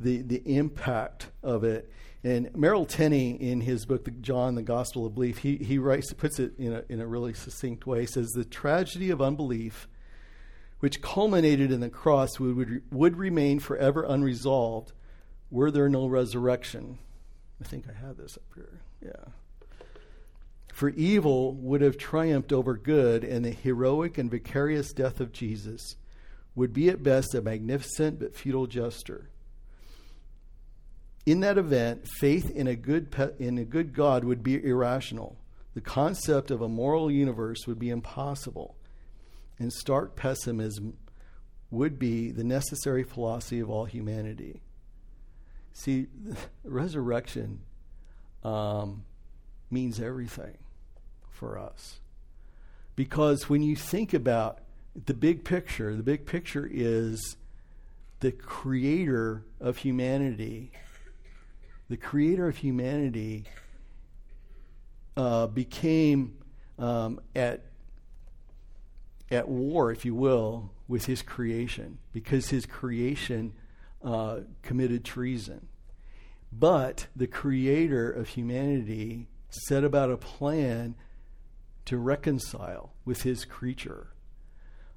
the 0.00 0.22
the 0.22 0.42
impact 0.44 1.28
of 1.42 1.64
it. 1.64 1.90
And 2.24 2.54
Merrill 2.56 2.84
Tenney, 2.84 3.30
in 3.30 3.60
his 3.60 3.86
book 3.86 4.08
John, 4.20 4.56
the 4.56 4.62
Gospel 4.62 5.06
of 5.06 5.14
Belief, 5.14 5.38
he 5.38 5.56
he 5.56 5.78
writes 5.78 6.12
puts 6.12 6.38
it 6.38 6.52
in 6.58 6.72
a 6.72 6.84
in 6.88 7.00
a 7.00 7.06
really 7.06 7.34
succinct 7.34 7.86
way. 7.86 8.06
Says 8.06 8.30
the 8.30 8.44
tragedy 8.44 9.10
of 9.10 9.22
unbelief, 9.22 9.88
which 10.80 11.00
culminated 11.00 11.70
in 11.70 11.80
the 11.80 11.90
cross, 11.90 12.38
would 12.40 12.56
would, 12.56 12.82
would 12.90 13.16
remain 13.16 13.60
forever 13.60 14.04
unresolved, 14.04 14.92
were 15.50 15.70
there 15.70 15.88
no 15.88 16.06
resurrection. 16.06 16.98
I 17.60 17.64
think 17.64 17.86
I 17.88 18.06
have 18.06 18.16
this 18.16 18.36
up 18.36 18.44
here. 18.54 18.80
Yeah. 19.04 19.32
For 20.72 20.90
evil 20.90 21.54
would 21.54 21.80
have 21.80 21.98
triumphed 21.98 22.52
over 22.52 22.76
good, 22.76 23.24
and 23.24 23.44
the 23.44 23.50
heroic 23.50 24.16
and 24.16 24.30
vicarious 24.30 24.92
death 24.92 25.18
of 25.18 25.32
Jesus 25.32 25.96
would 26.54 26.72
be 26.72 26.88
at 26.88 27.02
best 27.02 27.34
a 27.34 27.42
magnificent 27.42 28.20
but 28.20 28.36
futile 28.36 28.68
gesture. 28.68 29.28
In 31.26 31.40
that 31.40 31.58
event, 31.58 32.08
faith 32.18 32.50
in 32.50 32.66
a 32.66 32.74
good 32.74 33.10
pe- 33.10 33.36
in 33.38 33.58
a 33.58 33.64
good 33.64 33.92
God 33.92 34.24
would 34.24 34.42
be 34.42 34.62
irrational. 34.64 35.36
The 35.74 35.80
concept 35.80 36.50
of 36.50 36.62
a 36.62 36.68
moral 36.68 37.10
universe 37.10 37.66
would 37.66 37.78
be 37.78 37.90
impossible, 37.90 38.76
and 39.58 39.72
stark 39.72 40.16
pessimism 40.16 40.96
would 41.70 41.98
be 41.98 42.30
the 42.30 42.44
necessary 42.44 43.04
philosophy 43.04 43.60
of 43.60 43.68
all 43.70 43.84
humanity. 43.84 44.62
See, 45.72 46.06
resurrection 46.64 47.60
um, 48.42 49.04
means 49.70 50.00
everything 50.00 50.56
for 51.30 51.58
us. 51.58 52.00
Because 52.96 53.48
when 53.48 53.62
you 53.62 53.76
think 53.76 54.12
about 54.12 54.58
the 55.06 55.14
big 55.14 55.44
picture, 55.44 55.94
the 55.94 56.02
big 56.02 56.26
picture 56.26 56.68
is 56.70 57.36
the 58.20 58.32
creator 58.32 59.44
of 59.60 59.76
humanity. 59.78 60.72
The 61.88 61.96
creator 61.96 62.48
of 62.48 62.58
humanity 62.58 63.44
uh, 65.16 65.46
became 65.46 66.36
um, 66.78 67.20
at 67.34 67.64
at 69.30 69.48
war, 69.48 69.90
if 69.90 70.04
you 70.04 70.14
will, 70.14 70.70
with 70.86 71.06
his 71.06 71.22
creation 71.22 71.98
because 72.12 72.48
his 72.48 72.64
creation 72.64 73.52
uh, 74.02 74.40
committed 74.62 75.04
treason. 75.04 75.68
But 76.50 77.08
the 77.14 77.26
creator 77.26 78.10
of 78.10 78.28
humanity 78.28 79.28
set 79.50 79.84
about 79.84 80.10
a 80.10 80.16
plan 80.16 80.94
to 81.84 81.98
reconcile 81.98 82.92
with 83.04 83.22
his 83.22 83.44
creature. 83.44 84.08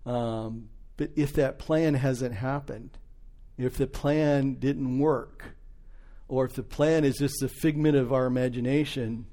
Um, 0.05 0.69
but 0.97 1.11
if 1.15 1.33
that 1.33 1.59
plan 1.59 1.95
hasn't 1.95 2.35
happened, 2.35 2.97
if 3.57 3.77
the 3.77 3.87
plan 3.87 4.55
didn't 4.55 4.99
work, 4.99 5.55
or 6.31 6.45
if 6.45 6.53
the 6.53 6.63
plan 6.63 7.03
is 7.03 7.17
just 7.17 7.43
a 7.43 7.49
figment 7.49 7.97
of 7.97 8.13
our 8.13 8.25
imagination, 8.25 9.25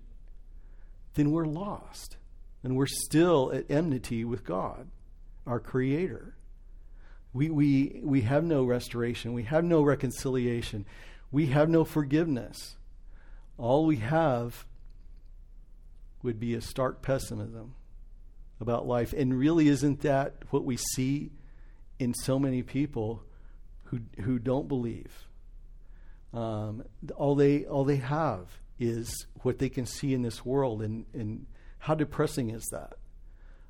then 1.15 1.31
we're 1.31 1.45
lost. 1.45 2.17
And 2.65 2.75
we're 2.77 2.89
still 2.89 3.53
at 3.55 3.71
enmity 3.71 4.25
with 4.25 4.45
God, 4.45 4.89
our 5.47 5.61
Creator. 5.61 6.35
We, 7.33 7.51
we, 7.51 8.01
we 8.03 8.23
have 8.23 8.43
no 8.43 8.65
restoration. 8.65 9.33
We 9.33 9.45
have 9.45 9.63
no 9.63 9.81
reconciliation. 9.83 10.87
We 11.31 11.47
have 11.47 11.69
no 11.69 11.85
forgiveness. 11.85 12.75
All 13.59 13.87
we 13.87 13.99
have 13.99 14.67
would 16.25 16.41
be 16.41 16.55
a 16.55 16.61
stark 16.61 17.01
pessimism 17.01 17.77
about 18.61 18.89
life. 18.89 19.13
And 19.13 19.39
really, 19.39 19.69
isn't 19.69 20.01
that 20.01 20.35
what 20.51 20.65
we 20.65 20.77
see 20.77 21.31
in 22.01 22.13
so 22.13 22.41
many 22.41 22.65
people 22.65 23.23
who, 23.85 24.01
who 24.23 24.41
don't 24.41 24.67
believe? 24.67 25.28
Um, 26.33 26.85
all, 27.17 27.35
they, 27.35 27.65
all 27.65 27.85
they 27.85 27.97
have 27.97 28.49
is 28.79 29.27
what 29.43 29.59
they 29.59 29.69
can 29.69 29.87
see 29.87 30.15
in 30.15 30.23
this 30.23 30.45
world. 30.45 30.83
And, 30.83 31.07
and 31.13 31.47
how 31.79 31.95
depressing 31.95 32.51
is 32.51 32.67
that 32.73 32.95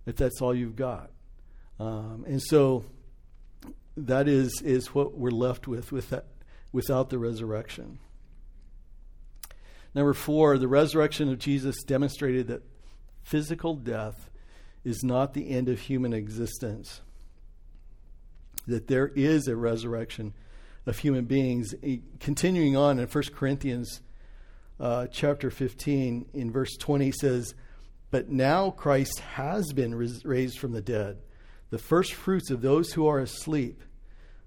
if 0.07 0.17
that's 0.17 0.41
all 0.41 0.55
you've 0.55 0.77
got? 0.77 1.11
Um, 1.79 2.25
and 2.27 2.43
so 2.43 2.85
that 3.97 4.29
is, 4.29 4.63
is 4.63 4.95
what 4.95 5.17
we're 5.17 5.31
left 5.31 5.69
with, 5.69 5.93
with 5.93 6.11
that, 6.11 6.27
without 6.73 7.11
the 7.11 7.19
resurrection. 7.19 7.99
Number 9.95 10.15
four, 10.15 10.59
the 10.59 10.69
resurrection 10.69 11.29
of 11.31 11.39
Jesus 11.39 11.83
demonstrated 11.85 12.49
that 12.49 12.63
physical 13.23 13.75
death 13.75 14.31
is 14.85 15.03
not 15.03 15.35
the 15.35 15.51
end 15.51 15.69
of 15.69 15.81
human 15.81 16.13
existence, 16.13 17.01
that 18.67 18.87
there 18.87 19.09
is 19.09 19.49
a 19.49 19.57
resurrection 19.57 20.35
of 20.89 20.99
human 20.99 21.27
beings. 21.27 21.75
Continuing 22.19 22.75
on 22.75 22.99
in 22.99 23.07
1 23.07 23.25
Corinthians 23.35 24.01
uh, 24.81 25.07
chapter 25.09 25.51
15, 25.51 26.31
in 26.33 26.51
verse 26.51 26.77
20, 26.79 27.13
says, 27.13 27.55
But 28.11 28.31
now 28.31 28.71
Christ 28.71 29.21
has 29.21 29.73
been 29.75 29.95
raised 29.95 30.59
from 30.59 30.73
the 30.73 30.81
dead, 30.81 31.19
the 31.69 31.79
first 31.79 32.15
fruits 32.15 32.51
of 32.51 32.63
those 32.63 32.93
who 32.93 33.07
are 33.07 33.19
asleep. 33.19 33.83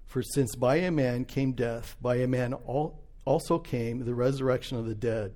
For 0.04 0.20
since 0.20 0.56
by 0.56 0.76
a 0.76 0.90
man 0.90 1.24
came 1.24 1.52
death, 1.52 1.96
by 2.02 2.16
a 2.16 2.26
man 2.26 2.54
also 3.24 3.58
came 3.58 4.04
the 4.04 4.14
resurrection 4.14 4.76
of 4.78 4.86
the 4.86 4.96
dead. 4.96 5.34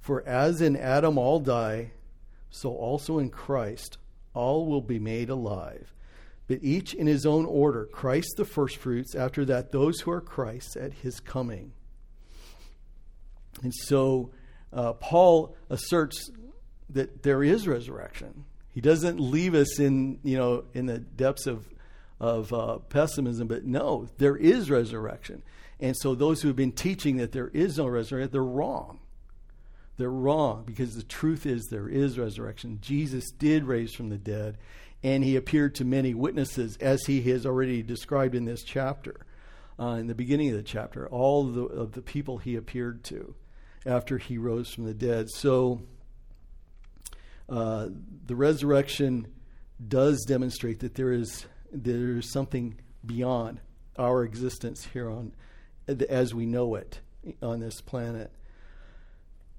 For 0.00 0.26
as 0.26 0.60
in 0.60 0.76
Adam 0.76 1.18
all 1.18 1.38
die, 1.38 1.92
so 2.50 2.74
also 2.74 3.20
in 3.20 3.30
Christ 3.30 3.96
all 4.34 4.66
will 4.66 4.82
be 4.82 4.98
made 4.98 5.30
alive. 5.30 5.94
Each 6.60 6.94
in 6.94 7.06
his 7.06 7.24
own 7.24 7.46
order 7.46 7.86
Christ 7.86 8.34
the 8.36 8.44
firstfruits, 8.44 9.14
after 9.14 9.44
that, 9.46 9.72
those 9.72 10.00
who 10.00 10.10
are 10.10 10.20
Christ's 10.20 10.76
at 10.76 10.92
his 10.92 11.20
coming. 11.20 11.72
And 13.62 13.72
so 13.74 14.30
uh, 14.72 14.94
Paul 14.94 15.56
asserts 15.70 16.30
that 16.90 17.22
there 17.22 17.42
is 17.42 17.68
resurrection. 17.68 18.44
He 18.70 18.80
doesn't 18.80 19.20
leave 19.20 19.54
us 19.54 19.78
in, 19.78 20.18
you 20.22 20.36
know, 20.36 20.64
in 20.74 20.86
the 20.86 20.98
depths 20.98 21.46
of, 21.46 21.66
of 22.18 22.52
uh, 22.52 22.78
pessimism, 22.78 23.46
but 23.46 23.64
no, 23.64 24.08
there 24.18 24.36
is 24.36 24.70
resurrection. 24.70 25.42
And 25.78 25.96
so 25.96 26.14
those 26.14 26.42
who 26.42 26.48
have 26.48 26.56
been 26.56 26.72
teaching 26.72 27.18
that 27.18 27.32
there 27.32 27.48
is 27.48 27.76
no 27.76 27.86
resurrection, 27.86 28.30
they're 28.32 28.42
wrong. 28.42 29.00
They're 29.98 30.10
wrong 30.10 30.64
because 30.64 30.94
the 30.94 31.02
truth 31.02 31.44
is 31.44 31.66
there 31.66 31.88
is 31.88 32.18
resurrection. 32.18 32.78
Jesus 32.80 33.30
did 33.30 33.64
raise 33.64 33.92
from 33.92 34.08
the 34.08 34.16
dead, 34.16 34.56
and 35.02 35.24
he 35.24 35.36
appeared 35.36 35.74
to 35.76 35.84
many 35.84 36.14
witnesses, 36.14 36.76
as 36.76 37.04
he 37.06 37.22
has 37.22 37.44
already 37.44 37.82
described 37.82 38.34
in 38.34 38.44
this 38.44 38.62
chapter, 38.62 39.26
uh, 39.78 39.96
in 39.98 40.06
the 40.06 40.14
beginning 40.14 40.50
of 40.50 40.56
the 40.56 40.62
chapter, 40.62 41.08
all 41.08 41.48
of 41.48 41.54
the, 41.54 41.64
of 41.64 41.92
the 41.92 42.02
people 42.02 42.38
he 42.38 42.54
appeared 42.56 43.02
to 43.04 43.34
after 43.84 44.18
he 44.18 44.38
rose 44.38 44.72
from 44.72 44.84
the 44.84 44.94
dead. 44.94 45.28
So 45.30 45.82
uh, 47.48 47.88
the 48.26 48.36
resurrection 48.36 49.26
does 49.88 50.24
demonstrate 50.26 50.80
that 50.80 50.94
there 50.94 51.12
is 51.12 51.46
there 51.72 52.16
is 52.18 52.30
something 52.30 52.78
beyond 53.04 53.60
our 53.98 54.22
existence 54.24 54.88
here 54.92 55.10
on 55.10 55.32
as 56.08 56.34
we 56.34 56.46
know 56.46 56.74
it 56.76 57.00
on 57.42 57.60
this 57.60 57.80
planet. 57.80 58.30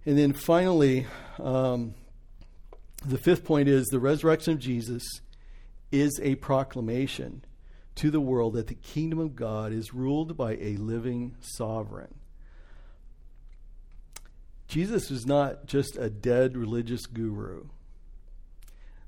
And 0.05 0.17
then 0.17 0.33
finally, 0.33 1.07
um, 1.39 1.95
the 3.05 3.17
fifth 3.17 3.43
point 3.43 3.67
is 3.67 3.85
the 3.87 3.99
resurrection 3.99 4.53
of 4.53 4.59
Jesus 4.59 5.03
is 5.93 6.19
a 6.23 6.35
proclamation 6.35 7.45
to 7.95 8.09
the 8.09 8.19
world 8.19 8.53
that 8.53 8.67
the 8.67 8.73
kingdom 8.73 9.19
of 9.19 9.35
God 9.35 9.71
is 9.71 9.93
ruled 9.93 10.35
by 10.35 10.55
a 10.55 10.75
living 10.77 11.35
sovereign. 11.39 12.15
Jesus 14.67 15.11
was 15.11 15.27
not 15.27 15.67
just 15.67 15.95
a 15.97 16.09
dead 16.09 16.57
religious 16.57 17.05
guru. 17.05 17.65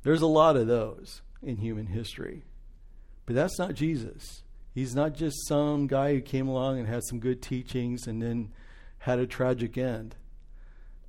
There's 0.03 0.21
a 0.21 0.27
lot 0.27 0.55
of 0.55 0.67
those 0.67 1.23
in 1.41 1.57
human 1.57 1.87
history. 1.87 2.43
But 3.25 3.33
that's 3.33 3.57
not 3.57 3.73
Jesus. 3.73 4.43
He's 4.75 4.93
not 4.93 5.15
just 5.15 5.47
some 5.47 5.87
guy 5.87 6.13
who 6.13 6.21
came 6.21 6.47
along 6.47 6.77
and 6.77 6.87
had 6.87 7.03
some 7.05 7.19
good 7.19 7.41
teachings 7.41 8.05
and 8.05 8.21
then 8.21 8.51
had 8.99 9.17
a 9.17 9.25
tragic 9.25 9.75
end. 9.75 10.15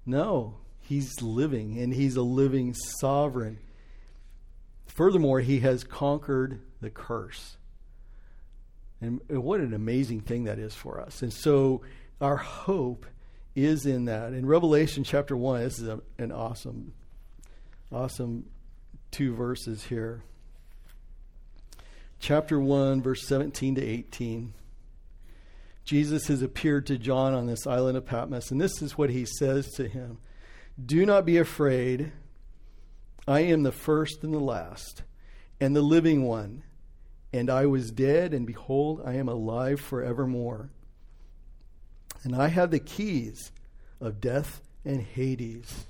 No, 0.07 0.57
he's 0.81 1.20
living 1.20 1.79
and 1.79 1.93
he's 1.93 2.16
a 2.16 2.22
living 2.22 2.74
sovereign. 3.01 3.59
Furthermore, 4.97 5.41
he 5.41 5.61
has 5.61 5.85
conquered 5.85 6.59
the 6.81 6.89
curse. 6.89 7.59
And, 8.99 9.21
what 9.29 9.61
an 9.61 9.75
amazing 9.75 10.23
thing 10.23 10.45
that 10.45 10.59
is 10.59 10.75
for 10.75 11.03
us. 11.03 11.21
And 11.21 11.31
so 11.31 11.83
our 12.19 12.39
hope 12.39 13.05
is 13.55 13.85
in 13.85 14.07
that. 14.07 14.33
In 14.33 14.47
Revelation 14.47 15.05
chapter 15.05 15.37
1, 15.37 15.61
this 15.61 15.79
is 15.81 15.89
a, 15.89 16.01
an 16.17 16.33
awesome, 16.33 16.95
awesome 17.93 18.47
two 19.11 19.35
verses 19.35 19.85
here. 19.85 20.23
Chapter 22.19 22.59
1, 22.59 23.03
verse 23.03 23.29
17 23.29 23.75
to 23.75 23.85
18. 23.85 24.55
Jesus 25.85 26.29
has 26.29 26.41
appeared 26.41 26.87
to 26.87 26.97
John 26.97 27.35
on 27.35 27.45
this 27.45 27.67
island 27.67 27.99
of 27.99 28.07
Patmos, 28.07 28.51
and 28.51 28.59
this 28.59 28.81
is 28.81 28.97
what 28.97 29.11
he 29.11 29.27
says 29.27 29.71
to 29.73 29.89
him 29.89 30.17
Do 30.83 31.05
not 31.05 31.27
be 31.27 31.37
afraid. 31.37 32.13
I 33.27 33.41
am 33.41 33.62
the 33.62 33.72
first 33.72 34.22
and 34.22 34.33
the 34.33 34.39
last, 34.39 35.03
and 35.61 35.74
the 35.74 35.83
living 35.83 36.24
one. 36.24 36.62
And 37.33 37.51
I 37.51 37.66
was 37.66 37.91
dead, 37.91 38.33
and 38.33 38.47
behold, 38.47 39.03
I 39.05 39.14
am 39.14 39.29
alive 39.29 39.81
forevermore. 39.81 40.70
And 42.22 42.35
I 42.35 42.49
have 42.49 42.70
the 42.70 42.79
keys 42.79 43.53
of 44.01 44.20
death 44.20 44.62
and 44.85 45.03
Hades. 45.03 45.85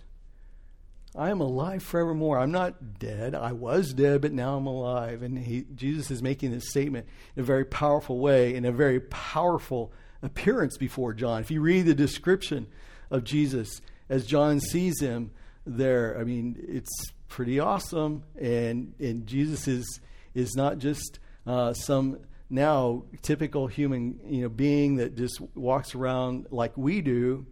I 1.15 1.31
am 1.31 1.41
alive 1.41 1.83
forevermore. 1.83 2.39
I'm 2.39 2.51
not 2.51 2.99
dead. 2.99 3.35
I 3.35 3.53
was 3.53 3.93
dead, 3.93 4.21
but 4.21 4.33
now 4.33 4.57
I'm 4.57 4.67
alive. 4.67 5.23
And 5.23 5.39
he, 5.39 5.65
Jesus 5.75 6.11
is 6.11 6.23
making 6.23 6.51
this 6.51 6.69
statement 6.69 7.07
in 7.37 7.43
a 7.43 7.47
very 7.47 7.65
powerful 7.65 8.19
way, 8.19 8.55
in 8.55 8.65
a 8.65 8.73
very 8.73 9.01
powerful 9.01 9.93
appearance 10.23 10.77
before 10.77 11.15
John. 11.15 11.41
If 11.41 11.51
you 11.51 11.61
read 11.61 11.87
the 11.87 11.95
description 11.95 12.67
of 13.11 13.25
Jesus 13.25 13.81
as 14.09 14.27
John 14.27 14.61
sees 14.61 15.01
him 15.01 15.31
there, 15.65 16.19
I 16.19 16.25
mean, 16.25 16.63
it's 16.69 16.93
pretty 17.29 17.61
awesome. 17.61 18.23
And, 18.41 18.95
and 18.99 19.27
Jesus 19.27 19.69
is, 19.69 20.01
is 20.35 20.55
not 20.55 20.79
just 20.79 21.19
uh, 21.47 21.73
some 21.73 22.19
now 22.49 23.05
typical 23.23 23.67
human 23.67 24.21
you 24.27 24.43
know, 24.43 24.49
being 24.49 24.97
that 24.97 25.17
just 25.17 25.41
walks 25.55 25.95
around 25.95 26.47
like 26.51 26.77
we 26.77 27.01
do 27.01 27.47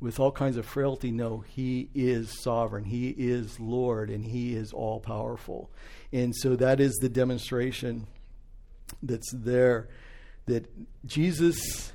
with 0.00 0.18
all 0.18 0.32
kinds 0.32 0.56
of 0.56 0.64
frailty. 0.64 1.10
No, 1.10 1.40
he 1.40 1.90
is 1.94 2.42
sovereign. 2.42 2.84
He 2.84 3.10
is 3.10 3.60
Lord, 3.60 4.10
and 4.10 4.24
he 4.24 4.54
is 4.54 4.72
all 4.72 4.98
powerful. 5.00 5.70
And 6.12 6.34
so 6.34 6.56
that 6.56 6.80
is 6.80 6.94
the 6.96 7.08
demonstration 7.08 8.06
that's 9.02 9.30
there 9.32 9.88
that 10.46 10.66
Jesus 11.06 11.92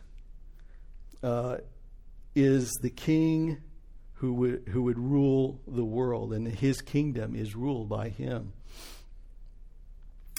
uh, 1.24 1.58
is 2.36 2.72
the 2.82 2.90
king 2.90 3.62
who 4.26 4.34
would, 4.34 4.64
who 4.70 4.82
would 4.82 4.98
rule 4.98 5.62
the 5.68 5.86
world, 5.86 6.34
and 6.34 6.48
his 6.48 6.82
kingdom 6.82 7.36
is 7.36 7.56
ruled 7.56 7.88
by 7.88 8.10
him. 8.10 8.54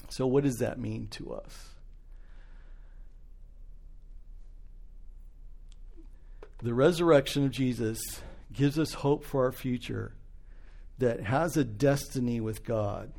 So, 0.08 0.26
what 0.26 0.42
does 0.42 0.56
that 0.56 0.80
mean 0.80 1.06
to 1.12 1.34
us? 1.34 1.68
The 6.62 6.74
resurrection 6.74 7.44
of 7.44 7.52
Jesus 7.52 8.00
gives 8.52 8.76
us 8.76 8.92
hope 8.92 9.24
for 9.24 9.44
our 9.44 9.52
future 9.52 10.14
that 10.98 11.20
has 11.20 11.56
a 11.56 11.62
destiny 11.64 12.40
with 12.40 12.64
God. 12.64 13.12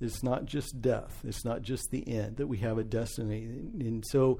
It's 0.00 0.22
not 0.22 0.46
just 0.46 0.80
death, 0.80 1.20
it's 1.22 1.44
not 1.44 1.60
just 1.60 1.90
the 1.90 2.08
end, 2.08 2.38
that 2.38 2.46
we 2.46 2.58
have 2.58 2.78
a 2.78 2.84
destiny. 2.84 3.42
And 3.42 4.02
so 4.06 4.38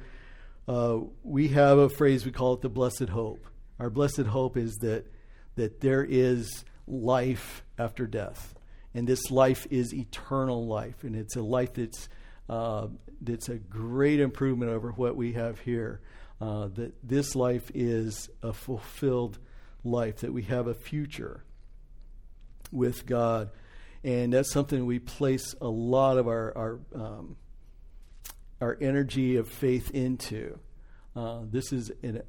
uh, 0.66 1.00
we 1.22 1.48
have 1.48 1.76
a 1.76 1.90
phrase, 1.90 2.24
we 2.24 2.32
call 2.32 2.54
it 2.54 2.62
the 2.62 2.70
blessed 2.70 3.10
hope. 3.10 3.46
Our 3.78 3.90
blessed 3.90 4.22
hope 4.22 4.56
is 4.56 4.76
that, 4.76 5.04
that 5.56 5.80
there 5.80 6.04
is 6.04 6.64
life 6.86 7.62
after 7.78 8.06
death. 8.06 8.54
And 8.94 9.08
this 9.08 9.30
life 9.30 9.66
is 9.70 9.92
eternal 9.92 10.66
life. 10.66 11.02
And 11.02 11.16
it's 11.16 11.36
a 11.36 11.42
life 11.42 11.74
that's, 11.74 12.08
uh, 12.48 12.88
that's 13.20 13.48
a 13.48 13.56
great 13.56 14.20
improvement 14.20 14.70
over 14.70 14.90
what 14.92 15.16
we 15.16 15.32
have 15.32 15.60
here 15.60 16.00
uh, 16.40 16.68
that 16.68 16.92
this 17.02 17.34
life 17.34 17.70
is 17.74 18.28
a 18.42 18.52
fulfilled 18.52 19.38
life, 19.82 20.18
that 20.18 20.32
we 20.32 20.42
have 20.42 20.66
a 20.66 20.74
future 20.74 21.44
with 22.70 23.06
God. 23.06 23.50
And 24.02 24.32
that's 24.32 24.52
something 24.52 24.84
we 24.84 24.98
place 24.98 25.54
a 25.60 25.68
lot 25.68 26.18
of 26.18 26.28
our, 26.28 26.56
our, 26.56 26.80
um, 26.94 27.36
our 28.60 28.76
energy 28.80 29.36
of 29.36 29.48
faith 29.48 29.90
into. 29.92 30.58
Uh, 31.16 31.40
this 31.44 31.72
is 31.72 31.90
a 32.02 32.22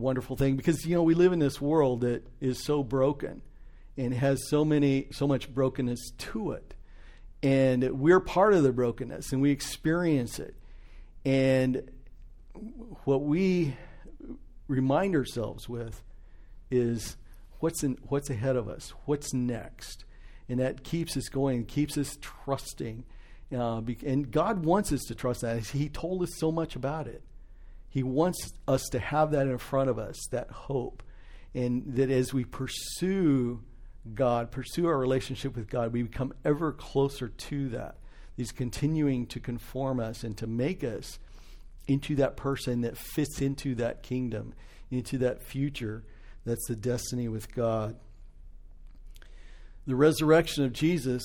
wonderful 0.00 0.36
thing 0.36 0.56
because 0.56 0.84
you 0.86 0.94
know 0.94 1.02
we 1.02 1.14
live 1.14 1.32
in 1.32 1.38
this 1.38 1.60
world 1.60 2.00
that 2.00 2.26
is 2.40 2.64
so 2.64 2.82
broken 2.82 3.42
and 3.96 4.14
has 4.14 4.48
so 4.48 4.64
many 4.64 5.06
so 5.12 5.26
much 5.26 5.52
brokenness 5.52 6.10
to 6.18 6.52
it. 6.52 6.74
And 7.42 7.98
we're 7.98 8.20
part 8.20 8.54
of 8.54 8.62
the 8.62 8.72
brokenness 8.72 9.32
and 9.32 9.40
we 9.40 9.50
experience 9.50 10.38
it. 10.38 10.54
And 11.24 11.90
what 13.04 13.22
we 13.22 13.76
remind 14.68 15.14
ourselves 15.14 15.68
with 15.68 16.02
is 16.70 17.16
what's 17.60 17.82
in, 17.82 17.98
what's 18.08 18.30
ahead 18.30 18.56
of 18.56 18.68
us 18.68 18.92
what's 19.04 19.32
next. 19.34 20.04
And 20.48 20.58
that 20.58 20.82
keeps 20.82 21.16
us 21.16 21.28
going 21.28 21.64
keeps 21.66 21.96
us 21.96 22.18
trusting 22.20 23.04
uh, 23.52 23.82
and 24.06 24.30
god 24.30 24.64
wants 24.64 24.92
us 24.92 25.02
to 25.08 25.14
trust 25.14 25.42
that. 25.42 25.58
He 25.66 25.88
told 25.88 26.22
us 26.22 26.30
so 26.36 26.50
much 26.50 26.76
about 26.76 27.06
it 27.06 27.22
he 27.90 28.02
wants 28.02 28.52
us 28.66 28.82
to 28.92 28.98
have 28.98 29.32
that 29.32 29.48
in 29.48 29.58
front 29.58 29.90
of 29.90 29.98
us 29.98 30.16
that 30.30 30.50
hope 30.50 31.02
and 31.54 31.82
that 31.96 32.10
as 32.10 32.32
we 32.32 32.44
pursue 32.44 33.62
God, 34.14 34.50
pursue 34.50 34.86
our 34.86 34.96
relationship 34.96 35.56
with 35.56 35.68
God, 35.68 35.92
we 35.92 36.04
become 36.04 36.32
ever 36.44 36.72
closer 36.72 37.28
to 37.28 37.68
that. 37.70 37.96
He's 38.36 38.52
continuing 38.52 39.26
to 39.26 39.40
conform 39.40 40.00
us 40.00 40.24
and 40.24 40.36
to 40.38 40.46
make 40.46 40.84
us 40.84 41.18
into 41.88 42.14
that 42.16 42.36
person 42.36 42.82
that 42.82 42.96
fits 42.96 43.42
into 43.42 43.74
that 43.74 44.02
kingdom, 44.02 44.54
into 44.90 45.18
that 45.18 45.42
future 45.42 46.04
that's 46.46 46.66
the 46.68 46.76
destiny 46.76 47.28
with 47.28 47.52
God. 47.54 47.96
The 49.86 49.96
resurrection 49.96 50.64
of 50.64 50.72
Jesus, 50.72 51.22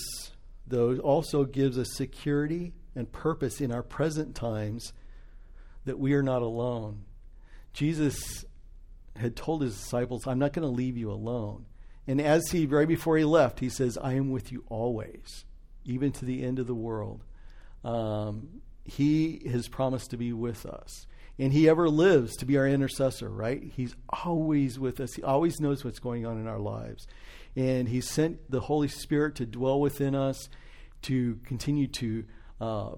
though, 0.68 0.98
also 0.98 1.46
gives 1.46 1.78
us 1.78 1.88
security 1.94 2.74
and 2.96 3.12
purpose 3.12 3.62
in 3.62 3.72
our 3.72 3.84
present 3.84 4.36
times 4.36 4.92
that 5.86 6.00
we 6.00 6.14
are 6.14 6.24
not 6.24 6.42
alone. 6.42 7.06
Jesus 7.74 8.46
had 9.16 9.36
told 9.36 9.62
his 9.62 9.78
disciples, 9.78 10.28
I'm 10.28 10.40
not 10.40 10.54
going 10.54 10.68
to 10.68 10.74
leave 10.74 10.98
you 10.98 11.12
alone. 11.12 11.66
And 12.08 12.22
as 12.22 12.50
he, 12.52 12.66
right 12.66 12.88
before 12.88 13.18
he 13.18 13.24
left, 13.24 13.60
he 13.60 13.70
says, 13.70 13.98
I 13.98 14.14
am 14.14 14.30
with 14.30 14.52
you 14.52 14.64
always, 14.70 15.46
even 15.86 16.12
to 16.14 16.26
the 16.26 16.44
end 16.44 16.60
of 16.60 16.68
the 16.68 16.76
world. 16.76 17.24
Um, 17.84 18.62
he 18.84 19.42
has 19.52 19.68
promised 19.68 20.12
to 20.12 20.18
be 20.18 20.34
with 20.34 20.66
us. 20.66 21.08
And 21.38 21.52
he 21.52 21.68
ever 21.68 21.90
lives 21.90 22.36
to 22.38 22.46
be 22.46 22.58
our 22.58 22.68
intercessor, 22.68 23.30
right? 23.30 23.62
He's 23.76 23.96
always 24.24 24.80
with 24.80 25.00
us. 25.00 25.14
He 25.14 25.24
always 25.24 25.60
knows 25.60 25.84
what's 25.84 26.00
going 26.00 26.26
on 26.26 26.40
in 26.40 26.48
our 26.48 26.60
lives. 26.60 27.08
And 27.56 27.90
he 27.90 28.00
sent 28.02 28.50
the 28.50 28.62
Holy 28.62 28.88
Spirit 28.88 29.36
to 29.36 29.46
dwell 29.46 29.80
within 29.80 30.16
us, 30.16 30.50
to 31.04 31.40
continue 31.46 31.88
to, 31.88 32.26
uh, 32.62 32.92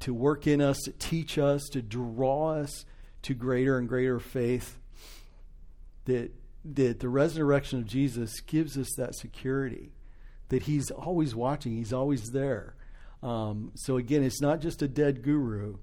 to 0.00 0.14
work 0.14 0.46
in 0.46 0.60
us, 0.60 0.78
to 0.84 0.92
teach 0.92 1.38
us, 1.38 1.62
to 1.72 1.82
draw 1.82 2.54
us 2.54 2.84
to 3.22 3.34
greater 3.34 3.78
and 3.78 3.88
greater 3.88 4.18
faith. 4.18 4.78
That 6.06 6.32
that 6.64 7.00
the 7.00 7.08
resurrection 7.08 7.78
of 7.78 7.86
Jesus 7.86 8.40
gives 8.40 8.76
us 8.76 8.88
that 8.96 9.14
security 9.14 9.92
that 10.50 10.64
he's 10.64 10.90
always 10.90 11.34
watching, 11.34 11.72
he's 11.72 11.92
always 11.92 12.30
there. 12.30 12.74
Um, 13.22 13.72
so 13.74 13.96
again, 13.96 14.22
it's 14.22 14.42
not 14.42 14.60
just 14.60 14.82
a 14.82 14.88
dead 14.88 15.22
guru, 15.22 15.78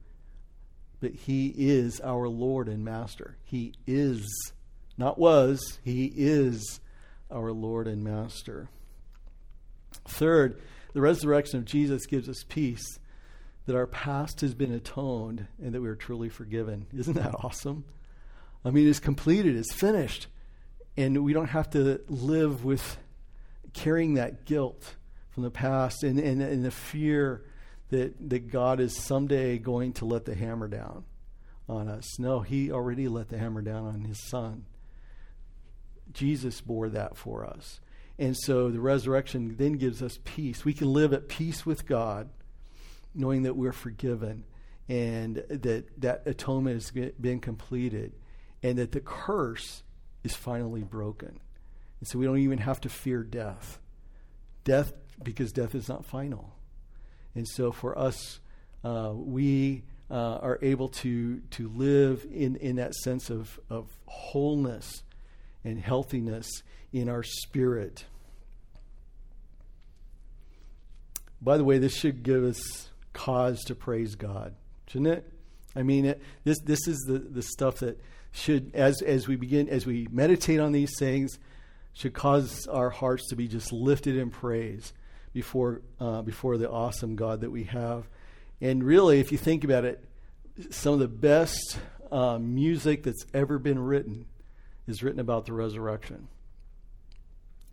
but 1.00 1.14
he 1.14 1.54
is 1.58 2.00
our 2.02 2.28
Lord 2.28 2.68
and 2.68 2.84
Master. 2.84 3.38
He 3.44 3.74
is, 3.86 4.26
not 4.98 5.18
was, 5.18 5.80
he 5.84 6.12
is 6.16 6.80
our 7.32 7.52
Lord 7.52 7.88
and 7.88 8.04
Master. 8.04 8.70
Third, 10.08 10.62
the 10.94 11.02
resurrection 11.02 11.60
of 11.60 11.66
Jesus 11.66 12.06
gives 12.06 12.28
us 12.30 12.44
peace 12.48 13.00
that 13.68 13.76
our 13.76 13.88
past 13.88 14.42
has 14.42 14.54
been 14.56 14.74
atoned 14.74 15.46
and 15.62 15.74
that 15.74 15.82
we 15.82 15.88
are 15.88 15.96
truly 15.96 16.30
forgiven. 16.30 16.88
Isn't 16.98 17.14
that 17.14 17.36
awesome? 17.44 17.86
I 18.66 18.72
mean, 18.72 18.90
it's 18.90 19.00
completed, 19.00 19.56
it's 19.56 19.74
finished 19.74 20.28
and 20.98 21.24
we 21.24 21.32
don't 21.32 21.50
have 21.50 21.70
to 21.70 22.02
live 22.08 22.66
with 22.66 22.98
carrying 23.74 24.16
that 24.16 24.46
guilt 24.46 24.96
from 25.30 25.44
the 25.44 25.52
past 25.52 26.04
and, 26.04 26.20
and, 26.20 26.42
and 26.42 26.66
the 26.66 26.72
fear 26.72 27.46
that, 27.90 28.30
that 28.30 28.52
God 28.52 28.80
is 28.80 28.98
someday 28.98 29.60
going 29.60 29.94
to 29.94 30.06
let 30.06 30.26
the 30.26 30.34
hammer 30.34 30.68
down 30.68 31.06
on 31.70 31.88
us. 31.88 32.18
No, 32.18 32.42
He 32.42 32.72
already 32.72 33.08
let 33.08 33.30
the 33.30 33.38
hammer 33.38 33.62
down 33.62 33.86
on 33.86 34.02
His 34.06 34.20
Son. 34.28 34.66
Jesus 36.12 36.60
bore 36.62 36.90
that 36.90 37.16
for 37.16 37.46
us. 37.46 37.80
And 38.18 38.36
so 38.36 38.72
the 38.72 38.80
resurrection 38.80 39.56
then 39.58 39.74
gives 39.74 40.02
us 40.02 40.18
peace. 40.26 40.66
We 40.66 40.74
can 40.74 40.92
live 40.92 41.14
at 41.14 41.28
peace 41.28 41.66
with 41.66 41.86
God, 41.86 42.30
knowing 43.18 43.44
that 43.44 43.56
we're 43.56 43.74
forgiven 43.74 44.46
and 44.88 45.38
that 45.50 45.86
that 46.00 46.24
atonement 46.26 46.76
has 46.76 47.12
been 47.20 47.40
completed 47.40 48.14
and 48.64 48.78
that 48.78 48.92
the 48.92 49.02
curse 49.02 49.84
is 50.24 50.36
finally 50.36 50.84
broken. 50.84 51.40
And 52.00 52.08
so 52.08 52.20
we 52.20 52.26
don't 52.26 52.40
even 52.40 52.60
have 52.60 52.80
to 52.82 52.90
fear 52.90 53.24
death. 53.24 53.80
Death, 54.64 54.94
because 55.22 55.52
death 55.52 55.76
is 55.76 55.90
not 55.90 56.06
final. 56.06 56.54
And 57.36 57.48
so 57.48 57.72
for 57.72 57.98
us, 57.98 58.40
uh, 58.84 59.12
we 59.14 59.84
uh, 60.10 60.38
are 60.42 60.60
able 60.62 60.90
to, 60.90 61.40
to 61.52 61.68
live 61.70 62.26
in, 62.32 62.56
in 62.58 62.78
that 62.78 62.96
sense 62.96 63.30
of, 63.30 63.60
of 63.70 63.90
wholeness 64.06 65.04
and 65.64 65.80
healthiness 65.80 66.48
in 66.94 67.10
our 67.10 67.24
spirit. 67.24 68.06
By 71.42 71.58
the 71.58 71.64
way, 71.64 71.78
this 71.78 71.96
should 71.96 72.24
give 72.24 72.44
us 72.44 72.90
cause 73.18 73.64
to 73.64 73.74
praise 73.74 74.14
God, 74.14 74.54
shouldn't 74.88 75.08
it? 75.08 75.34
I 75.76 75.82
mean, 75.82 76.06
it, 76.06 76.22
this, 76.44 76.60
this 76.64 76.88
is 76.88 76.98
the, 77.08 77.18
the 77.18 77.42
stuff 77.42 77.80
that 77.80 78.00
should, 78.32 78.72
as, 78.76 79.02
as 79.02 79.28
we 79.28 79.36
begin, 79.36 79.68
as 79.70 79.88
we 79.88 80.08
meditate 80.12 80.60
on 80.60 80.72
these 80.72 80.92
things, 81.00 81.40
should 81.94 82.14
cause 82.14 82.68
our 82.68 82.92
hearts 82.92 83.28
to 83.30 83.36
be 83.36 83.48
just 83.48 83.74
lifted 83.74 84.18
in 84.18 84.30
praise 84.30 84.94
before, 85.34 85.82
uh, 86.00 86.22
before 86.22 86.58
the 86.58 86.70
awesome 86.70 87.16
God 87.16 87.42
that 87.42 87.50
we 87.50 87.64
have. 87.64 88.08
And 88.62 88.84
really, 88.84 89.20
if 89.20 89.32
you 89.32 89.40
think 89.40 89.64
about 89.64 89.84
it, 89.84 90.04
some 90.70 90.94
of 90.94 91.00
the 91.00 91.08
best 91.08 91.80
uh, 92.12 92.38
music 92.38 93.02
that's 93.02 93.26
ever 93.34 93.58
been 93.58 93.80
written 93.80 94.26
is 94.88 95.02
written 95.02 95.20
about 95.20 95.48
the 95.48 95.54
resurrection. 95.54 96.28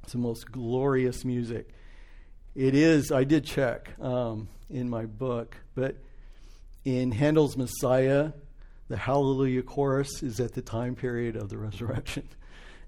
It's 0.02 0.12
the 0.12 0.18
most 0.18 0.50
glorious 0.50 1.22
music. 1.24 1.68
It 2.54 2.74
is, 2.74 3.12
I 3.12 3.24
did 3.24 3.44
check 3.44 3.90
um, 4.00 4.48
in 4.70 4.88
my 4.88 5.06
book, 5.06 5.56
but 5.74 5.96
in 6.84 7.12
Handel's 7.12 7.56
Messiah, 7.56 8.32
the 8.88 8.96
Hallelujah 8.96 9.62
chorus 9.62 10.22
is 10.22 10.40
at 10.40 10.52
the 10.52 10.62
time 10.62 10.94
period 10.94 11.36
of 11.36 11.48
the 11.48 11.58
resurrection. 11.58 12.28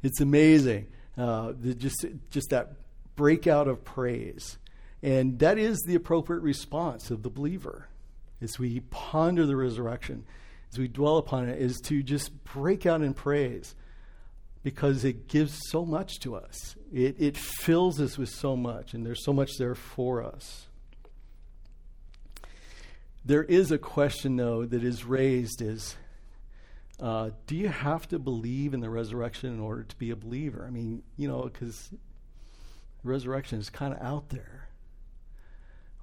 It's 0.02 0.20
amazing. 0.20 0.86
Uh, 1.16 1.54
the, 1.58 1.74
just, 1.74 2.04
just 2.30 2.50
that 2.50 2.74
breakout 3.16 3.66
of 3.66 3.82
praise. 3.82 4.58
And 5.02 5.38
that 5.40 5.58
is 5.58 5.82
the 5.86 5.94
appropriate 5.94 6.42
response 6.42 7.10
of 7.10 7.22
the 7.22 7.30
believer 7.30 7.88
as 8.40 8.58
we 8.58 8.80
ponder 8.90 9.46
the 9.46 9.56
resurrection, 9.56 10.24
as 10.70 10.78
we 10.78 10.86
dwell 10.86 11.16
upon 11.16 11.48
it, 11.48 11.60
is 11.60 11.80
to 11.84 12.02
just 12.02 12.44
break 12.44 12.86
out 12.86 13.02
in 13.02 13.14
praise 13.14 13.74
because 14.62 15.04
it 15.04 15.28
gives 15.28 15.58
so 15.70 15.84
much 15.84 16.20
to 16.20 16.36
us. 16.36 16.76
It, 16.92 17.16
it 17.18 17.36
fills 17.36 18.00
us 18.00 18.18
with 18.18 18.28
so 18.28 18.56
much, 18.56 18.94
and 18.94 19.04
there's 19.04 19.24
so 19.24 19.32
much 19.32 19.56
there 19.58 19.74
for 19.74 20.22
us. 20.22 20.65
There 23.26 23.42
is 23.42 23.72
a 23.72 23.78
question, 23.78 24.36
though, 24.36 24.64
that 24.64 24.84
is 24.84 25.04
raised 25.04 25.60
is 25.60 25.96
uh, 27.00 27.30
do 27.48 27.56
you 27.56 27.68
have 27.68 28.06
to 28.08 28.20
believe 28.20 28.72
in 28.72 28.78
the 28.78 28.88
resurrection 28.88 29.52
in 29.52 29.58
order 29.58 29.82
to 29.82 29.96
be 29.96 30.10
a 30.10 30.16
believer? 30.16 30.64
I 30.64 30.70
mean, 30.70 31.02
you 31.16 31.26
know, 31.26 31.42
because 31.42 31.90
resurrection 33.02 33.58
is 33.58 33.68
kind 33.68 33.92
of 33.92 34.00
out 34.00 34.28
there. 34.28 34.68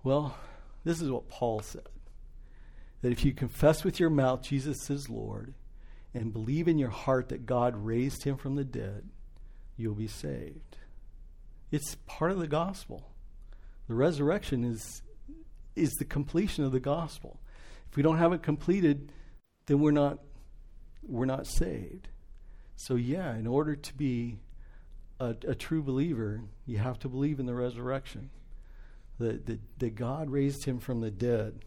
Well, 0.04 0.38
this 0.84 1.02
is 1.02 1.10
what 1.10 1.30
Paul 1.30 1.62
said 1.62 1.88
that 3.02 3.12
if 3.14 3.24
you 3.24 3.34
confess 3.34 3.84
with 3.84 4.00
your 4.00 4.10
mouth 4.10 4.42
Jesus 4.42 4.90
is 4.90 5.10
Lord 5.10 5.54
and 6.14 6.32
believe 6.32 6.68
in 6.68 6.78
your 6.78 6.90
heart 6.90 7.30
that 7.30 7.46
God 7.46 7.86
raised 7.86 8.24
him 8.24 8.36
from 8.36 8.56
the 8.56 8.66
dead, 8.66 9.10
you'll 9.78 9.96
be 9.96 10.08
saved. 10.08 10.78
It's 11.72 11.96
part 12.06 12.32
of 12.32 12.40
the 12.40 12.48
gospel. 12.48 13.12
The 13.88 13.96
resurrection 13.96 14.66
is 14.66 15.02
is 15.76 15.92
the 15.94 16.06
completion 16.06 16.64
of 16.64 16.72
the 16.72 16.80
gospel. 16.80 17.40
If 17.90 17.98
we 17.98 18.04
don't 18.04 18.18
have 18.18 18.34
it 18.34 18.44
completed, 18.44 19.12
then 19.66 19.80
we're 19.80 19.92
not 19.92 20.20
we're 21.08 21.26
not 21.26 21.48
saved. 21.48 22.08
So 22.76 22.96
yeah, 22.96 23.36
in 23.36 23.48
order 23.48 23.76
to 23.76 23.94
be 23.94 24.40
a, 25.20 25.36
a 25.48 25.56
true 25.56 25.84
believer, 25.84 26.42
you 26.66 26.78
have 26.78 27.00
to 27.00 27.10
believe 27.10 27.40
in 27.40 27.46
the 27.46 27.54
resurrection. 27.54 28.30
That, 29.20 29.46
that, 29.46 29.60
that 29.78 29.96
God 29.96 30.32
raised 30.32 30.66
him 30.66 30.80
from 30.80 31.02
the 31.02 31.12
dead. 31.12 31.60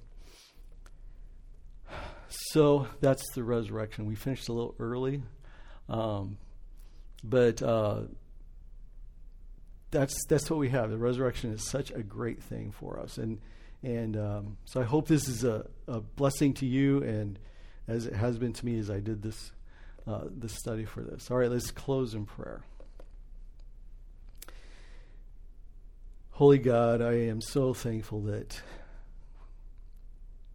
So 2.29 2.89
that's 3.01 3.23
the 3.35 3.45
resurrection. 3.45 4.05
We 4.05 4.17
finished 4.17 4.49
a 4.49 4.53
little 4.53 4.75
early, 4.81 5.23
um, 5.89 6.39
but 7.23 7.63
uh, 7.63 8.03
that's 9.93 10.17
that's 10.29 10.51
what 10.51 10.59
we 10.59 10.71
have. 10.71 10.91
The 10.91 10.99
resurrection 10.99 11.53
is 11.53 11.63
such 11.69 11.93
a 11.93 12.03
great 12.03 12.43
thing 12.43 12.73
for 12.73 12.99
us, 12.99 13.17
and 13.17 13.39
And 13.83 14.17
um, 14.17 14.57
so 14.65 14.81
I 14.81 14.85
hope 14.85 15.07
this 15.07 15.29
is 15.29 15.45
a, 15.45 15.67
a 15.87 16.01
blessing 16.01 16.55
to 16.55 16.67
you, 16.67 17.03
and 17.03 17.39
as 17.87 18.07
it 18.07 18.15
has 18.15 18.39
been 18.39 18.53
to 18.53 18.67
me 18.67 18.79
as 18.79 18.91
I 18.91 19.01
did 19.01 19.23
this 19.23 19.53
uh, 20.07 20.25
this 20.31 20.53
study 20.53 20.85
for 20.85 21.03
this. 21.03 21.31
All 21.31 21.37
right, 21.37 21.51
let's 21.51 21.71
close 21.71 22.15
in 22.15 22.27
prayer. 22.27 22.63
Holy 26.31 26.59
God, 26.59 27.01
I 27.01 27.15
am 27.15 27.41
so 27.41 27.75
thankful 27.75 28.23
that 28.23 28.61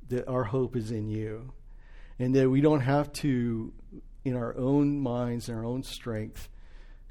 that 0.10 0.28
our 0.28 0.44
hope 0.44 0.76
is 0.76 0.92
in 0.92 1.10
you, 1.10 1.54
and 2.20 2.36
that 2.36 2.50
we 2.50 2.60
don't 2.62 2.82
have 2.82 3.12
to, 3.14 3.72
in 4.26 4.36
our 4.36 4.56
own 4.58 5.00
minds 5.00 5.48
and 5.48 5.58
our 5.58 5.66
own 5.66 5.84
strength, 5.84 6.50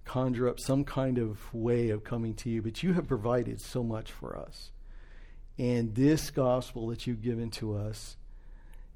conjure 0.05 0.49
up 0.49 0.61
some 0.61 0.85
kind 0.85 1.19
of 1.19 1.53
way 1.55 1.89
of 1.89 2.05
coming 2.05 2.35
to 2.35 2.51
you. 2.51 2.61
But 2.61 2.83
you 2.83 2.93
have 2.93 3.09
provided 3.09 3.61
so 3.61 3.83
much 3.83 4.13
for 4.13 4.37
us, 4.37 4.71
and 5.61 5.95
this 5.95 6.31
gospel 6.31 6.87
that 6.87 7.07
you've 7.07 7.21
given 7.21 7.51
to 7.51 7.77
us 7.77 8.17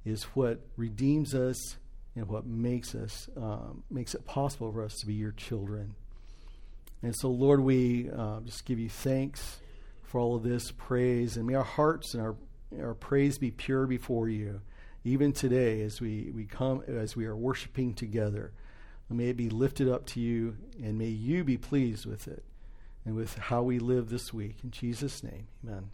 is 0.07 0.23
what 0.33 0.61
redeems 0.79 1.35
us 1.35 1.77
and 2.17 2.27
what 2.27 2.47
makes 2.47 2.95
us 2.95 3.29
um, 3.37 3.83
makes 3.91 4.15
it 4.15 4.25
possible 4.25 4.73
for 4.73 4.83
us 4.83 4.95
to 5.01 5.07
be 5.07 5.13
your 5.13 5.33
children. 5.33 5.95
And 7.03 7.15
so, 7.15 7.29
Lord, 7.29 7.61
we 7.61 8.09
uh, 8.09 8.41
just 8.41 8.65
give 8.65 8.79
you 8.79 8.89
thanks 8.89 9.59
for 10.05 10.19
all 10.19 10.37
of 10.37 10.43
this 10.43 10.71
praise, 10.71 11.37
and 11.37 11.47
may 11.47 11.53
our 11.53 11.63
hearts 11.63 12.15
and 12.15 12.23
our 12.23 12.35
our 12.81 12.95
praise 12.95 13.37
be 13.37 13.51
pure 13.51 13.87
before 13.87 14.31
you, 14.31 14.63
even 15.05 15.35
today 15.35 15.83
as 15.83 16.01
we, 16.01 16.33
we 16.35 16.47
come 16.47 16.83
as 16.89 17.15
we 17.15 17.27
are 17.27 17.37
worshiping 17.37 17.93
together. 17.93 18.53
May 19.11 19.29
it 19.29 19.37
be 19.37 19.51
lifted 19.51 19.87
up 19.87 20.07
to 20.07 20.21
you, 20.21 20.57
and 20.83 20.97
may 20.97 21.09
you 21.09 21.45
be 21.45 21.59
pleased 21.59 22.07
with 22.07 22.27
it 22.27 22.43
and 23.05 23.15
with 23.15 23.37
how 23.37 23.63
we 23.63 23.79
live 23.79 24.09
this 24.09 24.33
week. 24.33 24.57
In 24.65 24.71
Jesus' 24.71 25.23
name, 25.23 25.47
amen. 25.63 25.91